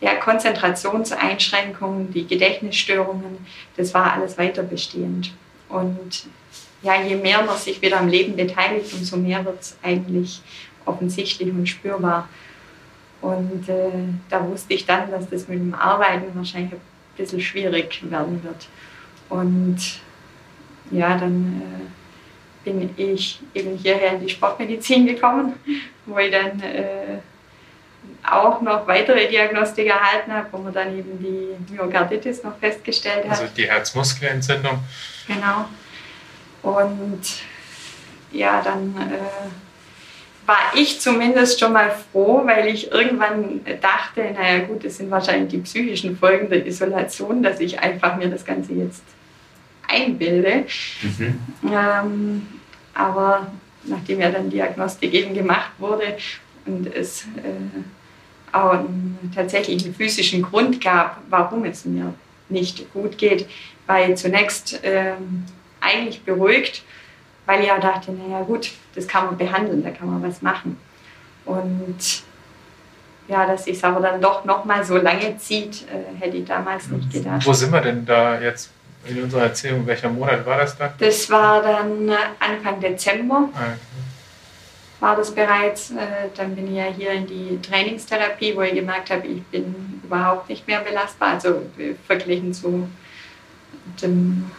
ja, 0.00 0.16
Konzentrationseinschränkungen, 0.16 2.12
die 2.12 2.26
Gedächtnisstörungen, 2.26 3.46
das 3.76 3.94
war 3.94 4.12
alles 4.12 4.36
weiter 4.36 4.62
bestehend. 4.62 5.32
Und 5.68 6.26
ja, 6.82 7.00
je 7.00 7.16
mehr 7.16 7.42
man 7.42 7.56
sich 7.56 7.80
wieder 7.80 7.98
am 7.98 8.08
Leben 8.08 8.36
beteiligt, 8.36 8.92
umso 8.92 9.16
mehr 9.16 9.44
wird 9.44 9.60
es 9.60 9.76
eigentlich 9.82 10.42
offensichtlich 10.84 11.48
und 11.48 11.66
spürbar. 11.66 12.28
Und 13.24 13.66
äh, 13.70 13.90
da 14.28 14.46
wusste 14.46 14.74
ich 14.74 14.84
dann, 14.84 15.10
dass 15.10 15.30
das 15.30 15.48
mit 15.48 15.58
dem 15.58 15.74
Arbeiten 15.74 16.26
wahrscheinlich 16.34 16.74
ein 16.74 16.80
bisschen 17.16 17.40
schwierig 17.40 18.02
werden 18.10 18.44
wird. 18.44 18.68
Und 19.30 19.78
ja, 20.90 21.16
dann 21.16 21.62
äh, 21.62 22.70
bin 22.70 22.90
ich 22.98 23.40
eben 23.54 23.78
hierher 23.78 24.12
in 24.12 24.20
die 24.20 24.28
Sportmedizin 24.28 25.06
gekommen, 25.06 25.54
wo 26.06 26.18
ich 26.18 26.30
dann 26.30 26.60
äh, 26.60 27.18
auch 28.30 28.60
noch 28.60 28.86
weitere 28.86 29.26
Diagnostik 29.26 29.86
erhalten 29.86 30.30
habe, 30.30 30.48
wo 30.52 30.58
man 30.58 30.74
dann 30.74 30.98
eben 30.98 31.18
die 31.18 31.72
Myokarditis 31.72 32.42
noch 32.42 32.58
festgestellt 32.58 33.24
hat. 33.24 33.40
Also 33.40 33.46
die 33.56 33.66
Herzmuskelentzündung. 33.66 34.80
Genau. 35.26 35.64
Und 36.62 37.22
ja, 38.32 38.60
dann 38.60 38.94
äh, 38.98 39.48
war 40.46 40.72
ich 40.74 41.00
zumindest 41.00 41.58
schon 41.58 41.72
mal 41.72 41.90
froh, 42.12 42.42
weil 42.44 42.68
ich 42.68 42.90
irgendwann 42.90 43.60
dachte, 43.80 44.22
naja 44.32 44.64
gut, 44.64 44.84
das 44.84 44.98
sind 44.98 45.10
wahrscheinlich 45.10 45.50
die 45.50 45.58
psychischen 45.58 46.16
Folgen 46.16 46.48
der 46.50 46.66
Isolation, 46.66 47.42
dass 47.42 47.60
ich 47.60 47.78
einfach 47.80 48.16
mir 48.16 48.28
das 48.28 48.44
Ganze 48.44 48.74
jetzt 48.74 49.02
einbilde. 49.88 50.64
Mhm. 51.02 51.40
Ähm, 51.72 52.46
aber 52.94 53.50
nachdem 53.84 54.20
ja 54.20 54.30
dann 54.30 54.50
Diagnostik 54.50 55.12
eben 55.12 55.34
gemacht 55.34 55.72
wurde 55.78 56.16
und 56.66 56.94
es 56.94 57.22
äh, 57.22 58.54
auch 58.54 58.72
einen 58.72 59.32
tatsächlichen 59.34 59.94
physischen 59.94 60.42
Grund 60.42 60.80
gab, 60.80 61.20
warum 61.28 61.64
es 61.64 61.84
mir 61.84 62.14
nicht 62.48 62.92
gut 62.92 63.18
geht, 63.18 63.48
war 63.86 64.08
ich 64.08 64.16
zunächst 64.16 64.80
ähm, 64.82 65.44
eigentlich 65.80 66.22
beruhigt, 66.22 66.82
weil 67.46 67.60
ich 67.60 67.66
ja 67.66 67.78
dachte, 67.78 68.12
naja 68.12 68.42
gut, 68.42 68.72
das 68.94 69.06
kann 69.06 69.26
man 69.26 69.36
behandeln, 69.36 69.82
da 69.82 69.90
kann 69.90 70.10
man 70.10 70.22
was 70.22 70.42
machen. 70.42 70.78
Und 71.44 72.22
ja, 73.28 73.46
dass 73.46 73.64
sich 73.64 73.76
es 73.76 73.84
aber 73.84 74.00
dann 74.00 74.20
doch 74.20 74.44
noch 74.44 74.64
mal 74.64 74.84
so 74.84 74.96
lange 74.96 75.36
zieht, 75.38 75.86
äh, 75.88 76.20
hätte 76.20 76.36
ich 76.36 76.44
damals 76.44 76.88
nicht 76.88 77.10
gedacht. 77.10 77.46
Wo 77.46 77.52
sind 77.52 77.72
wir 77.72 77.80
denn 77.80 78.04
da 78.04 78.40
jetzt 78.40 78.70
in 79.06 79.22
unserer 79.22 79.44
Erzählung? 79.44 79.86
Welcher 79.86 80.10
Monat 80.10 80.44
war 80.44 80.58
das 80.58 80.76
da? 80.76 80.92
Das 80.98 81.30
war 81.30 81.62
dann 81.62 82.08
äh, 82.08 82.16
Anfang 82.38 82.80
Dezember. 82.80 83.48
Ah, 83.54 83.60
okay. 83.60 83.72
War 85.00 85.16
das 85.16 85.34
bereits. 85.34 85.90
Äh, 85.90 86.28
dann 86.34 86.54
bin 86.54 86.68
ich 86.68 86.76
ja 86.76 86.84
hier 86.84 87.12
in 87.12 87.26
die 87.26 87.60
Trainingstherapie, 87.60 88.56
wo 88.56 88.62
ich 88.62 88.74
gemerkt 88.74 89.10
habe, 89.10 89.26
ich 89.26 89.42
bin 89.44 90.00
überhaupt 90.02 90.48
nicht 90.48 90.66
mehr 90.66 90.80
belastbar. 90.80 91.34
Also 91.34 91.62
verglichen 92.06 92.52
zu 92.52 92.88
dem 94.02 94.50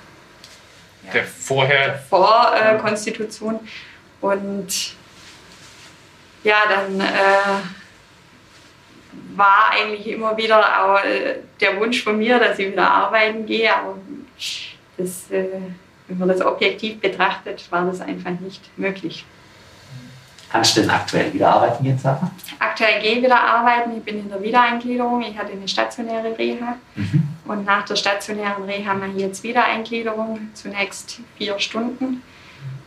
der 1.13 1.23
vorher. 1.23 1.87
Der 1.87 1.97
Vorkonstitution. 1.99 3.55
Äh, 3.55 4.25
und 4.25 4.95
ja, 6.43 6.57
dann 6.69 6.99
äh, 6.99 7.61
war 9.35 9.71
eigentlich 9.71 10.07
immer 10.07 10.35
wieder 10.37 10.59
auch 10.59 11.03
äh, 11.03 11.37
der 11.59 11.79
Wunsch 11.79 12.03
von 12.03 12.17
mir, 12.17 12.39
dass 12.39 12.59
ich 12.59 12.71
wieder 12.71 12.89
arbeiten 12.89 13.45
gehe. 13.45 13.73
Aber 13.73 13.97
das, 14.97 15.29
äh, 15.31 15.47
wenn 16.07 16.17
man 16.17 16.27
das 16.27 16.41
objektiv 16.41 16.99
betrachtet, 16.99 17.65
war 17.71 17.85
das 17.85 18.01
einfach 18.01 18.39
nicht 18.39 18.61
möglich. 18.77 19.25
Kannst 20.51 20.77
du 20.77 20.81
denn 20.81 20.89
aktuell 20.89 21.33
wieder 21.33 21.49
arbeiten 21.49 21.85
jetzt, 21.85 22.03
Sarah? 22.03 22.31
Aktuell 22.59 23.01
gehe 23.01 23.13
ich 23.13 23.23
wieder 23.23 23.39
arbeiten. 23.39 23.97
Ich 23.97 24.03
bin 24.03 24.19
in 24.19 24.29
der 24.29 24.41
Wiedereingliederung. 24.41 25.21
Ich 25.21 25.37
hatte 25.37 25.51
eine 25.51 25.67
stationäre 25.67 26.37
Reha. 26.37 26.77
Mhm. 26.95 27.27
Und 27.45 27.65
nach 27.65 27.85
der 27.85 27.95
stationären 27.95 28.63
Reha 28.63 28.91
haben 28.91 29.01
wir 29.01 29.21
jetzt 29.21 29.43
Wiedereingliederung. 29.43 30.39
Zunächst 30.53 31.19
vier 31.37 31.59
Stunden. 31.59 32.21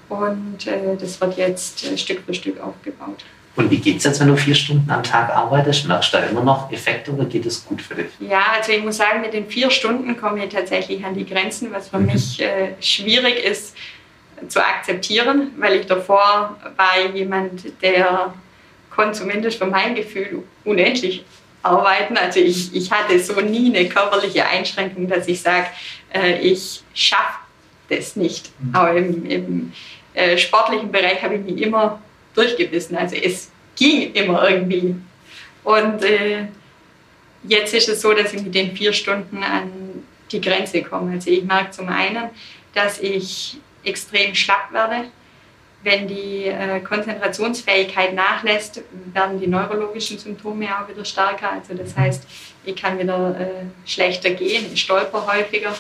Und 0.08 0.66
äh, 0.66 0.96
das 0.98 1.20
wird 1.20 1.36
jetzt 1.36 1.84
äh, 1.84 1.98
Stück 1.98 2.22
für 2.24 2.32
Stück 2.32 2.60
aufgebaut. 2.60 3.24
Und 3.56 3.72
wie 3.72 3.78
geht 3.78 3.98
es 3.98 4.04
jetzt, 4.04 4.20
wenn 4.20 4.28
du 4.28 4.36
vier 4.36 4.54
Stunden 4.54 4.88
am 4.88 5.02
Tag 5.02 5.30
arbeitest? 5.30 5.88
Merkst 5.88 6.14
du 6.14 6.18
da 6.18 6.22
immer 6.24 6.44
noch 6.44 6.70
Effekte 6.70 7.10
oder 7.10 7.24
geht 7.24 7.44
es 7.44 7.66
gut 7.66 7.82
für 7.82 7.96
dich? 7.96 8.06
Ja, 8.20 8.40
also 8.56 8.70
ich 8.70 8.84
muss 8.84 8.96
sagen, 8.96 9.20
mit 9.20 9.34
den 9.34 9.46
vier 9.46 9.68
Stunden 9.70 10.16
komme 10.16 10.44
ich 10.44 10.54
tatsächlich 10.54 11.04
an 11.04 11.14
die 11.14 11.26
Grenzen, 11.26 11.72
was 11.72 11.88
für 11.88 11.98
mhm. 11.98 12.06
mich 12.06 12.40
äh, 12.40 12.74
schwierig 12.80 13.44
ist 13.44 13.74
zu 14.48 14.64
akzeptieren, 14.64 15.52
weil 15.58 15.80
ich 15.80 15.86
davor 15.86 16.56
war 16.76 17.14
jemand, 17.14 17.64
der 17.82 18.34
konnte 18.90 19.18
zumindest 19.18 19.58
von 19.58 19.70
meinem 19.70 19.94
Gefühl 19.94 20.42
unendlich 20.64 21.24
arbeiten. 21.62 22.16
Also 22.16 22.40
ich, 22.40 22.74
ich 22.74 22.90
hatte 22.90 23.18
so 23.18 23.40
nie 23.40 23.74
eine 23.74 23.88
körperliche 23.88 24.46
Einschränkung, 24.46 25.08
dass 25.08 25.28
ich 25.28 25.40
sage, 25.40 25.66
äh, 26.14 26.40
ich 26.40 26.82
schaffe 26.94 27.38
das 27.88 28.16
nicht. 28.16 28.50
Mhm. 28.60 28.74
Aber 28.74 28.92
im, 28.96 29.26
im 29.26 29.72
äh, 30.14 30.36
sportlichen 30.36 30.90
Bereich 30.90 31.22
habe 31.22 31.36
ich 31.36 31.42
mich 31.42 31.62
immer 31.62 32.00
durchgebissen. 32.34 32.96
Also 32.96 33.16
es 33.16 33.50
ging 33.76 34.12
immer 34.12 34.48
irgendwie. 34.48 34.94
Und 35.64 36.02
äh, 36.02 36.46
jetzt 37.44 37.74
ist 37.74 37.88
es 37.88 38.00
so, 38.00 38.12
dass 38.12 38.32
ich 38.32 38.42
mit 38.42 38.54
den 38.54 38.76
vier 38.76 38.92
Stunden 38.92 39.42
an 39.42 39.70
die 40.30 40.40
Grenze 40.40 40.82
komme. 40.82 41.12
Also 41.12 41.30
ich 41.30 41.44
merke 41.44 41.70
zum 41.70 41.88
einen, 41.88 42.30
dass 42.74 43.00
ich 43.00 43.58
extrem 43.84 44.34
schlapp 44.34 44.72
werde. 44.72 45.08
Wenn 45.82 46.08
die 46.08 46.46
äh, 46.46 46.80
Konzentrationsfähigkeit 46.80 48.12
nachlässt, 48.14 48.82
werden 49.12 49.40
die 49.40 49.46
neurologischen 49.46 50.18
Symptome 50.18 50.66
auch 50.66 50.88
wieder 50.88 51.04
stärker. 51.04 51.52
Also 51.52 51.74
das 51.74 51.96
heißt, 51.96 52.26
ich 52.64 52.74
kann 52.74 52.98
wieder 52.98 53.38
äh, 53.38 53.88
schlechter 53.88 54.30
gehen, 54.30 54.66
ich 54.72 54.80
stolper 54.80 55.26
häufiger 55.26 55.74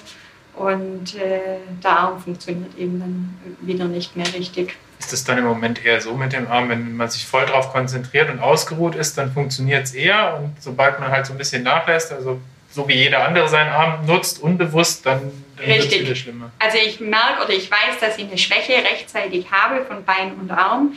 und 0.54 1.14
äh, 1.16 1.58
der 1.82 1.90
Arm 1.90 2.20
funktioniert 2.20 2.76
eben 2.76 3.00
dann 3.00 3.56
wieder 3.60 3.86
nicht 3.86 4.16
mehr 4.16 4.26
richtig. 4.34 4.76
Ist 4.98 5.12
das 5.12 5.24
dann 5.24 5.38
im 5.38 5.44
Moment 5.44 5.84
eher 5.84 6.00
so 6.00 6.14
mit 6.14 6.32
dem 6.32 6.48
Arm, 6.48 6.68
wenn 6.68 6.96
man 6.96 7.08
sich 7.08 7.24
voll 7.26 7.46
darauf 7.46 7.72
konzentriert 7.72 8.30
und 8.30 8.40
ausgeruht 8.40 8.96
ist, 8.96 9.16
dann 9.16 9.32
funktioniert 9.32 9.84
es 9.84 9.94
eher 9.94 10.36
und 10.38 10.60
sobald 10.60 10.98
man 10.98 11.10
halt 11.10 11.26
so 11.26 11.32
ein 11.32 11.38
bisschen 11.38 11.62
nachlässt, 11.62 12.12
also 12.12 12.40
so 12.70 12.86
wie 12.88 12.94
jeder 12.94 13.26
andere 13.26 13.48
seinen 13.48 13.70
Arm 13.70 14.06
nutzt, 14.06 14.42
unbewusst, 14.42 15.06
dann, 15.06 15.32
dann 15.56 15.66
wird 15.66 15.84
es 15.84 16.00
wieder 16.00 16.14
schlimmer. 16.14 16.50
Also 16.58 16.78
ich 16.78 17.00
merke 17.00 17.44
oder 17.44 17.54
ich 17.54 17.70
weiß, 17.70 18.00
dass 18.00 18.18
ich 18.18 18.26
eine 18.26 18.38
Schwäche 18.38 18.74
rechtzeitig 18.74 19.50
habe 19.50 19.84
von 19.84 20.04
Bein 20.04 20.34
und 20.34 20.50
Arm. 20.50 20.94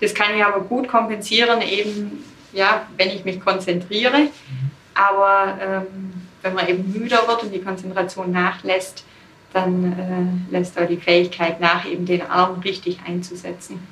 Das 0.00 0.14
kann 0.14 0.36
ich 0.36 0.44
aber 0.44 0.60
gut 0.60 0.88
kompensieren, 0.88 1.62
eben 1.62 2.24
ja, 2.52 2.86
wenn 2.96 3.08
ich 3.08 3.24
mich 3.24 3.40
konzentriere. 3.40 4.18
Mhm. 4.18 4.70
Aber 4.94 5.58
ähm, 5.60 6.12
wenn 6.42 6.54
man 6.54 6.68
eben 6.68 6.92
müder 6.92 7.26
wird 7.26 7.42
und 7.42 7.52
die 7.52 7.60
Konzentration 7.60 8.30
nachlässt, 8.32 9.04
dann 9.52 10.44
äh, 10.50 10.52
lässt 10.52 10.78
auch 10.78 10.86
die 10.86 10.98
Fähigkeit 10.98 11.60
nach, 11.60 11.86
eben 11.86 12.04
den 12.04 12.22
Arm 12.22 12.60
richtig 12.60 12.98
einzusetzen. 13.06 13.86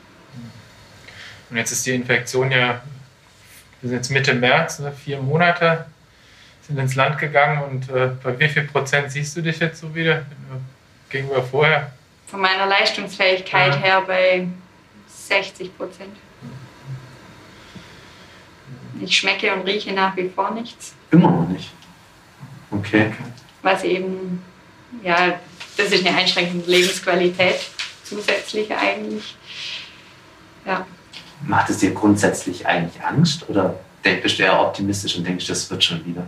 Und 1.49 1.57
jetzt 1.57 1.73
ist 1.73 1.87
die 1.87 1.93
Infektion 1.93 2.51
ja, 2.51 2.83
wir 3.81 3.89
sind 3.89 3.97
jetzt 3.99 4.11
Mitte 4.11 4.35
März, 4.35 4.81
ne, 4.81 4.93
vier 4.93 5.21
Monate 5.21 5.87
sind 6.67 6.79
ins 6.79 6.95
Land 6.95 7.19
gegangen 7.19 7.63
und 7.63 7.89
äh, 7.91 8.11
bei 8.23 8.39
wie 8.39 8.49
viel 8.49 8.65
Prozent 8.65 9.11
siehst 9.11 9.37
du 9.37 9.43
dich 9.43 9.59
jetzt 9.61 9.81
so 9.81 9.95
wieder 9.95 10.25
gegenüber 11.09 11.43
vorher? 11.43 11.93
Von 12.27 12.41
meiner 12.41 12.67
Leistungsfähigkeit 12.67 13.75
ja. 13.75 13.81
her 13.81 14.03
bei 14.07 14.49
60 15.07 15.77
Prozent. 15.77 16.17
Ich 19.01 19.17
schmecke 19.17 19.55
und 19.55 19.67
rieche 19.67 19.93
nach 19.93 20.17
wie 20.17 20.29
vor 20.29 20.51
nichts. 20.53 20.95
Immer 21.11 21.31
noch 21.31 21.49
nicht. 21.49 21.71
Okay. 22.71 23.13
Was 23.63 23.85
eben, 23.85 24.43
ja, 25.03 25.39
das 25.77 25.93
ist 25.93 26.07
eine 26.07 26.17
Einschränkung 26.17 26.65
der 26.67 26.79
Lebensqualität 26.79 27.61
zusätzlich 28.03 28.75
eigentlich. 28.75 29.37
Ja. 30.65 30.87
Macht 31.43 31.71
es 31.71 31.79
dir 31.79 31.93
grundsätzlich 31.93 32.67
eigentlich 32.67 33.03
Angst 33.05 33.49
oder 33.49 33.79
bist 34.03 34.39
du 34.39 34.43
eher 34.43 34.61
optimistisch 34.61 35.17
und 35.17 35.27
denkst, 35.27 35.47
das 35.47 35.71
wird 35.71 35.85
schon 35.85 36.05
wieder? 36.05 36.27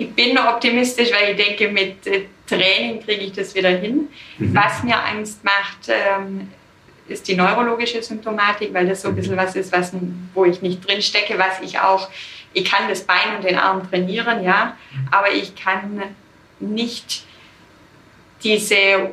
Ich 0.00 0.14
bin 0.14 0.38
optimistisch, 0.38 1.10
weil 1.12 1.32
ich 1.32 1.44
denke, 1.44 1.68
mit 1.68 2.06
äh, 2.06 2.22
Training 2.46 3.04
kriege 3.04 3.24
ich 3.24 3.32
das 3.32 3.54
wieder 3.54 3.68
hin. 3.68 4.08
Mhm. 4.38 4.56
Was 4.56 4.82
mir 4.82 4.98
Angst 4.98 5.44
macht, 5.44 5.88
ähm, 5.88 6.50
ist 7.06 7.28
die 7.28 7.36
neurologische 7.36 8.02
Symptomatik, 8.02 8.72
weil 8.72 8.86
das 8.88 9.02
so 9.02 9.08
ein 9.08 9.14
bisschen 9.14 9.36
was 9.36 9.54
ist, 9.56 9.70
was, 9.72 9.92
wo 10.32 10.46
ich 10.46 10.62
nicht 10.62 10.88
drin 10.88 11.02
stecke, 11.02 11.38
was 11.38 11.60
ich 11.60 11.78
auch, 11.78 12.08
ich 12.54 12.64
kann 12.64 12.88
das 12.88 13.02
Bein 13.02 13.36
und 13.36 13.44
den 13.44 13.58
Arm 13.58 13.90
trainieren, 13.90 14.42
ja, 14.42 14.74
mhm. 14.90 15.08
aber 15.10 15.32
ich 15.32 15.54
kann 15.54 16.02
nicht 16.60 17.24
diese, 18.42 19.10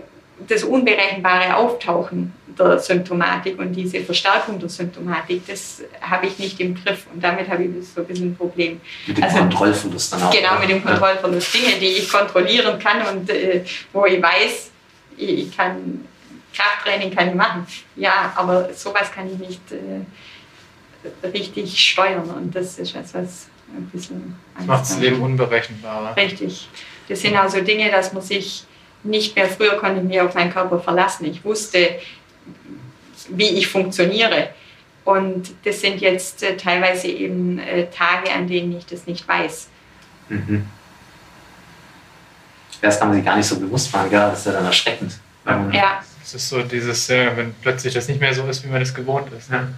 das 0.48 0.64
unberechenbare 0.64 1.56
Auftauchen 1.56 2.34
der 2.58 2.80
Symptomatik 2.80 3.60
und 3.60 3.74
diese 3.74 4.02
Verstärkung 4.02 4.60
der 4.60 4.70
Symptomatik, 4.70 5.46
das 5.48 5.84
habe 6.02 6.28
ich 6.28 6.40
nicht 6.40 6.60
im 6.60 6.76
Griff 6.76 7.06
und 7.14 7.24
damit 7.24 7.50
habe 7.50 7.64
ich 7.64 7.88
so 7.88 8.02
ein 8.02 8.08
bisschen 8.08 8.32
ein 8.32 8.36
Problem. 8.36 8.82
Mit 9.06 9.18
dem 9.18 9.24
also, 9.24 9.38
Kontrollverlust 9.38 10.14
dann 10.14 10.24
auch. 10.24 10.32
Genau, 10.32 10.60
mit 10.60 10.70
dem 10.70 10.84
Kontrollverlust. 10.84 11.54
Dinge, 11.54 11.80
die 11.80 11.88
ich 11.88 12.12
kontrollieren 12.12 12.80
kann 12.80 13.02
und 13.16 13.30
äh, 13.30 13.64
wo 13.94 14.06
ich 14.06 14.22
weiß, 14.22 14.72
ich 15.18 15.56
kann 15.56 16.06
Krafttraining 16.54 17.14
kann 17.14 17.30
ich 17.30 17.36
machen. 17.36 17.68
Ja, 17.96 18.34
aber 18.36 18.74
sowas 18.74 19.12
kann 19.12 19.28
ich 19.32 19.38
nicht 19.38 19.62
äh, 19.72 21.28
richtig 21.28 21.78
steuern 21.78 22.30
und 22.30 22.56
das 22.56 22.80
ist 22.80 22.96
etwas, 22.96 23.14
was 23.14 23.48
ein 23.76 23.90
bisschen 23.92 24.36
Das 24.58 24.66
macht 24.66 24.82
das 24.82 25.00
Leben 25.00 25.22
unberechenbarer. 25.22 26.16
Richtig. 26.16 26.68
Das 27.08 27.22
sind 27.22 27.36
also 27.36 27.62
Dinge, 27.62 27.92
dass 27.92 28.14
man 28.14 28.24
sich 28.24 28.66
nicht 29.04 29.36
mehr, 29.36 29.48
früher 29.48 29.78
konnte 29.78 30.02
ich 30.02 30.08
mich 30.08 30.22
auf 30.22 30.34
meinen 30.36 30.52
Körper 30.52 30.80
verlassen. 30.80 31.26
Ich 31.26 31.44
wusste, 31.44 32.00
wie 33.30 33.50
ich 33.50 33.68
funktioniere. 33.68 34.50
Und 35.06 35.52
das 35.64 35.82
sind 35.82 36.02
jetzt 36.02 36.44
äh, 36.44 36.58
teilweise 36.58 37.08
eben 37.08 37.60
äh, 37.60 37.88
Tage, 37.90 38.32
an 38.32 38.48
denen 38.48 38.78
ich 38.78 38.86
das 38.86 39.08
nicht 39.08 39.28
weiß. 39.28 39.70
Mhm. 40.30 40.68
Das 42.82 43.00
kann 43.00 43.10
man 43.10 43.18
sich 43.18 43.26
gar 43.26 43.38
nicht 43.38 43.48
so 43.48 43.60
bewusst 43.60 43.92
machen, 43.94 44.10
gell? 44.10 44.20
das 44.20 44.40
ist 44.40 44.46
ja 44.48 44.52
dann 44.52 44.66
erschreckend. 44.66 45.14
Ja. 45.72 46.04
Es 46.22 46.34
ist 46.34 46.50
so 46.50 46.62
dieses, 46.62 47.08
ja, 47.08 47.36
wenn 47.38 47.54
plötzlich 47.62 47.94
das 47.94 48.08
nicht 48.10 48.20
mehr 48.20 48.34
so 48.34 48.46
ist, 48.48 48.64
wie 48.64 48.68
man 48.68 48.82
das 48.82 48.94
gewohnt 48.94 49.32
ist. 49.32 49.50
Ne? 49.50 49.74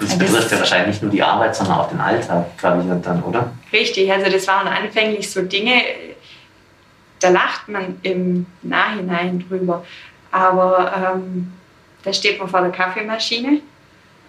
Das 0.00 0.16
betrifft 0.16 0.50
ja 0.50 0.58
wahrscheinlich 0.58 0.88
nicht 0.88 1.02
nur 1.02 1.10
die 1.10 1.22
Arbeit, 1.22 1.54
sondern 1.54 1.78
auch 1.78 1.88
den 1.90 2.00
Alltag, 2.00 2.56
glaube 2.56 2.82
ich, 2.82 3.02
dann, 3.02 3.22
oder? 3.22 3.52
Richtig, 3.72 4.10
also 4.10 4.30
das 4.30 4.46
waren 4.46 4.66
anfänglich 4.66 5.30
so 5.30 5.42
Dinge, 5.42 5.82
da 7.20 7.30
lacht 7.30 7.68
man 7.68 7.98
im 8.02 8.46
Nachhinein 8.62 9.44
drüber. 9.48 9.84
Aber 10.30 11.14
ähm, 11.16 11.52
da 12.02 12.12
steht 12.12 12.38
man 12.38 12.48
vor 12.48 12.60
der 12.60 12.70
Kaffeemaschine 12.70 13.60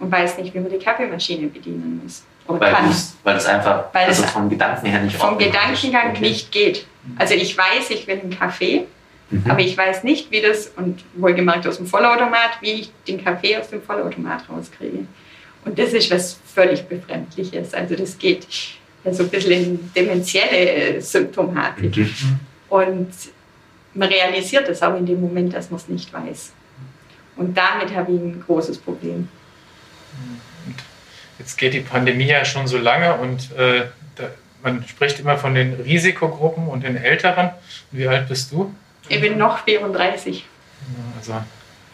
und 0.00 0.10
weiß 0.10 0.38
nicht, 0.38 0.54
wie 0.54 0.60
man 0.60 0.70
die 0.70 0.78
Kaffeemaschine 0.78 1.48
bedienen 1.48 2.00
muss. 2.02 2.24
Oder 2.46 2.60
weil, 2.60 2.72
kann. 2.72 2.96
weil 3.22 3.36
es 3.36 3.46
einfach 3.46 3.84
weil 3.92 4.06
also 4.06 4.24
vom 4.24 4.48
Gedanken 4.48 4.86
her 4.86 5.00
nicht 5.02 5.16
Vom 5.16 5.38
Gedankengang 5.38 6.10
okay. 6.10 6.20
nicht 6.20 6.50
geht. 6.50 6.86
Also 7.16 7.34
ich 7.34 7.56
weiß, 7.56 7.90
ich 7.90 8.06
will 8.06 8.20
einen 8.20 8.36
Kaffee, 8.36 8.86
mhm. 9.30 9.44
aber 9.48 9.60
ich 9.60 9.76
weiß 9.76 10.04
nicht, 10.04 10.30
wie 10.30 10.40
das, 10.40 10.72
und 10.76 11.04
wohlgemerkt 11.14 11.66
aus 11.66 11.76
dem 11.76 11.86
Vollautomat, 11.86 12.58
wie 12.60 12.72
ich 12.72 12.92
den 13.06 13.22
Kaffee 13.22 13.56
aus 13.56 13.68
dem 13.68 13.82
Vollautomat 13.82 14.44
rauskriege. 14.48 15.06
Und 15.64 15.78
das 15.78 15.92
ist 15.92 16.10
was 16.10 16.38
völlig 16.54 16.82
Befremdliches. 16.88 17.74
Also 17.74 17.94
das 17.94 18.18
geht 18.18 18.46
so 19.10 19.22
ein 19.22 19.28
bisschen 19.28 19.52
in 19.52 19.92
dementielle 19.94 21.00
Symptomatik. 21.00 21.96
Mhm. 21.96 22.40
Und 22.70 23.12
man 23.94 24.08
realisiert 24.08 24.68
es 24.68 24.82
auch 24.82 24.96
in 24.96 25.04
dem 25.04 25.20
Moment, 25.20 25.52
dass 25.52 25.70
man 25.70 25.78
es 25.78 25.88
nicht 25.88 26.12
weiß. 26.12 26.52
Und 27.36 27.56
damit 27.56 27.94
habe 27.94 28.12
ich 28.12 28.20
ein 28.20 28.42
großes 28.46 28.78
Problem. 28.78 29.28
Jetzt 31.38 31.56
geht 31.56 31.74
die 31.74 31.80
Pandemie 31.80 32.26
ja 32.26 32.44
schon 32.44 32.66
so 32.66 32.78
lange 32.78 33.14
und 33.14 33.52
äh, 33.56 33.84
da, 34.16 34.24
man 34.62 34.84
spricht 34.86 35.20
immer 35.20 35.38
von 35.38 35.54
den 35.54 35.72
Risikogruppen 35.72 36.68
und 36.68 36.84
den 36.84 36.96
Älteren. 36.96 37.50
Wie 37.90 38.06
alt 38.06 38.28
bist 38.28 38.52
du? 38.52 38.74
Ich 39.08 39.20
bin 39.20 39.38
noch 39.38 39.64
34. 39.64 40.44
Also, 41.16 41.34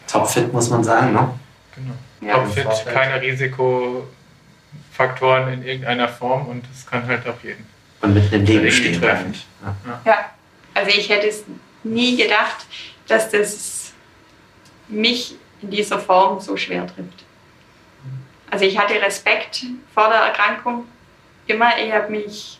Topfit 0.07 0.51
muss 0.51 0.69
man 0.69 0.83
sagen, 0.83 1.13
ne? 1.13 1.29
Genau. 1.75 1.93
Ja. 2.21 2.33
Topfit, 2.33 2.67
keine 2.93 3.21
Risikofaktoren 3.21 5.53
in 5.53 5.63
irgendeiner 5.63 6.09
Form 6.09 6.47
und 6.47 6.65
das 6.71 6.85
kann 6.85 7.07
halt 7.07 7.25
auch 7.27 7.41
jeden. 7.43 7.65
Und 8.01 8.13
mit 8.13 8.33
einem 8.33 8.45
Leben 8.45 8.69
stehen 8.69 9.01
treffen. 9.01 9.33
Ja. 9.63 9.75
ja, 10.05 10.17
also 10.77 10.95
ich 10.95 11.09
hätte 11.09 11.27
es 11.27 11.43
nie 11.83 12.15
gedacht, 12.15 12.65
dass 13.07 13.31
das 13.31 13.93
mich 14.87 15.35
in 15.61 15.71
dieser 15.71 15.97
Form 15.97 16.39
so 16.39 16.55
schwer 16.55 16.85
trifft. 16.85 17.25
Also 18.51 18.65
ich 18.65 18.77
hatte 18.77 19.01
Respekt 19.01 19.65
vor 19.93 20.09
der 20.09 20.19
Erkrankung 20.19 20.85
immer. 21.47 21.71
Ich 21.83 21.91
habe 21.91 22.11
mich 22.11 22.59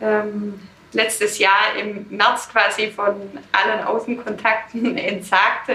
ähm, 0.00 0.60
letztes 0.92 1.38
Jahr 1.38 1.76
im 1.78 2.06
März 2.08 2.48
quasi 2.50 2.90
von 2.90 3.14
allen 3.52 3.84
Außenkontakten 3.84 4.96
entsagt. 5.12 5.70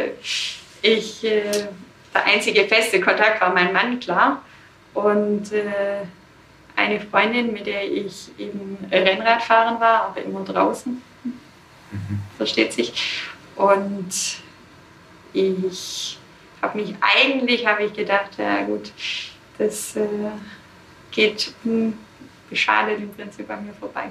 Ich, 0.81 1.23
äh, 1.23 1.67
der 2.13 2.25
einzige 2.25 2.67
feste 2.67 2.99
Kontakt 2.99 3.39
war 3.39 3.53
mein 3.53 3.71
Mann, 3.71 3.99
klar. 3.99 4.41
Und 4.95 5.53
äh, 5.53 6.01
eine 6.75 6.99
Freundin, 6.99 7.53
mit 7.53 7.67
der 7.67 7.83
ich 7.89 8.31
eben 8.39 8.77
Rennradfahren 8.91 9.79
war, 9.79 10.07
aber 10.07 10.21
immer 10.23 10.43
draußen. 10.43 11.01
Versteht 12.37 12.73
sich. 12.73 12.93
Und 13.55 14.09
ich 15.33 16.17
habe 16.61 16.79
mich 16.79 16.95
eigentlich, 17.01 17.65
habe 17.65 17.83
ich 17.85 17.93
gedacht, 17.93 18.31
ja 18.37 18.63
gut, 18.63 18.91
das 19.57 19.95
äh, 19.95 20.05
geht 21.11 21.53
unbeschadet 21.63 22.99
im 22.99 23.09
Prinzip 23.11 23.49
an 23.49 23.65
mir 23.65 23.73
vorbei. 23.73 24.09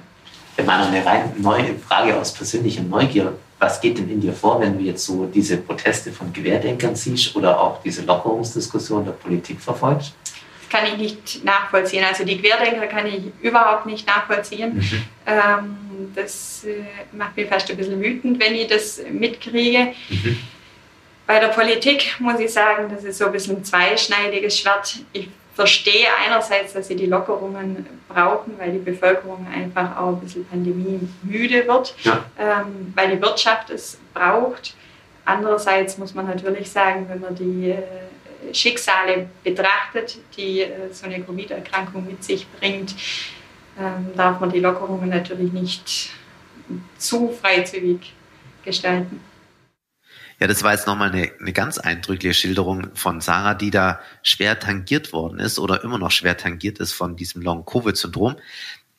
Wenn 0.57 0.67
man 0.67 0.83
eine 0.83 1.05
rein 1.05 1.33
neue 1.39 1.75
Frage 1.79 2.17
aus 2.17 2.33
persönlicher 2.33 2.83
Neugier, 2.83 3.35
was 3.59 3.81
geht 3.81 3.99
denn 3.99 4.09
in 4.11 4.21
dir 4.21 4.33
vor, 4.33 4.61
wenn 4.61 4.79
du 4.79 4.85
jetzt 4.85 5.05
so 5.05 5.27
diese 5.27 5.59
Proteste 5.59 6.13
von 6.13 6.33
Querdenkern 6.33 6.95
siehst 6.95 7.35
oder 7.37 7.59
auch 7.61 7.83
diese 7.83 8.03
Lockerungsdiskussion 8.03 9.05
der 9.05 9.13
Politik 9.13 9.61
verfolgst? 9.61 10.15
Kann 10.71 10.87
ich 10.87 10.97
nicht 10.97 11.45
nachvollziehen. 11.45 12.05
Also 12.05 12.25
die 12.25 12.41
Querdenker 12.41 12.87
kann 12.87 13.07
ich 13.07 13.23
überhaupt 13.41 13.87
nicht 13.87 14.07
nachvollziehen. 14.07 14.77
Mhm. 14.77 15.03
Ähm, 15.27 16.13
das 16.15 16.65
äh, 16.65 16.85
macht 17.13 17.37
mich 17.37 17.49
fast 17.49 17.71
ein 17.71 17.77
bisschen 17.77 18.03
wütend, 18.03 18.41
wenn 18.41 18.55
ich 18.55 18.67
das 18.67 19.01
mitkriege. 19.11 19.95
Mhm. 20.09 20.39
Bei 21.27 21.41
der 21.41 21.49
Politik 21.49 22.17
muss 22.21 22.39
ich 22.39 22.53
sagen, 22.53 22.89
das 22.89 23.05
ist 23.05 23.19
so 23.19 23.27
ein 23.27 23.33
bisschen 23.33 23.57
ein 23.57 23.65
zweischneidiges 23.65 24.59
Schwert. 24.59 24.99
Ich 25.13 25.29
verstehe 25.55 26.07
einerseits, 26.25 26.75
dass 26.75 26.87
sie 26.89 26.97
die 26.97 27.07
Lockerungen 27.07 27.87
brauchen, 28.09 28.55
weil 28.59 28.73
die 28.73 28.79
Bevölkerung 28.79 29.47
einfach 29.53 29.97
auch 29.97 30.09
ein 30.09 30.21
bisschen 30.21 30.47
pandemiemüde 30.47 31.67
wird, 31.67 31.95
ja. 32.03 32.25
ähm, 32.39 32.93
weil 32.95 33.17
die 33.17 33.21
Wirtschaft 33.21 33.71
es 33.71 33.99
braucht. 34.13 34.75
Andererseits 35.25 35.99
muss 35.99 36.15
man 36.15 36.27
natürlich 36.27 36.71
sagen, 36.71 37.07
wenn 37.09 37.21
man 37.21 37.35
die 37.35 37.71
äh, 37.71 37.83
Schicksale 38.53 39.29
betrachtet, 39.43 40.19
die 40.37 40.63
äh, 40.63 40.93
so 40.93 41.07
eine 41.07 41.23
Covid-Erkrankung 41.23 42.07
mit 42.07 42.23
sich 42.25 42.47
bringt, 42.59 42.95
ähm, 43.79 44.09
darf 44.17 44.41
man 44.41 44.51
die 44.51 44.61
Lockerungen 44.61 45.09
natürlich 45.09 45.53
nicht 45.53 46.11
zu 46.99 47.31
freizügig 47.41 48.13
gestalten. 48.65 49.21
Ja, 50.39 50.47
das 50.47 50.63
war 50.63 50.73
jetzt 50.73 50.87
nochmal 50.87 51.11
eine, 51.11 51.33
eine 51.41 51.53
ganz 51.53 51.79
eindrückliche 51.79 52.35
Schilderung 52.35 52.89
von 52.95 53.21
Sarah, 53.21 53.55
die 53.55 53.71
da 53.71 54.01
schwer 54.23 54.59
tangiert 54.59 55.13
worden 55.13 55.39
ist 55.39 55.59
oder 55.59 55.83
immer 55.83 55.99
noch 55.99 56.11
schwer 56.11 56.37
tangiert 56.37 56.79
ist 56.79 56.93
von 56.93 57.17
diesem 57.17 57.41
Long-Covid-Syndrom. 57.41 58.37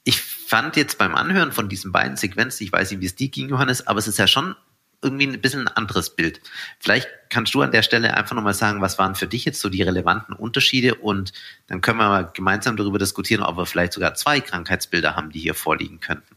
Ich 0.04 0.20
fand 0.22 0.78
jetzt 0.78 0.98
beim 0.98 1.14
Anhören 1.14 1.52
von 1.52 1.70
diesen 1.70 1.92
beiden 1.92 2.18
Sequenzen, 2.18 2.64
ich 2.64 2.72
weiß 2.72 2.90
nicht, 2.92 3.02
wie 3.02 3.06
es 3.06 3.16
dir 3.16 3.30
ging, 3.30 3.50
Johannes, 3.50 3.86
aber 3.86 4.00
es 4.00 4.08
ist 4.08 4.18
ja 4.18 4.28
schon 4.28 4.56
irgendwie 5.02 5.28
ein 5.28 5.42
bisschen 5.42 5.68
ein 5.68 5.76
anderes 5.76 6.16
Bild. 6.16 6.42
Vielleicht 6.80 7.08
kannst 7.30 7.54
du 7.54 7.62
an 7.62 7.72
der 7.72 7.84
Stelle 7.84 8.16
einfach 8.16 8.36
nochmal 8.36 8.54
sagen, 8.54 8.82
was 8.82 8.98
waren 8.98 9.16
für 9.16 9.28
dich 9.28 9.46
jetzt 9.46 9.60
so 9.60 9.70
die 9.70 9.82
relevanten 9.82 10.34
Unterschiede 10.36 10.96
und 10.96 11.34
dann 11.68 11.82
können 11.82 12.00
wir 12.00 12.08
mal 12.08 12.32
gemeinsam 12.34 12.78
darüber 12.78 12.98
diskutieren, 12.98 13.44
ob 13.44 13.58
wir 13.58 13.66
vielleicht 13.66 13.94
sogar 13.94 14.16
zwei 14.16 14.40
Krankheitsbilder 14.40 15.16
haben, 15.16 15.32
die 15.32 15.40
hier 15.40 15.54
vorliegen 15.54 16.00
könnten. 16.00 16.36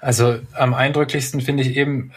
Also 0.00 0.40
am 0.52 0.74
eindrücklichsten 0.74 1.40
finde 1.40 1.62
ich 1.62 1.76
eben 1.76 2.12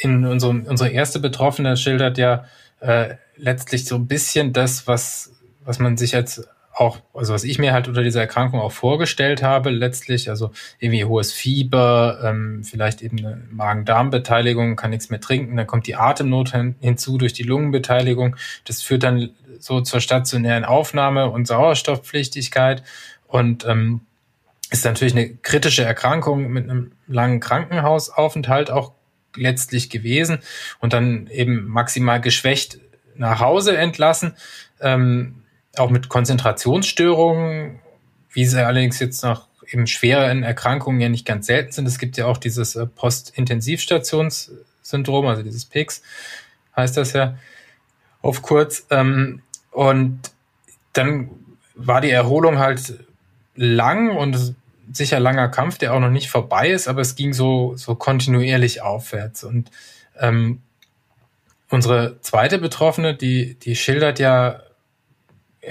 in 0.00 0.24
unserem, 0.24 0.64
unsere 0.64 0.90
erste 0.90 1.20
Betroffene 1.20 1.76
schildert 1.76 2.18
ja 2.18 2.46
äh, 2.80 3.16
letztlich 3.36 3.84
so 3.84 3.96
ein 3.96 4.06
bisschen 4.06 4.52
das, 4.52 4.86
was, 4.86 5.32
was 5.64 5.78
man 5.78 5.96
sich 5.96 6.12
jetzt 6.12 6.48
auch, 6.74 6.98
also 7.12 7.34
was 7.34 7.44
ich 7.44 7.58
mir 7.58 7.72
halt 7.72 7.88
unter 7.88 8.02
dieser 8.02 8.20
Erkrankung 8.20 8.60
auch 8.60 8.72
vorgestellt 8.72 9.42
habe, 9.42 9.70
letztlich, 9.70 10.30
also 10.30 10.52
irgendwie 10.78 11.04
hohes 11.04 11.32
Fieber, 11.32 12.20
ähm, 12.24 12.64
vielleicht 12.64 13.02
eben 13.02 13.18
eine 13.18 13.42
Magen-Darm-Beteiligung, 13.50 14.76
kann 14.76 14.90
nichts 14.90 15.10
mehr 15.10 15.20
trinken, 15.20 15.56
dann 15.56 15.66
kommt 15.66 15.86
die 15.86 15.96
Atemnot 15.96 16.52
hin, 16.52 16.76
hinzu 16.80 17.18
durch 17.18 17.32
die 17.34 17.42
Lungenbeteiligung. 17.42 18.36
Das 18.64 18.82
führt 18.82 19.02
dann 19.02 19.30
so 19.58 19.80
zur 19.80 20.00
stationären 20.00 20.64
Aufnahme 20.64 21.30
und 21.30 21.46
Sauerstoffpflichtigkeit 21.46 22.82
und 23.26 23.66
ähm, 23.66 24.00
ist 24.70 24.84
natürlich 24.84 25.14
eine 25.14 25.28
kritische 25.36 25.84
Erkrankung 25.84 26.50
mit 26.50 26.68
einem 26.68 26.92
langen 27.06 27.40
Krankenhausaufenthalt 27.40 28.70
auch 28.70 28.92
letztlich 29.36 29.90
gewesen 29.90 30.38
und 30.80 30.94
dann 30.94 31.26
eben 31.28 31.66
maximal 31.66 32.20
geschwächt 32.20 32.78
nach 33.14 33.40
Hause 33.40 33.76
entlassen, 33.76 34.34
ähm, 34.80 35.41
auch 35.76 35.90
mit 35.90 36.08
Konzentrationsstörungen, 36.08 37.78
wie 38.30 38.46
sie 38.46 38.64
allerdings 38.64 38.98
jetzt 38.98 39.22
nach 39.22 39.46
eben 39.70 39.86
schweren 39.86 40.42
Erkrankungen 40.42 41.00
ja 41.00 41.08
nicht 41.08 41.24
ganz 41.26 41.46
selten 41.46 41.70
sind. 41.72 41.86
Es 41.86 41.98
gibt 41.98 42.18
ja 42.18 42.26
auch 42.26 42.38
dieses 42.38 42.76
äh, 42.76 42.86
Postintensivstationssyndrom, 42.86 45.26
also 45.26 45.42
dieses 45.42 45.64
PICS, 45.64 46.02
heißt 46.76 46.96
das 46.96 47.14
ja 47.14 47.36
auf 48.20 48.42
kurz. 48.42 48.86
Ähm, 48.90 49.42
und 49.70 50.20
dann 50.92 51.30
war 51.74 52.00
die 52.00 52.10
Erholung 52.10 52.58
halt 52.58 52.98
lang 53.54 54.16
und 54.16 54.54
sicher 54.92 55.20
langer 55.20 55.48
Kampf, 55.48 55.78
der 55.78 55.94
auch 55.94 56.00
noch 56.00 56.10
nicht 56.10 56.30
vorbei 56.30 56.70
ist, 56.70 56.88
aber 56.88 57.00
es 57.00 57.14
ging 57.16 57.32
so, 57.32 57.74
so 57.76 57.94
kontinuierlich 57.94 58.82
aufwärts. 58.82 59.44
Und 59.44 59.70
ähm, 60.18 60.60
unsere 61.70 62.20
zweite 62.20 62.58
Betroffene, 62.58 63.14
die, 63.14 63.54
die 63.54 63.74
schildert 63.74 64.18
ja 64.18 64.60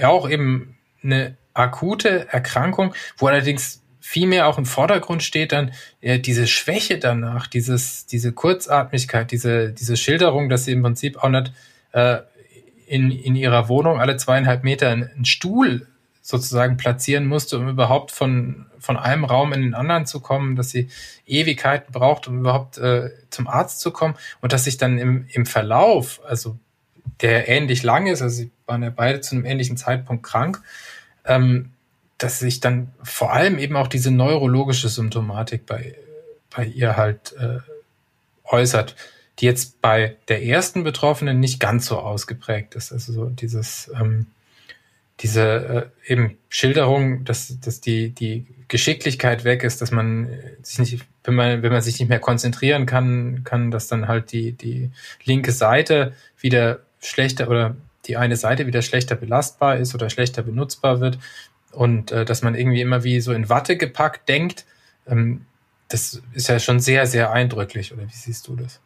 auch 0.02 0.28
eben 0.28 0.76
eine 1.02 1.36
akute 1.54 2.28
Erkrankung, 2.32 2.94
wo 3.18 3.26
allerdings 3.26 3.82
viel 4.00 4.26
mehr 4.26 4.48
auch 4.48 4.58
im 4.58 4.66
Vordergrund 4.66 5.22
steht 5.22 5.52
dann 5.52 5.72
äh, 6.00 6.18
diese 6.18 6.46
Schwäche 6.46 6.98
danach, 6.98 7.46
dieses, 7.46 8.04
diese 8.06 8.32
Kurzatmigkeit, 8.32 9.30
diese, 9.30 9.72
diese 9.72 9.96
Schilderung, 9.96 10.48
dass 10.48 10.64
sie 10.64 10.72
im 10.72 10.82
Prinzip 10.82 11.22
auch 11.22 11.28
nicht 11.28 11.52
äh, 11.92 12.18
in, 12.86 13.10
in 13.10 13.36
ihrer 13.36 13.68
Wohnung 13.68 14.00
alle 14.00 14.16
zweieinhalb 14.16 14.64
Meter 14.64 14.90
einen 14.90 15.24
Stuhl 15.24 15.86
sozusagen 16.20 16.76
platzieren 16.76 17.26
musste, 17.26 17.58
um 17.58 17.68
überhaupt 17.68 18.10
von, 18.10 18.66
von 18.78 18.96
einem 18.96 19.24
Raum 19.24 19.52
in 19.52 19.62
den 19.62 19.74
anderen 19.74 20.06
zu 20.06 20.20
kommen, 20.20 20.56
dass 20.56 20.70
sie 20.70 20.88
Ewigkeiten 21.26 21.92
braucht, 21.92 22.28
um 22.28 22.40
überhaupt 22.40 22.78
äh, 22.78 23.10
zum 23.30 23.48
Arzt 23.48 23.80
zu 23.80 23.90
kommen. 23.90 24.14
Und 24.40 24.52
dass 24.52 24.64
sich 24.64 24.76
dann 24.76 24.98
im, 24.98 25.26
im 25.32 25.46
Verlauf, 25.46 26.20
also 26.24 26.58
der 27.22 27.48
ähnlich 27.48 27.82
lang 27.82 28.06
ist, 28.06 28.22
also 28.22 28.36
sie 28.36 28.50
waren 28.66 28.82
ja 28.82 28.90
beide 28.90 29.20
zu 29.20 29.34
einem 29.34 29.44
ähnlichen 29.44 29.76
Zeitpunkt 29.76 30.22
krank, 30.22 30.60
ähm, 31.24 31.70
dass 32.18 32.38
sich 32.38 32.60
dann 32.60 32.92
vor 33.02 33.32
allem 33.32 33.58
eben 33.58 33.76
auch 33.76 33.88
diese 33.88 34.10
neurologische 34.10 34.88
Symptomatik 34.88 35.66
bei, 35.66 35.96
bei 36.54 36.64
ihr 36.64 36.96
halt 36.96 37.34
äh, 37.38 37.58
äußert, 38.44 38.96
die 39.38 39.46
jetzt 39.46 39.80
bei 39.80 40.16
der 40.28 40.44
ersten 40.44 40.84
Betroffenen 40.84 41.40
nicht 41.40 41.58
ganz 41.58 41.86
so 41.86 41.98
ausgeprägt 41.98 42.74
ist. 42.74 42.92
Also 42.92 43.12
so 43.12 43.26
dieses 43.26 43.90
ähm, 43.98 44.26
diese 45.22 45.90
äh, 46.06 46.12
eben 46.12 46.36
Schilderung, 46.48 47.24
dass, 47.24 47.60
dass 47.60 47.80
die, 47.80 48.10
die 48.10 48.46
Geschicklichkeit 48.68 49.44
weg 49.44 49.62
ist, 49.62 49.80
dass 49.80 49.90
man 49.90 50.28
sich 50.62 50.78
nicht, 50.78 51.04
wenn 51.24 51.34
man, 51.34 51.62
wenn 51.62 51.72
man 51.72 51.82
sich 51.82 51.98
nicht 52.00 52.08
mehr 52.08 52.18
konzentrieren 52.18 52.86
kann, 52.86 53.44
kann, 53.44 53.70
dass 53.70 53.86
dann 53.86 54.08
halt 54.08 54.32
die, 54.32 54.52
die 54.52 54.90
linke 55.24 55.52
Seite 55.52 56.14
wieder 56.40 56.80
schlechter 57.02 57.48
oder 57.48 57.76
die 58.06 58.16
eine 58.16 58.36
Seite 58.36 58.66
wieder 58.66 58.82
schlechter 58.82 59.14
belastbar 59.14 59.76
ist 59.76 59.94
oder 59.94 60.10
schlechter 60.10 60.42
benutzbar 60.42 61.00
wird 61.00 61.18
und 61.72 62.12
äh, 62.12 62.24
dass 62.24 62.42
man 62.42 62.54
irgendwie 62.54 62.80
immer 62.80 63.04
wie 63.04 63.20
so 63.20 63.32
in 63.32 63.48
Watte 63.48 63.76
gepackt 63.76 64.28
denkt, 64.28 64.64
ähm, 65.06 65.46
das 65.88 66.22
ist 66.32 66.48
ja 66.48 66.58
schon 66.58 66.80
sehr, 66.80 67.06
sehr 67.06 67.32
eindrücklich, 67.32 67.92
oder 67.92 68.02
wie 68.02 68.12
siehst 68.12 68.48
du 68.48 68.56
das? 68.56 68.80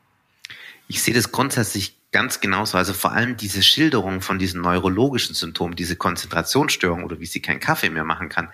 Ich 0.89 1.03
sehe 1.03 1.14
das 1.14 1.33
grundsätzlich 1.33 1.97
ganz 2.12 2.41
genauso. 2.41 2.79
Also 2.79 2.93
vor 2.95 3.12
allem 3.12 3.37
diese 3.37 3.62
Schilderung 3.62 4.21
von 4.21 4.39
diesen 4.39 4.62
neurologischen 4.62 5.35
Symptomen, 5.35 5.77
diese 5.77 5.97
Konzentrationsstörung 5.97 7.05
oder 7.05 7.21
wie 7.21 7.27
sie 7.27 7.43
keinen 7.43 7.61
Kaffee 7.61 7.91
mehr 7.91 8.05
machen 8.05 8.29
kann. 8.29 8.49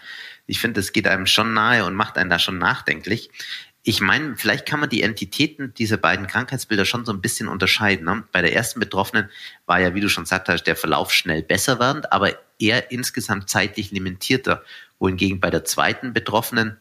Ich 0.46 0.58
finde, 0.58 0.80
das 0.80 0.92
geht 0.92 1.06
einem 1.06 1.26
schon 1.26 1.54
nahe 1.54 1.84
und 1.84 1.94
macht 1.94 2.18
einen 2.18 2.30
da 2.30 2.38
schon 2.38 2.58
nachdenklich. 2.58 3.30
Ich 3.84 4.00
meine, 4.00 4.36
vielleicht 4.36 4.64
kann 4.64 4.78
man 4.78 4.90
die 4.90 5.02
Entitäten 5.02 5.74
dieser 5.74 5.96
beiden 5.96 6.28
Krankheitsbilder 6.28 6.84
schon 6.84 7.04
so 7.04 7.12
ein 7.12 7.20
bisschen 7.20 7.48
unterscheiden. 7.48 8.04
Ne? 8.04 8.22
Bei 8.30 8.40
der 8.40 8.54
ersten 8.54 8.78
Betroffenen 8.78 9.28
war 9.66 9.80
ja, 9.80 9.94
wie 9.94 10.00
du 10.00 10.08
schon 10.08 10.22
gesagt 10.22 10.48
hast, 10.48 10.64
der 10.64 10.76
Verlauf 10.76 11.12
schnell 11.12 11.42
besser 11.42 11.80
werdend, 11.80 12.12
aber 12.12 12.32
eher 12.60 12.92
insgesamt 12.92 13.50
zeitlich 13.50 13.90
limitierter. 13.90 14.62
Wohingegen 15.00 15.40
bei 15.40 15.50
der 15.50 15.64
zweiten 15.64 16.12
Betroffenen 16.12 16.78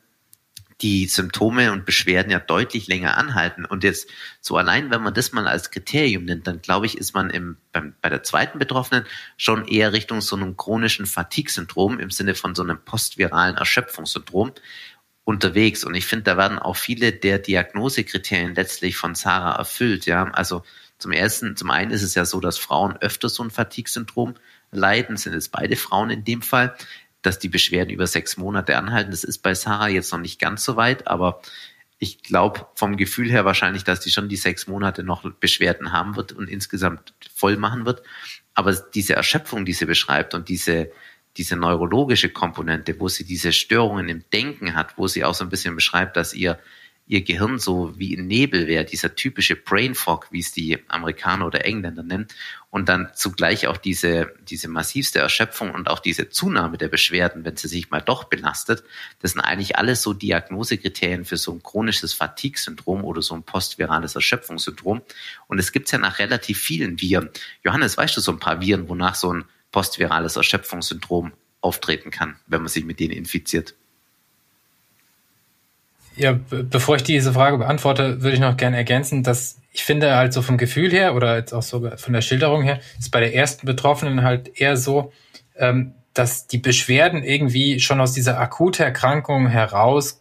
die 0.82 1.06
Symptome 1.06 1.72
und 1.72 1.86
Beschwerden 1.86 2.32
ja 2.32 2.39
deutlich 2.39 2.88
länger 2.88 3.18
anhalten. 3.18 3.66
Und 3.66 3.84
jetzt 3.84 4.10
so 4.39 4.58
allein, 4.58 4.89
wenn 4.89 5.04
man 5.04 5.14
das 5.14 5.32
mal 5.32 5.47
als 5.47 5.70
Kriterium 5.70 6.26
nimmt, 6.26 6.47
dann 6.47 6.62
glaube 6.62 6.86
ich, 6.86 6.97
ist 6.97 7.14
man 7.14 7.30
im, 7.30 7.58
beim, 7.72 7.93
bei 8.02 8.10
der 8.10 8.24
zweiten 8.24 8.58
Betroffenen 8.58 9.06
schon 9.38 9.68
eher 9.68 9.93
Richtung 9.93 10.22
so 10.22 10.36
einem 10.36 10.58
chronischen 10.58 11.06
Fatigue-Syndrom 11.06 11.99
im 11.99 12.10
Sinne 12.10 12.36
von 12.36 12.56
so 12.56 12.64
einem 12.64 12.80
postviralen 12.84 13.58
Erschöpfungssyndrom 13.58 14.54
unterwegs. 15.24 15.84
Und 15.84 15.95
ich 15.95 16.05
finde, 16.05 16.24
da 16.24 16.38
werden 16.38 16.59
auch 16.59 16.76
viele 16.76 17.11
der 17.11 17.39
Diagnosekriterien 17.39 18.55
letztlich 18.55 18.97
von 18.97 19.15
Sarah 19.15 19.55
erfüllt. 19.55 20.05
Ja, 20.05 20.26
also 20.32 20.63
zum 20.97 21.11
ersten, 21.11 21.55
zum 21.55 21.72
einen 21.72 21.91
ist 21.91 22.03
es 22.03 22.15
ja 22.15 22.26
so, 22.26 22.39
dass 22.39 22.57
Frauen 22.57 22.97
öfter 22.97 23.30
so 23.30 23.43
ein 23.43 23.51
Fatigue-Syndrom 23.51 24.36
leiden, 24.72 25.17
sind 25.17 25.34
es 25.34 25.49
beide 25.49 25.76
Frauen 25.76 26.09
in 26.09 26.24
dem 26.24 26.41
Fall 26.41 26.76
dass 27.22 27.39
die 27.39 27.49
Beschwerden 27.49 27.93
über 27.93 28.07
sechs 28.07 28.38
Monate 28.38 28.78
anhalten. 28.78 29.11
Das 29.11 29.24
ist 29.24 29.39
bei 29.39 29.53
Sarah 29.53 29.89
jetzt 29.89 30.11
noch 30.11 30.19
nicht 30.19 30.39
ganz 30.39 30.63
so 30.63 30.76
weit, 30.76 31.07
aber 31.07 31.41
ich 31.99 32.24
glaube 32.24 32.67
vom 32.76 32.97
Gefühl 32.97 33.30
her 33.30 33.45
wahrscheinlich, 33.45 33.84
dass 33.84 33.99
die 33.99 34.09
schon 34.09 34.28
die 34.28 34.36
sechs 34.36 34.67
Monate 34.67 35.03
noch 35.03 35.30
Beschwerden 35.34 35.91
haben 35.91 36.15
wird 36.15 36.32
und 36.32 36.49
insgesamt 36.49 37.13
voll 37.34 37.57
machen 37.57 37.86
wird. 37.86 38.01
Aber 38.55 38.74
diese 38.74 39.13
Erschöpfung, 39.13 39.65
die 39.65 39.74
sie 39.74 39.86
beschreibt 39.86 40.34
und 40.34 40.49
diese, 40.49 40.91
diese 41.38 41.56
neurologische 41.56 42.30
Komponente, 42.30 43.00
wo 43.00 43.08
sie 43.08 43.24
diese 43.24 43.54
Störungen 43.54 44.10
im 44.10 44.24
Denken 44.32 44.76
hat, 44.76 44.98
wo 44.98 45.08
sie 45.08 45.24
auch 45.24 45.34
so 45.34 45.44
ein 45.44 45.50
bisschen 45.50 45.76
beschreibt, 45.76 46.18
dass 46.18 46.34
ihr 46.34 46.60
ihr 47.12 47.24
Gehirn 47.24 47.60
so 47.60 47.98
wie 48.00 48.14
in 48.14 48.28
Nebel 48.28 48.68
wäre, 48.68 48.86
dieser 48.86 49.16
typische 49.16 49.58
Brain 49.58 49.96
Fog, 49.96 50.28
wie 50.32 50.40
es 50.40 50.54
die 50.54 50.80
Amerikaner 50.88 51.46
oder 51.46 51.66
Engländer 51.66 52.04
nennen, 52.04 52.28
und 52.70 52.88
dann 52.88 53.10
zugleich 53.14 53.68
auch 53.68 53.76
diese, 53.76 54.34
diese 54.50 54.70
massivste 54.70 55.20
Erschöpfung 55.20 55.72
und 55.72 55.90
auch 55.90 56.00
diese 56.00 56.30
Zunahme 56.30 56.78
der 56.78 56.88
Beschwerden, 56.88 57.44
wenn 57.44 57.58
sie 57.58 57.68
sich 57.68 57.90
mal 57.90 58.00
doch 58.00 58.26
belastet, 58.26 58.86
das 59.20 59.32
sind 59.32 59.42
eigentlich 59.42 59.78
alles 59.78 60.02
so 60.02 60.14
Diagnosekriterien 60.14 61.26
für 61.26 61.36
so 61.36 61.52
ein 61.52 61.62
chronisches 61.62 62.14
Fatigue-Syndrom 62.14 63.04
oder 63.04 63.22
so 63.22 63.36
ein 63.36 63.44
postvirales 63.44 64.16
Erschöpfungssyndrom. 64.16 65.02
Und 65.48 65.60
es 65.60 65.74
gibt 65.74 65.92
ja 65.92 65.98
nach 65.98 66.20
relativ 66.20 66.62
vielen 66.62 67.02
Viren. 67.02 67.30
Johannes, 67.66 67.98
weißt 67.98 68.16
du 68.16 68.22
so 68.22 68.32
ein 68.32 68.40
paar 68.40 68.62
Viren, 68.62 68.88
wonach 68.88 69.16
so 69.16 69.34
ein 69.34 69.46
postvirales 69.72 70.36
Erschöpfungssyndrom 70.36 71.32
auftreten 71.61 72.11
kann, 72.11 72.36
wenn 72.47 72.61
man 72.61 72.69
sich 72.69 72.86
mit 72.86 72.99
denen 72.99 73.13
infiziert? 73.13 73.76
Ja, 76.15 76.38
bevor 76.49 76.97
ich 76.97 77.03
diese 77.03 77.34
Frage 77.34 77.57
beantworte, 77.57 78.22
würde 78.22 78.36
ich 78.36 78.41
noch 78.41 78.57
gerne 78.57 78.78
ergänzen, 78.78 79.24
dass 79.24 79.57
ich 79.72 79.84
finde 79.84 80.15
halt 80.15 80.34
so 80.34 80.41
vom 80.41 80.57
Gefühl 80.57 80.91
her 80.91 81.15
oder 81.15 81.38
jetzt 81.38 81.53
auch 81.53 81.63
so 81.63 81.89
von 81.95 82.13
der 82.13 82.22
Schilderung 82.22 82.63
her, 82.63 82.82
ist 82.99 83.11
bei 83.11 83.22
der 83.22 83.34
ersten 83.34 83.65
Betroffenen 83.65 84.22
halt 84.22 84.59
eher 84.59 84.76
so, 84.76 85.13
ähm, 85.55 85.93
dass 86.13 86.47
die 86.47 86.57
Beschwerden 86.57 87.24
irgendwie 87.24 87.80
schon 87.80 88.01
aus 88.01 88.11
dieser 88.11 88.38
Akuterkrankung 88.39 89.47
heraus 89.47 90.20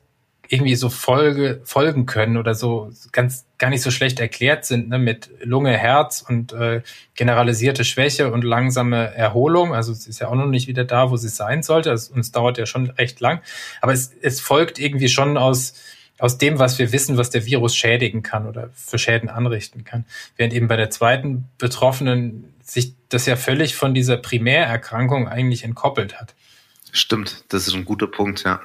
irgendwie 0.53 0.75
so 0.75 0.91
Folge, 0.91 1.61
folgen 1.65 2.07
können 2.07 2.37
oder 2.37 2.57
so 2.57 2.91
ganz 3.13 3.47
gar 3.59 3.71
nicht 3.71 3.83
so 3.83 3.93
schlecht 3.93 4.19
erklärt 4.19 4.65
sind, 4.65 4.89
ne, 4.89 4.99
mit 4.99 5.31
Lunge, 5.45 5.77
Herz 5.77 6.25
und 6.29 6.53
äh, 6.53 6.83
generalisierte 7.15 7.85
Schwäche 7.85 8.33
und 8.33 8.43
langsame 8.43 9.15
Erholung. 9.15 9.73
Also 9.73 9.93
es 9.93 10.09
ist 10.09 10.19
ja 10.19 10.27
auch 10.27 10.35
noch 10.35 10.49
nicht 10.49 10.67
wieder 10.67 10.85
da, 10.85 11.13
wo 11.13 11.17
sie 11.17 11.29
sein 11.29 11.63
sollte. 11.63 11.91
Also, 11.91 12.13
uns 12.15 12.33
dauert 12.33 12.59
ja 12.59 12.67
schon 12.67 12.91
recht 12.91 13.21
lang. 13.21 13.41
Aber 13.81 13.93
es, 13.93 14.13
es 14.21 14.41
folgt 14.41 14.81
irgendwie 14.81 15.09
schon 15.09 15.37
aus, 15.37 15.75
aus 16.19 16.37
dem, 16.37 16.59
was 16.59 16.81
wir 16.81 16.91
wissen, 16.91 17.17
was 17.17 17.31
der 17.31 17.47
Virus 17.47 17.77
schädigen 17.77 18.25
kann 18.25 18.49
oder 18.49 18.71
für 18.75 18.99
Schäden 18.99 19.29
anrichten 19.29 19.85
kann. 19.85 20.05
Während 20.37 20.53
eben 20.53 20.67
bei 20.67 20.77
der 20.77 20.91
zweiten 20.91 21.45
Betroffenen 21.59 22.53
sich 22.61 22.95
das 23.09 23.25
ja 23.27 23.37
völlig 23.37 23.77
von 23.77 23.95
dieser 23.95 24.17
Primärerkrankung 24.17 25.29
eigentlich 25.29 25.63
entkoppelt 25.63 26.21
hat. 26.21 26.35
Stimmt, 26.91 27.45
das 27.51 27.69
ist 27.69 27.75
ein 27.75 27.85
guter 27.85 28.09
Punkt, 28.09 28.43
ja. 28.43 28.61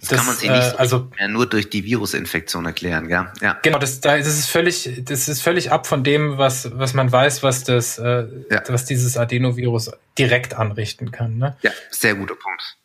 Das, 0.00 0.10
das, 0.10 0.18
kann 0.18 0.26
man 0.26 0.36
sich 0.36 0.50
nicht 0.50 0.74
äh, 0.74 0.76
also, 0.76 1.08
mehr 1.18 1.28
nur 1.28 1.46
durch 1.46 1.70
die 1.70 1.84
Virusinfektion 1.84 2.64
erklären, 2.66 3.08
ja. 3.08 3.32
ja. 3.40 3.58
Genau, 3.62 3.78
das, 3.78 4.00
das 4.00 4.26
ist 4.26 4.48
völlig, 4.48 5.02
das 5.04 5.28
ist 5.28 5.42
völlig 5.42 5.72
ab 5.72 5.86
von 5.86 6.04
dem, 6.04 6.38
was, 6.38 6.70
was 6.78 6.94
man 6.94 7.10
weiß, 7.10 7.42
was 7.42 7.64
das, 7.64 7.98
äh, 7.98 8.26
ja. 8.50 8.62
was 8.68 8.84
dieses 8.84 9.16
Adenovirus 9.16 9.90
direkt 10.16 10.54
anrichten 10.54 11.10
kann. 11.10 11.38
Ne? 11.38 11.56
Ja, 11.62 11.72
sehr 11.90 12.14
guter 12.14 12.36
Punkt. 12.36 12.76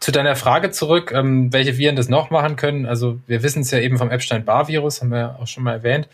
Zu 0.00 0.12
deiner 0.12 0.36
Frage 0.36 0.70
zurück, 0.72 1.12
ähm, 1.14 1.52
welche 1.52 1.78
Viren 1.78 1.96
das 1.96 2.08
noch 2.08 2.30
machen 2.30 2.56
können. 2.56 2.86
Also 2.86 3.20
wir 3.26 3.42
wissen 3.42 3.62
es 3.62 3.70
ja 3.70 3.78
eben 3.78 3.96
vom 3.96 4.10
Epstein-Barr-Virus, 4.10 5.00
haben 5.00 5.10
wir 5.10 5.18
ja 5.18 5.36
auch 5.40 5.46
schon 5.46 5.62
mal 5.62 5.72
erwähnt, 5.72 6.08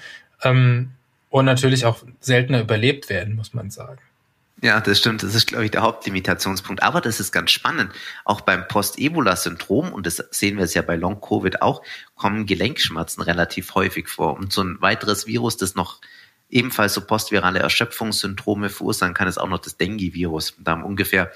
ähm, 0.43 0.93
und 1.29 1.45
natürlich 1.45 1.85
auch 1.85 2.03
seltener 2.19 2.61
überlebt 2.61 3.09
werden, 3.09 3.35
muss 3.35 3.53
man 3.53 3.69
sagen. 3.69 3.99
Ja, 4.61 4.81
das 4.81 4.97
stimmt. 4.97 5.21
Das 5.21 5.35
ist, 5.35 5.45
glaube 5.45 5.65
ich, 5.65 5.71
der 5.71 5.83
Hauptlimitationspunkt. 5.83 6.81
Aber 6.81 6.99
das 6.99 7.19
ist 7.19 7.31
ganz 7.31 7.51
spannend. 7.51 7.91
Auch 8.25 8.41
beim 8.41 8.67
Post-Ebola-Syndrom, 8.67 9.93
und 9.93 10.07
das 10.07 10.17
sehen 10.31 10.57
wir 10.57 10.63
es 10.63 10.73
ja 10.73 10.81
bei 10.81 10.95
Long-Covid 10.95 11.61
auch, 11.61 11.83
kommen 12.15 12.47
Gelenkschmerzen 12.47 13.21
relativ 13.21 13.75
häufig 13.75 14.07
vor. 14.07 14.35
Und 14.35 14.51
so 14.51 14.63
ein 14.63 14.81
weiteres 14.81 15.27
Virus, 15.27 15.57
das 15.57 15.75
noch 15.75 16.01
ebenfalls 16.49 16.95
so 16.95 17.01
postvirale 17.01 17.59
Erschöpfungssyndrome 17.59 18.69
verursachen 18.69 19.13
kann, 19.13 19.27
ist 19.27 19.37
auch 19.37 19.49
noch 19.49 19.59
das 19.59 19.77
Dengue-Virus. 19.77 20.55
Da 20.57 20.71
haben 20.71 20.83
ungefähr 20.83 21.31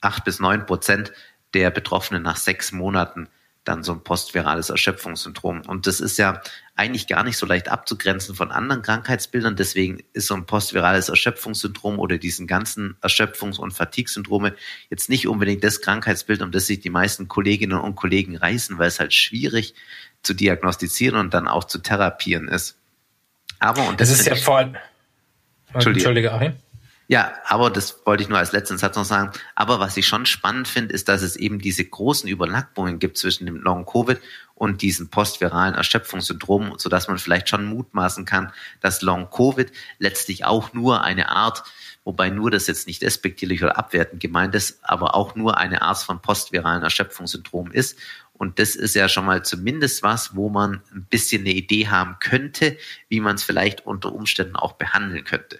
acht 0.00 0.24
bis 0.24 0.40
neun 0.40 0.66
Prozent 0.66 1.12
der 1.54 1.70
Betroffenen 1.70 2.22
nach 2.22 2.36
sechs 2.36 2.72
Monaten 2.72 3.28
dann 3.68 3.84
so 3.84 3.92
ein 3.92 4.02
postvirales 4.02 4.70
Erschöpfungssyndrom. 4.70 5.62
Und 5.66 5.86
das 5.86 6.00
ist 6.00 6.16
ja 6.16 6.40
eigentlich 6.74 7.06
gar 7.06 7.22
nicht 7.22 7.36
so 7.36 7.44
leicht 7.44 7.68
abzugrenzen 7.68 8.34
von 8.34 8.50
anderen 8.50 8.82
Krankheitsbildern. 8.82 9.56
Deswegen 9.56 10.02
ist 10.14 10.26
so 10.28 10.34
ein 10.34 10.46
postvirales 10.46 11.08
Erschöpfungssyndrom 11.08 11.98
oder 11.98 12.18
diesen 12.18 12.46
ganzen 12.46 12.96
Erschöpfungs- 13.02 13.58
und 13.58 13.72
Fatigue-Syndrome 13.72 14.54
jetzt 14.88 15.08
nicht 15.10 15.28
unbedingt 15.28 15.62
das 15.64 15.80
Krankheitsbild, 15.82 16.40
um 16.40 16.50
das 16.50 16.66
sich 16.66 16.80
die 16.80 16.90
meisten 16.90 17.28
Kolleginnen 17.28 17.78
und 17.78 17.94
Kollegen 17.94 18.36
reißen, 18.36 18.78
weil 18.78 18.88
es 18.88 19.00
halt 19.00 19.12
schwierig 19.12 19.74
zu 20.22 20.34
diagnostizieren 20.34 21.16
und 21.16 21.34
dann 21.34 21.46
auch 21.46 21.64
zu 21.64 21.78
therapieren 21.78 22.48
ist. 22.48 22.76
Aber, 23.58 23.86
und 23.88 24.00
das, 24.00 24.10
das 24.10 24.20
ist 24.20 24.26
ja 24.26 24.34
vor 24.36 24.58
allem, 24.58 24.76
Entschuldige, 25.74 26.32
Achim. 26.32 26.54
Ja, 27.10 27.32
aber 27.46 27.70
das 27.70 28.02
wollte 28.04 28.22
ich 28.22 28.28
nur 28.28 28.36
als 28.36 28.52
letzten 28.52 28.76
Satz 28.76 28.94
noch 28.94 29.04
sagen. 29.06 29.32
Aber 29.54 29.80
was 29.80 29.96
ich 29.96 30.06
schon 30.06 30.26
spannend 30.26 30.68
finde, 30.68 30.92
ist, 30.92 31.08
dass 31.08 31.22
es 31.22 31.36
eben 31.36 31.58
diese 31.58 31.82
großen 31.82 32.28
Überlappungen 32.28 32.98
gibt 32.98 33.16
zwischen 33.16 33.46
dem 33.46 33.56
Long-Covid 33.56 34.20
und 34.54 34.82
diesem 34.82 35.08
postviralen 35.08 35.74
Erschöpfungssyndrom, 35.74 36.74
sodass 36.76 37.08
man 37.08 37.16
vielleicht 37.16 37.48
schon 37.48 37.64
mutmaßen 37.64 38.26
kann, 38.26 38.52
dass 38.80 39.00
Long-Covid 39.00 39.72
letztlich 39.98 40.44
auch 40.44 40.74
nur 40.74 41.02
eine 41.02 41.30
Art, 41.30 41.64
wobei 42.04 42.28
nur 42.28 42.50
das 42.50 42.66
jetzt 42.66 42.86
nicht 42.86 43.00
despektierlich 43.00 43.64
oder 43.64 43.78
abwertend 43.78 44.20
gemeint 44.20 44.54
ist, 44.54 44.78
aber 44.82 45.14
auch 45.14 45.34
nur 45.34 45.56
eine 45.56 45.80
Art 45.80 46.02
von 46.02 46.20
postviralen 46.20 46.82
Erschöpfungssyndrom 46.82 47.72
ist. 47.72 47.98
Und 48.34 48.58
das 48.58 48.76
ist 48.76 48.94
ja 48.94 49.08
schon 49.08 49.24
mal 49.24 49.42
zumindest 49.42 50.02
was, 50.02 50.36
wo 50.36 50.50
man 50.50 50.82
ein 50.92 51.06
bisschen 51.08 51.40
eine 51.40 51.54
Idee 51.54 51.88
haben 51.88 52.18
könnte, 52.20 52.76
wie 53.08 53.20
man 53.20 53.36
es 53.36 53.44
vielleicht 53.44 53.86
unter 53.86 54.12
Umständen 54.12 54.56
auch 54.56 54.74
behandeln 54.74 55.24
könnte. 55.24 55.58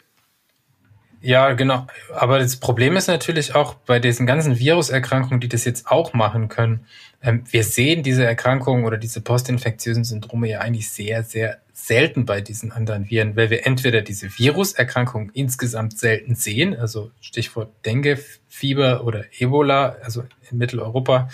Ja, 1.21 1.53
genau. 1.55 1.87
Aber 2.15 2.39
das 2.39 2.57
Problem 2.57 2.97
ist 2.97 3.09
natürlich 3.09 3.55
auch 3.55 3.75
bei 3.75 3.99
diesen 3.99 4.27
ganzen 4.27 4.59
Viruserkrankungen, 4.59 5.41
die 5.41 5.49
das 5.49 5.65
jetzt 5.65 5.89
auch 5.89 6.13
machen 6.13 6.49
können. 6.49 6.87
Ähm, 7.21 7.43
wir 7.51 7.65
sehen 7.65 8.05
diese 8.05 8.25
Erkrankungen 8.25 8.85
oder 8.85 8.99
diese 8.99 9.21
postinfektiösen 9.21 10.05
Syndrome 10.05 10.49
ja 10.49 10.61
eigentlich 10.61 10.91
sehr, 10.91 11.25
sehr 11.25 11.59
selten 11.73 12.25
bei 12.25 12.41
diesen 12.41 12.71
anderen 12.71 13.11
Viren, 13.11 13.35
weil 13.35 13.51
wir 13.51 13.67
entweder 13.67 14.03
diese 14.03 14.39
Viruserkrankungen 14.39 15.31
insgesamt 15.33 15.99
selten 15.99 16.35
sehen, 16.37 16.77
also 16.77 17.11
Stichwort 17.21 17.73
Dengue, 17.85 18.19
Fieber 18.49 19.05
oder 19.05 19.25
Ebola, 19.39 19.97
also 20.03 20.25
in 20.51 20.59
Mitteleuropa 20.59 21.29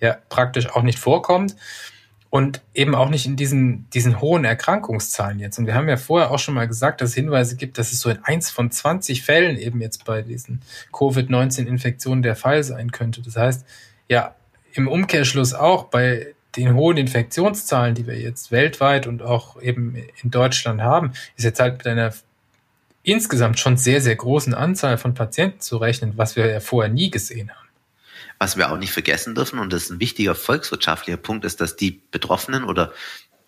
ja 0.00 0.18
praktisch 0.28 0.68
auch 0.70 0.82
nicht 0.82 0.98
vorkommt 0.98 1.54
und 2.30 2.62
eben 2.74 2.94
auch 2.94 3.10
nicht 3.10 3.26
in 3.26 3.34
diesen, 3.34 3.90
diesen 3.90 4.20
hohen 4.20 4.44
Erkrankungszahlen 4.44 5.40
jetzt. 5.40 5.58
Und 5.58 5.66
wir 5.66 5.74
haben 5.74 5.88
ja 5.88 5.96
vorher 5.96 6.30
auch 6.30 6.38
schon 6.38 6.54
mal 6.54 6.68
gesagt, 6.68 7.00
dass 7.00 7.10
es 7.10 7.14
Hinweise 7.16 7.56
gibt, 7.56 7.76
dass 7.76 7.92
es 7.92 8.00
so 8.00 8.08
in 8.08 8.20
eins 8.22 8.50
von 8.50 8.70
20 8.70 9.22
Fällen 9.22 9.58
eben 9.58 9.80
jetzt 9.80 10.04
bei 10.04 10.22
diesen 10.22 10.62
Covid-19-Infektionen 10.92 12.22
der 12.22 12.36
Fall 12.36 12.62
sein 12.62 12.92
könnte. 12.92 13.20
Das 13.20 13.36
heißt, 13.36 13.66
ja, 14.08 14.36
im 14.72 14.86
Umkehrschluss 14.86 15.54
auch 15.54 15.84
bei 15.84 16.34
den 16.56 16.74
hohen 16.74 16.96
Infektionszahlen, 16.96 17.96
die 17.96 18.06
wir 18.06 18.18
jetzt 18.18 18.52
weltweit 18.52 19.08
und 19.08 19.22
auch 19.22 19.60
eben 19.60 19.96
in 20.22 20.30
Deutschland 20.30 20.80
haben, 20.82 21.12
ist 21.36 21.44
jetzt 21.44 21.60
halt 21.60 21.78
mit 21.78 21.86
einer 21.88 22.12
insgesamt 23.02 23.58
schon 23.58 23.76
sehr, 23.76 24.00
sehr 24.00 24.16
großen 24.16 24.54
Anzahl 24.54 24.98
von 24.98 25.14
Patienten 25.14 25.60
zu 25.60 25.78
rechnen, 25.78 26.12
was 26.16 26.36
wir 26.36 26.46
ja 26.48 26.60
vorher 26.60 26.92
nie 26.92 27.10
gesehen 27.10 27.50
haben. 27.50 27.59
Was 28.42 28.56
wir 28.56 28.72
auch 28.72 28.78
nicht 28.78 28.92
vergessen 28.92 29.34
dürfen, 29.34 29.58
und 29.58 29.70
das 29.70 29.84
ist 29.84 29.90
ein 29.90 30.00
wichtiger 30.00 30.34
volkswirtschaftlicher 30.34 31.18
Punkt, 31.18 31.44
ist, 31.44 31.60
dass 31.60 31.76
die 31.76 32.02
Betroffenen 32.10 32.64
oder 32.64 32.94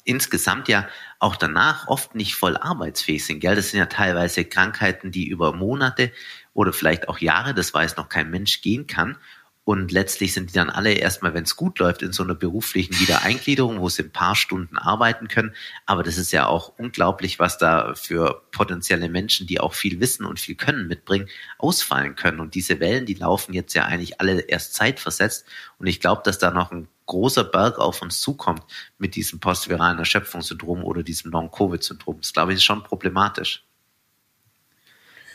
insgesamt 0.05 0.69
ja 0.69 0.87
auch 1.19 1.35
danach 1.37 1.89
oft 1.89 2.15
nicht 2.15 2.35
voll 2.35 2.59
arbeitsfähig 2.59 3.25
sind. 3.25 3.41
Gell? 3.41 3.57
Das 3.57 3.71
sind 3.71 3.79
ja 3.79 3.87
teilweise 3.87 4.45
Krankheiten, 4.45 5.11
die 5.11 5.29
über 5.29 5.55
Monate 5.55 6.13
oder 6.53 6.75
vielleicht 6.75 7.09
auch 7.09 7.19
Jahre, 7.19 7.55
das 7.55 7.73
weiß 7.73 7.97
noch 7.97 8.11
kein 8.11 8.31
Mensch, 8.31 8.61
gehen 8.61 8.87
kann. 8.87 9.17
Und 9.65 9.93
letztlich 9.93 10.33
sind 10.35 10.51
die 10.51 10.55
dann 10.55 10.71
alle 10.71 10.93
erstmal, 10.93 11.35
wenn 11.35 11.45
es 11.45 11.55
gut 11.55 11.79
läuft, 11.79 12.03
in 12.03 12.13
so 12.13 12.25
einer 12.25 12.35
beruflichen 12.35 12.99
Wiedereingliederung, 12.99 13.81
wo 13.81 13.89
sie 13.89 14.03
ein 14.03 14.11
paar 14.11 14.35
Stunden 14.35 14.77
arbeiten 14.77 15.29
können. 15.29 15.55
Aber 15.87 16.03
das 16.03 16.19
ist 16.19 16.33
ja 16.33 16.47
auch 16.47 16.73
unglaublich, 16.79 17.39
was 17.39 17.59
da 17.59 17.95
für 17.95 18.43
potenzielle 18.51 19.09
Menschen, 19.09 19.47
die 19.47 19.61
auch 19.61 19.75
viel 19.75 20.01
wissen 20.01 20.27
und 20.27 20.41
viel 20.41 20.57
können, 20.57 20.89
mitbringen, 20.89 21.29
ausfallen 21.59 22.17
können. 22.17 22.41
Und 22.41 22.57
diese 22.57 22.81
Wellen, 22.81 23.07
die 23.07 23.15
laufen 23.15 23.53
jetzt 23.53 23.73
ja 23.75 23.85
eigentlich 23.85 24.21
alle 24.21 24.41
erst 24.41 24.75
zeitversetzt. 24.75 25.47
Und 25.79 25.87
ich 25.87 26.01
glaube, 26.01 26.23
dass 26.25 26.39
da 26.39 26.51
noch 26.51 26.73
ein 26.73 26.89
großer 27.07 27.45
Berg 27.45 27.79
auf 27.79 28.03
uns 28.03 28.21
zukommt 28.21 28.65
mit 28.99 29.15
diesem 29.15 29.39
postviralen 29.39 29.99
Erschöpfungssyndrom 29.99 30.83
oder 30.83 31.05
diesem 31.05 31.31
Long-Covid-Syndrom. 31.31 32.19
Das 32.21 32.33
glaube 32.33 32.53
ich 32.53 32.57
ist 32.57 32.65
schon 32.65 32.83
problematisch. 32.83 33.65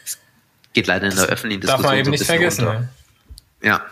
Es 0.04 0.20
geht 0.74 0.88
leider 0.88 1.08
in 1.08 1.16
der 1.16 1.28
öffentlichen 1.28 1.62
Diskussion. 1.62 1.84
Darf 1.84 1.92
man 1.92 2.00
eben 2.00 2.10
nicht 2.12 2.26
vergessen. 2.26 2.66
Ne? 2.66 2.90
Ja. 3.62 3.86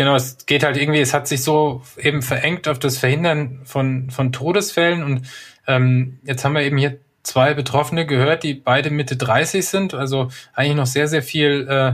Genau, 0.00 0.16
es 0.16 0.46
geht 0.46 0.64
halt 0.64 0.78
irgendwie, 0.78 1.00
es 1.00 1.12
hat 1.12 1.28
sich 1.28 1.42
so 1.42 1.82
eben 1.98 2.22
verengt 2.22 2.68
auf 2.68 2.78
das 2.78 2.96
Verhindern 2.96 3.60
von, 3.64 4.08
von 4.08 4.32
Todesfällen 4.32 5.02
und 5.02 5.28
ähm, 5.66 6.18
jetzt 6.22 6.42
haben 6.42 6.54
wir 6.54 6.62
eben 6.62 6.78
hier 6.78 6.96
zwei 7.22 7.52
Betroffene 7.52 8.06
gehört, 8.06 8.42
die 8.42 8.54
beide 8.54 8.88
Mitte 8.88 9.18
30 9.18 9.68
sind, 9.68 9.92
also 9.92 10.30
eigentlich 10.54 10.76
noch 10.76 10.86
sehr, 10.86 11.06
sehr 11.06 11.22
viel 11.22 11.68
äh, 11.68 11.92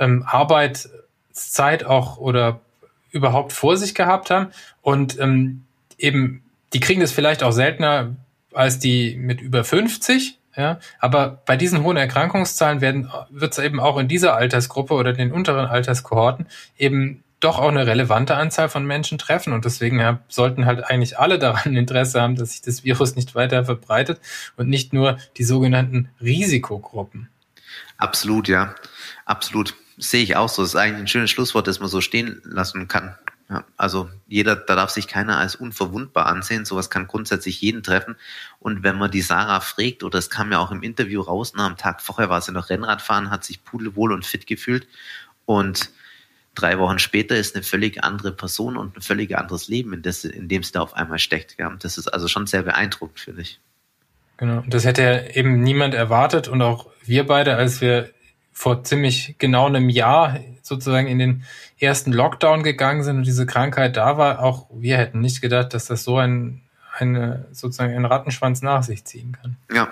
ähm, 0.00 0.22
Arbeitszeit 0.24 1.84
auch 1.84 2.18
oder 2.18 2.60
überhaupt 3.10 3.52
vor 3.52 3.76
sich 3.76 3.96
gehabt 3.96 4.30
haben 4.30 4.52
und 4.80 5.18
ähm, 5.18 5.64
eben, 5.98 6.44
die 6.72 6.78
kriegen 6.78 7.00
das 7.00 7.10
vielleicht 7.10 7.42
auch 7.42 7.50
seltener 7.50 8.14
als 8.52 8.78
die 8.78 9.16
mit 9.16 9.40
über 9.40 9.64
50, 9.64 10.38
ja, 10.56 10.78
aber 11.00 11.42
bei 11.46 11.56
diesen 11.56 11.82
hohen 11.82 11.96
Erkrankungszahlen 11.96 12.80
werden, 12.80 13.10
wird 13.30 13.54
es 13.54 13.58
eben 13.58 13.80
auch 13.80 13.98
in 13.98 14.06
dieser 14.06 14.36
Altersgruppe 14.36 14.94
oder 14.94 15.12
den 15.12 15.32
unteren 15.32 15.66
Alterskohorten 15.66 16.46
eben 16.78 17.23
doch 17.44 17.58
auch 17.58 17.68
eine 17.68 17.86
relevante 17.86 18.36
Anzahl 18.36 18.68
von 18.68 18.84
Menschen 18.84 19.18
treffen. 19.18 19.52
Und 19.52 19.64
deswegen 19.64 20.00
ja, 20.00 20.20
sollten 20.28 20.66
halt 20.66 20.84
eigentlich 20.84 21.18
alle 21.18 21.38
daran 21.38 21.76
Interesse 21.76 22.20
haben, 22.20 22.36
dass 22.36 22.52
sich 22.52 22.62
das 22.62 22.84
Virus 22.84 23.16
nicht 23.16 23.34
weiter 23.34 23.64
verbreitet 23.64 24.20
und 24.56 24.68
nicht 24.68 24.92
nur 24.92 25.18
die 25.36 25.44
sogenannten 25.44 26.08
Risikogruppen. 26.20 27.28
Absolut, 27.98 28.48
ja. 28.48 28.74
Absolut. 29.24 29.74
Sehe 29.96 30.22
ich 30.22 30.36
auch 30.36 30.48
so. 30.48 30.62
Das 30.62 30.70
ist 30.70 30.76
eigentlich 30.76 31.00
ein 31.00 31.08
schönes 31.08 31.30
Schlusswort, 31.30 31.66
das 31.66 31.80
man 31.80 31.88
so 31.88 32.00
stehen 32.00 32.40
lassen 32.44 32.88
kann. 32.88 33.16
Ja, 33.50 33.64
also 33.76 34.10
jeder, 34.26 34.56
da 34.56 34.74
darf 34.74 34.90
sich 34.90 35.06
keiner 35.06 35.36
als 35.36 35.54
unverwundbar 35.54 36.26
ansehen. 36.26 36.64
Sowas 36.64 36.88
kann 36.88 37.06
grundsätzlich 37.06 37.60
jeden 37.60 37.82
treffen. 37.82 38.16
Und 38.58 38.82
wenn 38.82 38.96
man 38.96 39.10
die 39.10 39.20
Sarah 39.20 39.60
fragt, 39.60 40.02
oder 40.02 40.18
es 40.18 40.30
kam 40.30 40.50
ja 40.50 40.58
auch 40.58 40.70
im 40.70 40.82
Interview 40.82 41.20
raus, 41.20 41.52
na, 41.54 41.66
am 41.66 41.76
Tag 41.76 42.00
vorher 42.00 42.30
war 42.30 42.40
sie 42.40 42.52
noch 42.52 42.70
Rennradfahren, 42.70 43.30
hat 43.30 43.44
sich 43.44 43.62
pudelwohl 43.62 44.12
und 44.12 44.24
fit 44.24 44.46
gefühlt. 44.46 44.88
Und 45.44 45.90
drei 46.54 46.78
Wochen 46.78 46.98
später 46.98 47.36
ist 47.36 47.54
eine 47.54 47.64
völlig 47.64 48.02
andere 48.02 48.32
Person 48.32 48.76
und 48.76 48.96
ein 48.96 49.02
völlig 49.02 49.36
anderes 49.36 49.68
Leben, 49.68 49.92
in, 49.92 50.02
das, 50.02 50.24
in 50.24 50.48
dem 50.48 50.62
sie 50.62 50.72
da 50.72 50.80
auf 50.80 50.94
einmal 50.94 51.18
steckt. 51.18 51.56
Ja. 51.58 51.74
Das 51.80 51.98
ist 51.98 52.08
also 52.08 52.28
schon 52.28 52.46
sehr 52.46 52.62
beeindruckend, 52.62 53.20
finde 53.20 53.42
ich. 53.42 53.60
Genau. 54.36 54.58
Und 54.58 54.74
das 54.74 54.84
hätte 54.84 55.02
ja 55.02 55.22
eben 55.34 55.62
niemand 55.62 55.94
erwartet 55.94 56.48
und 56.48 56.60
auch 56.62 56.86
wir 57.04 57.26
beide, 57.26 57.56
als 57.56 57.80
wir 57.80 58.10
vor 58.52 58.84
ziemlich 58.84 59.36
genau 59.38 59.66
einem 59.66 59.88
Jahr 59.88 60.38
sozusagen 60.62 61.08
in 61.08 61.18
den 61.18 61.44
ersten 61.78 62.12
Lockdown 62.12 62.62
gegangen 62.62 63.02
sind 63.02 63.18
und 63.18 63.26
diese 63.26 63.46
Krankheit 63.46 63.96
da 63.96 64.16
war, 64.16 64.40
auch 64.40 64.66
wir 64.72 64.96
hätten 64.96 65.20
nicht 65.20 65.40
gedacht, 65.40 65.74
dass 65.74 65.86
das 65.86 66.04
so 66.04 66.18
ein, 66.18 66.62
eine, 66.96 67.46
sozusagen 67.52 67.94
einen 67.94 68.04
Rattenschwanz 68.04 68.62
nach 68.62 68.82
sich 68.82 69.04
ziehen 69.04 69.36
kann. 69.40 69.56
Ja. 69.72 69.88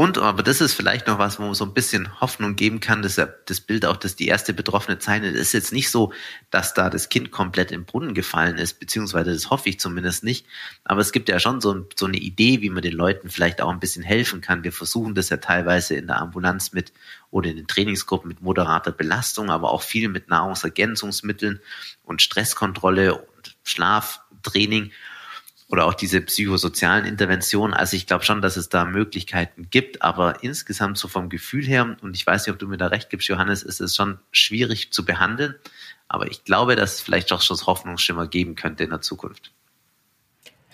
Und, 0.00 0.16
aber 0.16 0.44
das 0.44 0.60
ist 0.60 0.74
vielleicht 0.74 1.08
noch 1.08 1.18
was, 1.18 1.40
wo 1.40 1.42
man 1.42 1.54
so 1.54 1.64
ein 1.64 1.74
bisschen 1.74 2.20
Hoffnung 2.20 2.54
geben 2.54 2.78
kann, 2.78 3.02
dass 3.02 3.16
das 3.16 3.60
Bild 3.60 3.84
auch, 3.84 3.96
dass 3.96 4.14
die 4.14 4.28
erste 4.28 4.54
Betroffene 4.54 5.00
zeichnet, 5.00 5.34
ist 5.34 5.52
jetzt 5.52 5.72
nicht 5.72 5.90
so, 5.90 6.12
dass 6.52 6.72
da 6.72 6.88
das 6.88 7.08
Kind 7.08 7.32
komplett 7.32 7.72
im 7.72 7.84
Brunnen 7.84 8.14
gefallen 8.14 8.58
ist, 8.58 8.78
beziehungsweise 8.78 9.32
das 9.32 9.50
hoffe 9.50 9.70
ich 9.70 9.80
zumindest 9.80 10.22
nicht. 10.22 10.46
Aber 10.84 11.00
es 11.00 11.10
gibt 11.10 11.28
ja 11.28 11.40
schon 11.40 11.60
so, 11.60 11.84
so 11.96 12.06
eine 12.06 12.16
Idee, 12.16 12.60
wie 12.60 12.70
man 12.70 12.82
den 12.82 12.92
Leuten 12.92 13.28
vielleicht 13.28 13.60
auch 13.60 13.70
ein 13.70 13.80
bisschen 13.80 14.04
helfen 14.04 14.40
kann. 14.40 14.62
Wir 14.62 14.72
versuchen 14.72 15.16
das 15.16 15.30
ja 15.30 15.38
teilweise 15.38 15.96
in 15.96 16.06
der 16.06 16.20
Ambulanz 16.20 16.72
mit 16.72 16.92
oder 17.32 17.50
in 17.50 17.56
den 17.56 17.66
Trainingsgruppen 17.66 18.28
mit 18.28 18.40
moderater 18.40 18.92
Belastung, 18.92 19.50
aber 19.50 19.72
auch 19.72 19.82
viel 19.82 20.08
mit 20.08 20.28
Nahrungsergänzungsmitteln 20.28 21.58
und 22.04 22.22
Stresskontrolle 22.22 23.16
und 23.16 23.56
Schlaftraining 23.64 24.92
oder 25.68 25.84
auch 25.86 25.94
diese 25.94 26.20
psychosozialen 26.20 27.04
Interventionen. 27.04 27.74
Also 27.74 27.96
ich 27.96 28.06
glaube 28.06 28.24
schon, 28.24 28.40
dass 28.40 28.56
es 28.56 28.68
da 28.70 28.84
Möglichkeiten 28.84 29.68
gibt, 29.70 30.02
aber 30.02 30.42
insgesamt 30.42 30.96
so 30.96 31.08
vom 31.08 31.28
Gefühl 31.28 31.64
her, 31.64 31.96
und 32.00 32.16
ich 32.16 32.26
weiß 32.26 32.46
nicht, 32.46 32.52
ob 32.52 32.58
du 32.58 32.66
mir 32.66 32.78
da 32.78 32.86
recht 32.86 33.10
gibst, 33.10 33.28
Johannes, 33.28 33.62
ist 33.62 33.80
es 33.80 33.94
schon 33.94 34.18
schwierig 34.32 34.92
zu 34.92 35.04
behandeln. 35.04 35.54
Aber 36.08 36.30
ich 36.30 36.44
glaube, 36.44 36.74
dass 36.74 36.94
es 36.94 37.00
vielleicht 37.02 37.32
auch 37.32 37.42
schon 37.42 37.58
Hoffnungsschimmer 37.58 38.26
geben 38.26 38.54
könnte 38.54 38.84
in 38.84 38.90
der 38.90 39.02
Zukunft. 39.02 39.52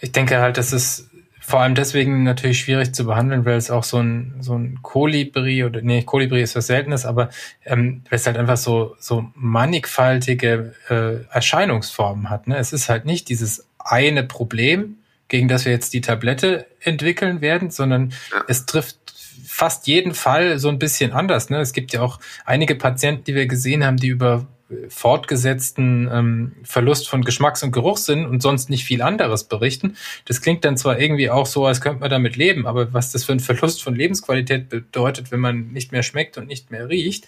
Ich 0.01 0.13
denke 0.13 0.39
halt, 0.39 0.59
dass 0.59 0.73
es 0.73 1.11
vor 1.41 1.61
allem 1.61 1.75
deswegen 1.75 2.23
natürlich 2.23 2.61
schwierig 2.61 2.95
zu 2.95 3.05
behandeln, 3.05 3.45
weil 3.45 3.57
es 3.57 3.71
auch 3.71 3.85
so 3.85 3.99
ein, 3.99 4.37
so 4.41 4.57
ein 4.57 4.79
Kolibri 4.81 5.65
oder, 5.65 5.83
nee, 5.83 6.03
Kolibri 6.03 6.41
ist 6.41 6.57
was 6.57 6.69
Seltenes, 6.69 7.05
aber 7.05 7.29
ähm, 7.65 8.03
weil 8.09 8.17
es 8.17 8.27
halt 8.27 8.39
einfach 8.39 8.57
so, 8.57 8.97
so 8.99 9.31
mannigfaltige 9.35 10.75
äh, 10.89 11.25
Erscheinungsformen 11.35 12.31
hat. 12.31 12.47
Ne? 12.47 12.57
Es 12.57 12.73
ist 12.73 12.89
halt 12.89 13.05
nicht 13.05 13.29
dieses 13.29 13.67
eine 13.85 14.25
Problem, 14.25 14.97
gegen 15.29 15.49
das 15.49 15.65
wir 15.65 15.73
jetzt 15.73 15.93
die 15.93 16.01
Tablette 16.01 16.67
entwickeln 16.81 17.41
werden, 17.41 17.71
sondern 17.71 18.13
ja. 18.33 18.45
es 18.49 18.67
trifft 18.67 18.99
fast 19.47 19.87
jeden 19.87 20.15
Fall 20.15 20.59
so 20.59 20.69
ein 20.69 20.79
bisschen 20.79 21.13
anders. 21.13 21.51
Ne? 21.51 21.61
Es 21.61 21.73
gibt 21.73 21.93
ja 21.93 22.03
auch 22.03 22.19
einige 22.45 22.75
Patienten, 22.75 23.25
die 23.25 23.35
wir 23.35 23.47
gesehen 23.47 23.85
haben, 23.85 23.97
die 23.97 24.09
über 24.09 24.47
fortgesetzten 24.89 26.09
ähm, 26.11 26.53
Verlust 26.63 27.09
von 27.09 27.23
Geschmacks- 27.23 27.63
und 27.63 27.73
Geruchssinn 27.73 28.27
und 28.27 28.43
sonst 28.43 28.71
nicht 28.71 28.85
viel 28.85 29.03
anderes 29.03 29.45
berichten. 29.45 29.97
Das 30.25 30.41
klingt 30.41 30.65
dann 30.65 30.77
zwar 30.77 30.99
irgendwie 30.99 31.31
auch 31.31 31.47
so, 31.47 31.67
als 31.67 31.81
könnte 31.81 32.01
man 32.01 32.11
damit 32.11 32.37
leben, 32.37 32.67
aber 32.67 32.93
was 32.93 33.13
das 33.13 33.25
für 33.25 33.33
ein 33.33 33.41
Verlust 33.41 33.83
von 33.83 33.95
Lebensqualität 33.95 34.69
bedeutet, 34.69 35.31
wenn 35.31 35.41
man 35.41 35.73
nicht 35.73 35.93
mehr 35.93 36.03
schmeckt 36.03 36.39
und 36.39 36.47
nicht 36.47 36.71
mehr 36.71 36.89
riecht, 36.89 37.27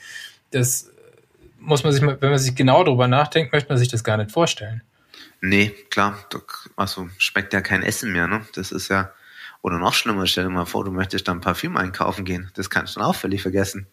das 0.50 0.90
muss 1.61 1.84
man 1.84 1.92
sich, 1.92 2.02
mal, 2.02 2.16
wenn 2.20 2.30
man 2.30 2.38
sich 2.38 2.54
genau 2.54 2.84
darüber 2.84 3.09
nachdenkt, 3.09 3.52
möchte 3.52 3.68
man 3.68 3.78
sich 3.78 3.88
das 3.88 4.04
gar 4.04 4.16
nicht 4.16 4.30
vorstellen. 4.30 4.82
Nee, 5.41 5.74
klar, 5.91 6.18
also 6.76 7.09
schmeckt 7.18 7.53
ja 7.53 7.61
kein 7.61 7.82
Essen 7.82 8.12
mehr, 8.12 8.26
ne? 8.26 8.47
Das 8.55 8.72
ist 8.72 8.89
ja, 8.89 9.12
oder 9.62 9.78
noch 9.78 9.95
schlimmer, 9.95 10.26
stell 10.26 10.45
dir 10.45 10.51
mal 10.51 10.64
vor, 10.64 10.84
du 10.84 10.91
möchtest 10.91 11.28
dann 11.28 11.41
Parfüm 11.41 11.76
einkaufen 11.76 12.24
gehen. 12.24 12.51
Das 12.55 12.70
kannst 12.70 12.97
du 12.97 13.01
dann 13.01 13.09
auch 13.09 13.14
völlig 13.14 13.43
vergessen. 13.43 13.87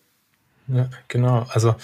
Ja, 0.67 0.89
genau. 1.09 1.45
Also, 1.49 1.75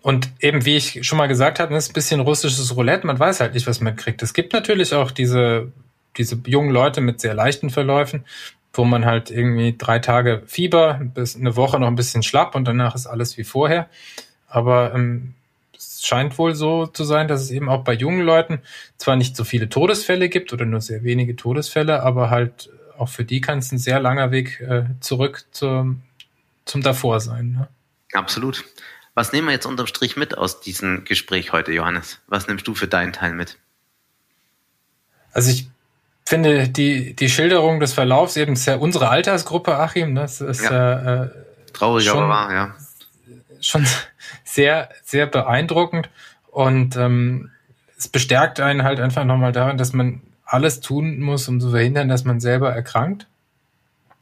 und 0.00 0.30
eben, 0.40 0.64
wie 0.64 0.76
ich 0.76 1.04
schon 1.06 1.18
mal 1.18 1.26
gesagt 1.26 1.58
habe, 1.58 1.74
ist 1.76 1.90
ein 1.90 1.94
bisschen 1.94 2.20
russisches 2.20 2.76
Roulette. 2.76 3.06
Man 3.06 3.18
weiß 3.18 3.40
halt 3.40 3.54
nicht, 3.54 3.66
was 3.66 3.80
man 3.80 3.96
kriegt. 3.96 4.22
Es 4.22 4.32
gibt 4.32 4.52
natürlich 4.52 4.94
auch 4.94 5.10
diese, 5.10 5.72
diese 6.16 6.40
jungen 6.46 6.70
Leute 6.70 7.00
mit 7.00 7.20
sehr 7.20 7.34
leichten 7.34 7.70
Verläufen, 7.70 8.24
wo 8.72 8.84
man 8.84 9.04
halt 9.04 9.30
irgendwie 9.30 9.74
drei 9.76 9.98
Tage 9.98 10.42
Fieber, 10.46 11.00
bis 11.02 11.34
eine 11.34 11.56
Woche 11.56 11.80
noch 11.80 11.88
ein 11.88 11.96
bisschen 11.96 12.22
schlapp 12.22 12.54
und 12.54 12.64
danach 12.64 12.94
ist 12.94 13.06
alles 13.06 13.36
wie 13.38 13.44
vorher. 13.44 13.88
Aber 14.46 14.94
ähm, 14.94 15.34
es 15.98 16.06
scheint 16.06 16.38
wohl 16.38 16.54
so 16.54 16.86
zu 16.86 17.02
sein, 17.02 17.26
dass 17.26 17.42
es 17.42 17.50
eben 17.50 17.68
auch 17.68 17.82
bei 17.82 17.92
jungen 17.92 18.22
Leuten 18.22 18.60
zwar 18.98 19.16
nicht 19.16 19.34
so 19.34 19.42
viele 19.42 19.68
Todesfälle 19.68 20.28
gibt 20.28 20.52
oder 20.52 20.64
nur 20.64 20.80
sehr 20.80 21.02
wenige 21.02 21.34
Todesfälle, 21.34 22.02
aber 22.02 22.30
halt 22.30 22.70
auch 22.96 23.08
für 23.08 23.24
die 23.24 23.40
kann 23.40 23.58
es 23.58 23.72
ein 23.72 23.78
sehr 23.78 24.00
langer 24.00 24.30
Weg 24.30 24.60
äh, 24.60 24.84
zurück 25.00 25.44
zum, 25.50 26.02
zum 26.64 26.82
Davor 26.82 27.20
sein. 27.20 27.52
Ne? 27.52 27.68
Absolut. 28.12 28.64
Was 29.14 29.32
nehmen 29.32 29.48
wir 29.48 29.52
jetzt 29.52 29.66
unterm 29.66 29.88
Strich 29.88 30.16
mit 30.16 30.38
aus 30.38 30.60
diesem 30.60 31.04
Gespräch 31.04 31.52
heute, 31.52 31.72
Johannes? 31.72 32.20
Was 32.28 32.46
nimmst 32.46 32.66
du 32.68 32.74
für 32.76 32.86
deinen 32.86 33.12
Teil 33.12 33.32
mit? 33.32 33.58
Also 35.32 35.50
ich 35.50 35.68
finde 36.24 36.68
die, 36.68 37.14
die 37.14 37.28
Schilderung 37.28 37.80
des 37.80 37.92
Verlaufs 37.92 38.36
eben 38.36 38.54
sehr 38.54 38.80
unsere 38.80 39.08
Altersgruppe, 39.08 39.76
Achim, 39.76 40.14
das 40.14 40.40
ist 40.40 40.62
ja. 40.62 41.24
äh, 41.24 41.30
traurig, 41.72 42.06
schon, 42.06 42.18
aber 42.18 42.28
wahr, 42.28 42.52
ja. 42.52 42.74
Schon 43.60 43.86
sehr, 44.44 44.90
sehr 45.04 45.26
beeindruckend 45.26 46.08
und 46.50 46.96
ähm, 46.96 47.50
es 47.96 48.08
bestärkt 48.08 48.60
einen 48.60 48.84
halt 48.84 49.00
einfach 49.00 49.24
nochmal 49.24 49.52
daran, 49.52 49.78
dass 49.78 49.92
man 49.92 50.22
alles 50.44 50.80
tun 50.80 51.20
muss, 51.20 51.48
um 51.48 51.60
zu 51.60 51.70
verhindern, 51.70 52.08
dass 52.08 52.24
man 52.24 52.40
selber 52.40 52.72
erkrankt. 52.72 53.26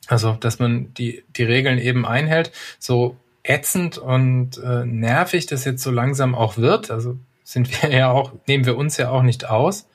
Also, 0.09 0.33
dass 0.33 0.59
man 0.59 0.95
die, 0.95 1.25
die 1.37 1.45
Regeln 1.45 1.79
eben 1.79 2.07
einhält. 2.07 2.53
So 2.79 3.17
ätzend 3.43 3.99
und 3.99 4.59
äh, 4.59 4.85
nervig 4.85 5.47
das 5.47 5.65
jetzt 5.65 5.83
so 5.83 5.91
langsam 5.91 6.35
auch 6.35 6.57
wird. 6.57 6.91
Also 6.91 7.19
sind 7.45 7.71
wir 7.83 7.91
ja 7.97 8.11
auch, 8.11 8.33
nehmen 8.47 8.67
wir 8.67 8.77
uns 8.77 8.97
ja 8.97 9.11
auch 9.11 9.23
nicht 9.23 9.49
aus. 9.49 9.89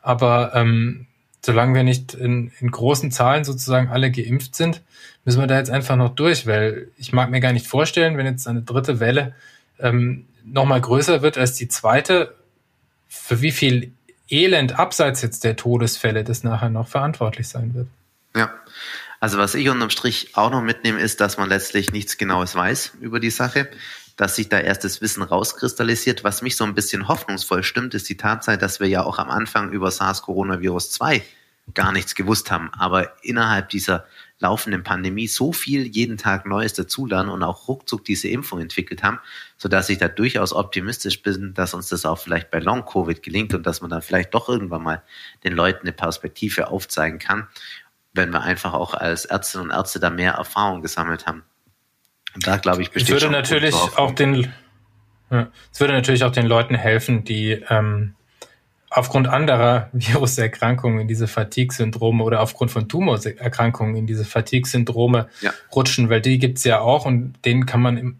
Aber 0.00 0.52
ähm, 0.54 1.06
solange 1.44 1.74
wir 1.74 1.84
nicht 1.84 2.14
in, 2.14 2.52
in 2.60 2.70
großen 2.70 3.10
Zahlen 3.10 3.44
sozusagen 3.44 3.88
alle 3.88 4.10
geimpft 4.10 4.56
sind, 4.56 4.82
müssen 5.24 5.40
wir 5.40 5.46
da 5.46 5.58
jetzt 5.58 5.70
einfach 5.70 5.96
noch 5.96 6.14
durch, 6.14 6.46
weil 6.46 6.88
ich 6.96 7.12
mag 7.12 7.30
mir 7.30 7.40
gar 7.40 7.52
nicht 7.52 7.66
vorstellen, 7.66 8.16
wenn 8.16 8.26
jetzt 8.26 8.46
eine 8.48 8.62
dritte 8.62 9.00
Welle 9.00 9.34
ähm, 9.78 10.26
nochmal 10.44 10.80
größer 10.80 11.22
wird 11.22 11.38
als 11.38 11.54
die 11.54 11.68
zweite, 11.68 12.34
für 13.08 13.40
wie 13.40 13.52
viel 13.52 13.92
Elend 14.28 14.78
abseits 14.78 15.22
jetzt 15.22 15.44
der 15.44 15.56
Todesfälle 15.56 16.24
das 16.24 16.42
nachher 16.42 16.70
noch 16.70 16.88
verantwortlich 16.88 17.48
sein 17.48 17.74
wird. 17.74 17.86
Ja, 18.34 18.52
also 19.20 19.38
was 19.38 19.54
ich 19.54 19.68
unterm 19.68 19.90
Strich 19.90 20.30
auch 20.34 20.50
noch 20.50 20.62
mitnehme, 20.62 21.00
ist, 21.00 21.20
dass 21.20 21.36
man 21.36 21.48
letztlich 21.48 21.92
nichts 21.92 22.16
Genaues 22.16 22.54
weiß 22.54 22.92
über 23.00 23.20
die 23.20 23.30
Sache, 23.30 23.68
dass 24.16 24.36
sich 24.36 24.48
da 24.48 24.58
erst 24.58 24.84
das 24.84 25.00
Wissen 25.00 25.22
rauskristallisiert. 25.22 26.24
Was 26.24 26.42
mich 26.42 26.56
so 26.56 26.64
ein 26.64 26.74
bisschen 26.74 27.08
hoffnungsvoll 27.08 27.62
stimmt, 27.62 27.94
ist 27.94 28.08
die 28.08 28.16
Tatsache, 28.16 28.58
dass 28.58 28.80
wir 28.80 28.88
ja 28.88 29.04
auch 29.04 29.18
am 29.18 29.30
Anfang 29.30 29.70
über 29.70 29.90
SARS-Coronavirus 29.90 30.90
2 30.92 31.22
gar 31.74 31.92
nichts 31.92 32.14
gewusst 32.14 32.50
haben, 32.50 32.70
aber 32.74 33.12
innerhalb 33.22 33.68
dieser 33.68 34.04
laufenden 34.42 34.82
Pandemie 34.82 35.28
so 35.28 35.52
viel 35.52 35.86
jeden 35.86 36.18
Tag 36.18 36.44
Neues 36.44 36.74
dazulernen 36.74 37.30
und 37.30 37.42
auch 37.42 37.68
ruckzuck 37.68 38.04
diese 38.04 38.28
Impfung 38.28 38.60
entwickelt 38.60 39.02
haben, 39.02 39.18
sodass 39.56 39.88
ich 39.88 39.98
da 39.98 40.08
durchaus 40.08 40.52
optimistisch 40.52 41.22
bin, 41.22 41.54
dass 41.54 41.72
uns 41.72 41.88
das 41.88 42.04
auch 42.04 42.18
vielleicht 42.18 42.50
bei 42.50 42.58
Long-Covid 42.58 43.22
gelingt 43.22 43.54
und 43.54 43.64
dass 43.64 43.80
man 43.80 43.90
dann 43.90 44.02
vielleicht 44.02 44.34
doch 44.34 44.48
irgendwann 44.48 44.82
mal 44.82 45.02
den 45.44 45.54
Leuten 45.54 45.82
eine 45.82 45.92
Perspektive 45.92 46.68
aufzeigen 46.68 47.18
kann 47.18 47.48
wenn 48.12 48.30
wir 48.30 48.42
einfach 48.42 48.74
auch 48.74 48.94
als 48.94 49.24
Ärztinnen 49.24 49.68
und 49.68 49.76
Ärzte 49.76 50.00
da 50.00 50.10
mehr 50.10 50.32
Erfahrung 50.32 50.82
gesammelt 50.82 51.26
haben. 51.26 51.42
Und 52.34 52.46
da 52.46 52.56
glaube 52.56 52.82
ich 52.82 52.90
besteht 52.90 53.16
es 53.16 53.22
würde 53.22 53.32
natürlich 53.32 53.74
auch 53.74 54.14
den 54.14 54.52
ja, 55.30 55.48
es 55.72 55.80
würde 55.80 55.94
natürlich 55.94 56.24
auch 56.24 56.32
den 56.32 56.46
Leuten 56.46 56.74
helfen, 56.74 57.24
die 57.24 57.52
ähm, 57.68 58.14
aufgrund 58.92 59.26
anderer 59.26 59.88
Viruserkrankungen 59.92 61.00
in 61.00 61.08
diese 61.08 61.26
Fatigue-Syndrome 61.26 62.22
oder 62.22 62.40
aufgrund 62.40 62.70
von 62.70 62.88
Tumorerkrankungen 62.88 63.96
in 63.96 64.06
diese 64.06 64.24
Fatigue-Syndrome 64.24 65.28
ja. 65.40 65.52
rutschen, 65.74 66.10
weil 66.10 66.20
die 66.20 66.38
gibt's 66.38 66.64
ja 66.64 66.80
auch 66.80 67.06
und 67.06 67.34
denen 67.44 67.66
kann 67.66 67.80
man 67.80 67.96
im, 67.96 68.16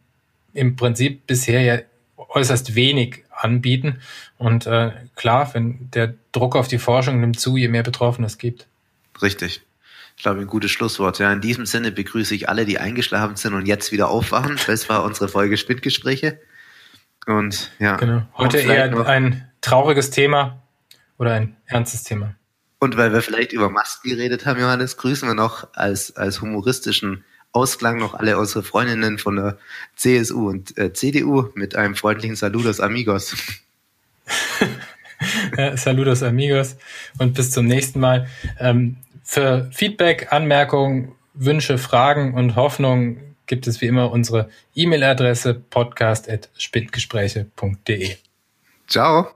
im 0.55 0.77
Prinzip 0.77 1.27
bisher 1.27 1.61
ja 1.61 1.79
äußerst 2.17 2.75
wenig 2.75 3.25
anbieten. 3.31 4.01
Und 4.39 4.67
äh, 4.67 4.93
klar, 5.15 5.53
wenn 5.55 5.91
der 5.93 6.15
Druck 6.33 6.57
auf 6.57 6.69
die 6.69 6.79
Forschung 6.79 7.21
nimmt 7.21 7.39
zu, 7.39 7.57
je 7.57 7.69
mehr 7.69 7.83
Betroffene 7.83 8.27
es 8.27 8.39
gibt. 8.39 8.67
Richtig. 9.21 9.63
Ich 10.17 10.23
glaube, 10.23 10.41
ein 10.41 10.47
gutes 10.47 10.71
Schlusswort. 10.71 11.19
Ja, 11.19 11.33
in 11.33 11.41
diesem 11.41 11.67
Sinne 11.67 11.91
begrüße 11.91 12.35
ich 12.35 12.49
alle, 12.49 12.65
die 12.65 12.79
eingeschlafen 12.79 13.37
sind 13.37 13.55
und 13.55 13.67
jetzt 13.67 13.93
wieder 13.93 14.09
aufwachen. 14.09 14.59
Das 14.67 14.89
war 14.89 15.05
unsere 15.05 15.29
Folge 15.29 15.57
Spindgespräche. 15.57 16.39
Und 17.27 17.71
ja. 17.79 17.97
Genau. 17.97 18.23
Heute 18.37 18.59
eher 18.59 19.07
ein 19.07 19.49
trauriges 19.61 20.11
Thema 20.11 20.62
oder 21.23 21.35
ein 21.35 21.57
ernstes 21.67 22.03
Thema. 22.03 22.35
Und 22.81 22.97
weil 22.97 23.13
wir 23.13 23.23
vielleicht 23.23 23.53
über 23.53 23.71
Masken 23.71 24.11
geredet 24.11 24.45
haben, 24.45 24.61
Johannes, 24.61 24.97
grüßen 24.97 25.29
wir 25.29 25.37
noch 25.37 25.69
als, 25.73 26.17
als 26.17 26.41
humoristischen 26.41 27.23
Ausklang 27.53 27.99
noch 27.99 28.15
alle 28.15 28.37
unsere 28.39 28.65
Freundinnen 28.65 29.19
von 29.19 29.37
der 29.37 29.57
CSU 29.95 30.49
und 30.49 30.77
äh, 30.79 30.93
CDU 30.93 31.51
mit 31.55 31.77
einem 31.77 31.95
freundlichen 31.95 32.35
Saludos 32.35 32.81
Amigos. 32.81 33.37
Saludos 35.77 36.25
Amigos 36.25 36.75
und 37.19 37.35
bis 37.35 37.53
zum 37.53 37.67
nächsten 37.67 38.01
Mal. 38.01 38.27
Ähm, 38.59 38.97
für 39.23 39.71
Feedback, 39.73 40.33
Anmerkungen, 40.33 41.13
Wünsche, 41.35 41.79
Fragen 41.79 42.35
und 42.35 42.57
Hoffnungen 42.57 43.37
gibt 43.47 43.69
es 43.69 43.81
wie 43.81 43.87
immer 43.87 44.11
unsere 44.11 44.51
E-Mail-Adresse 44.75 45.55
podcast.spindgespräche.de. 45.55 48.17
Ciao. 48.89 49.29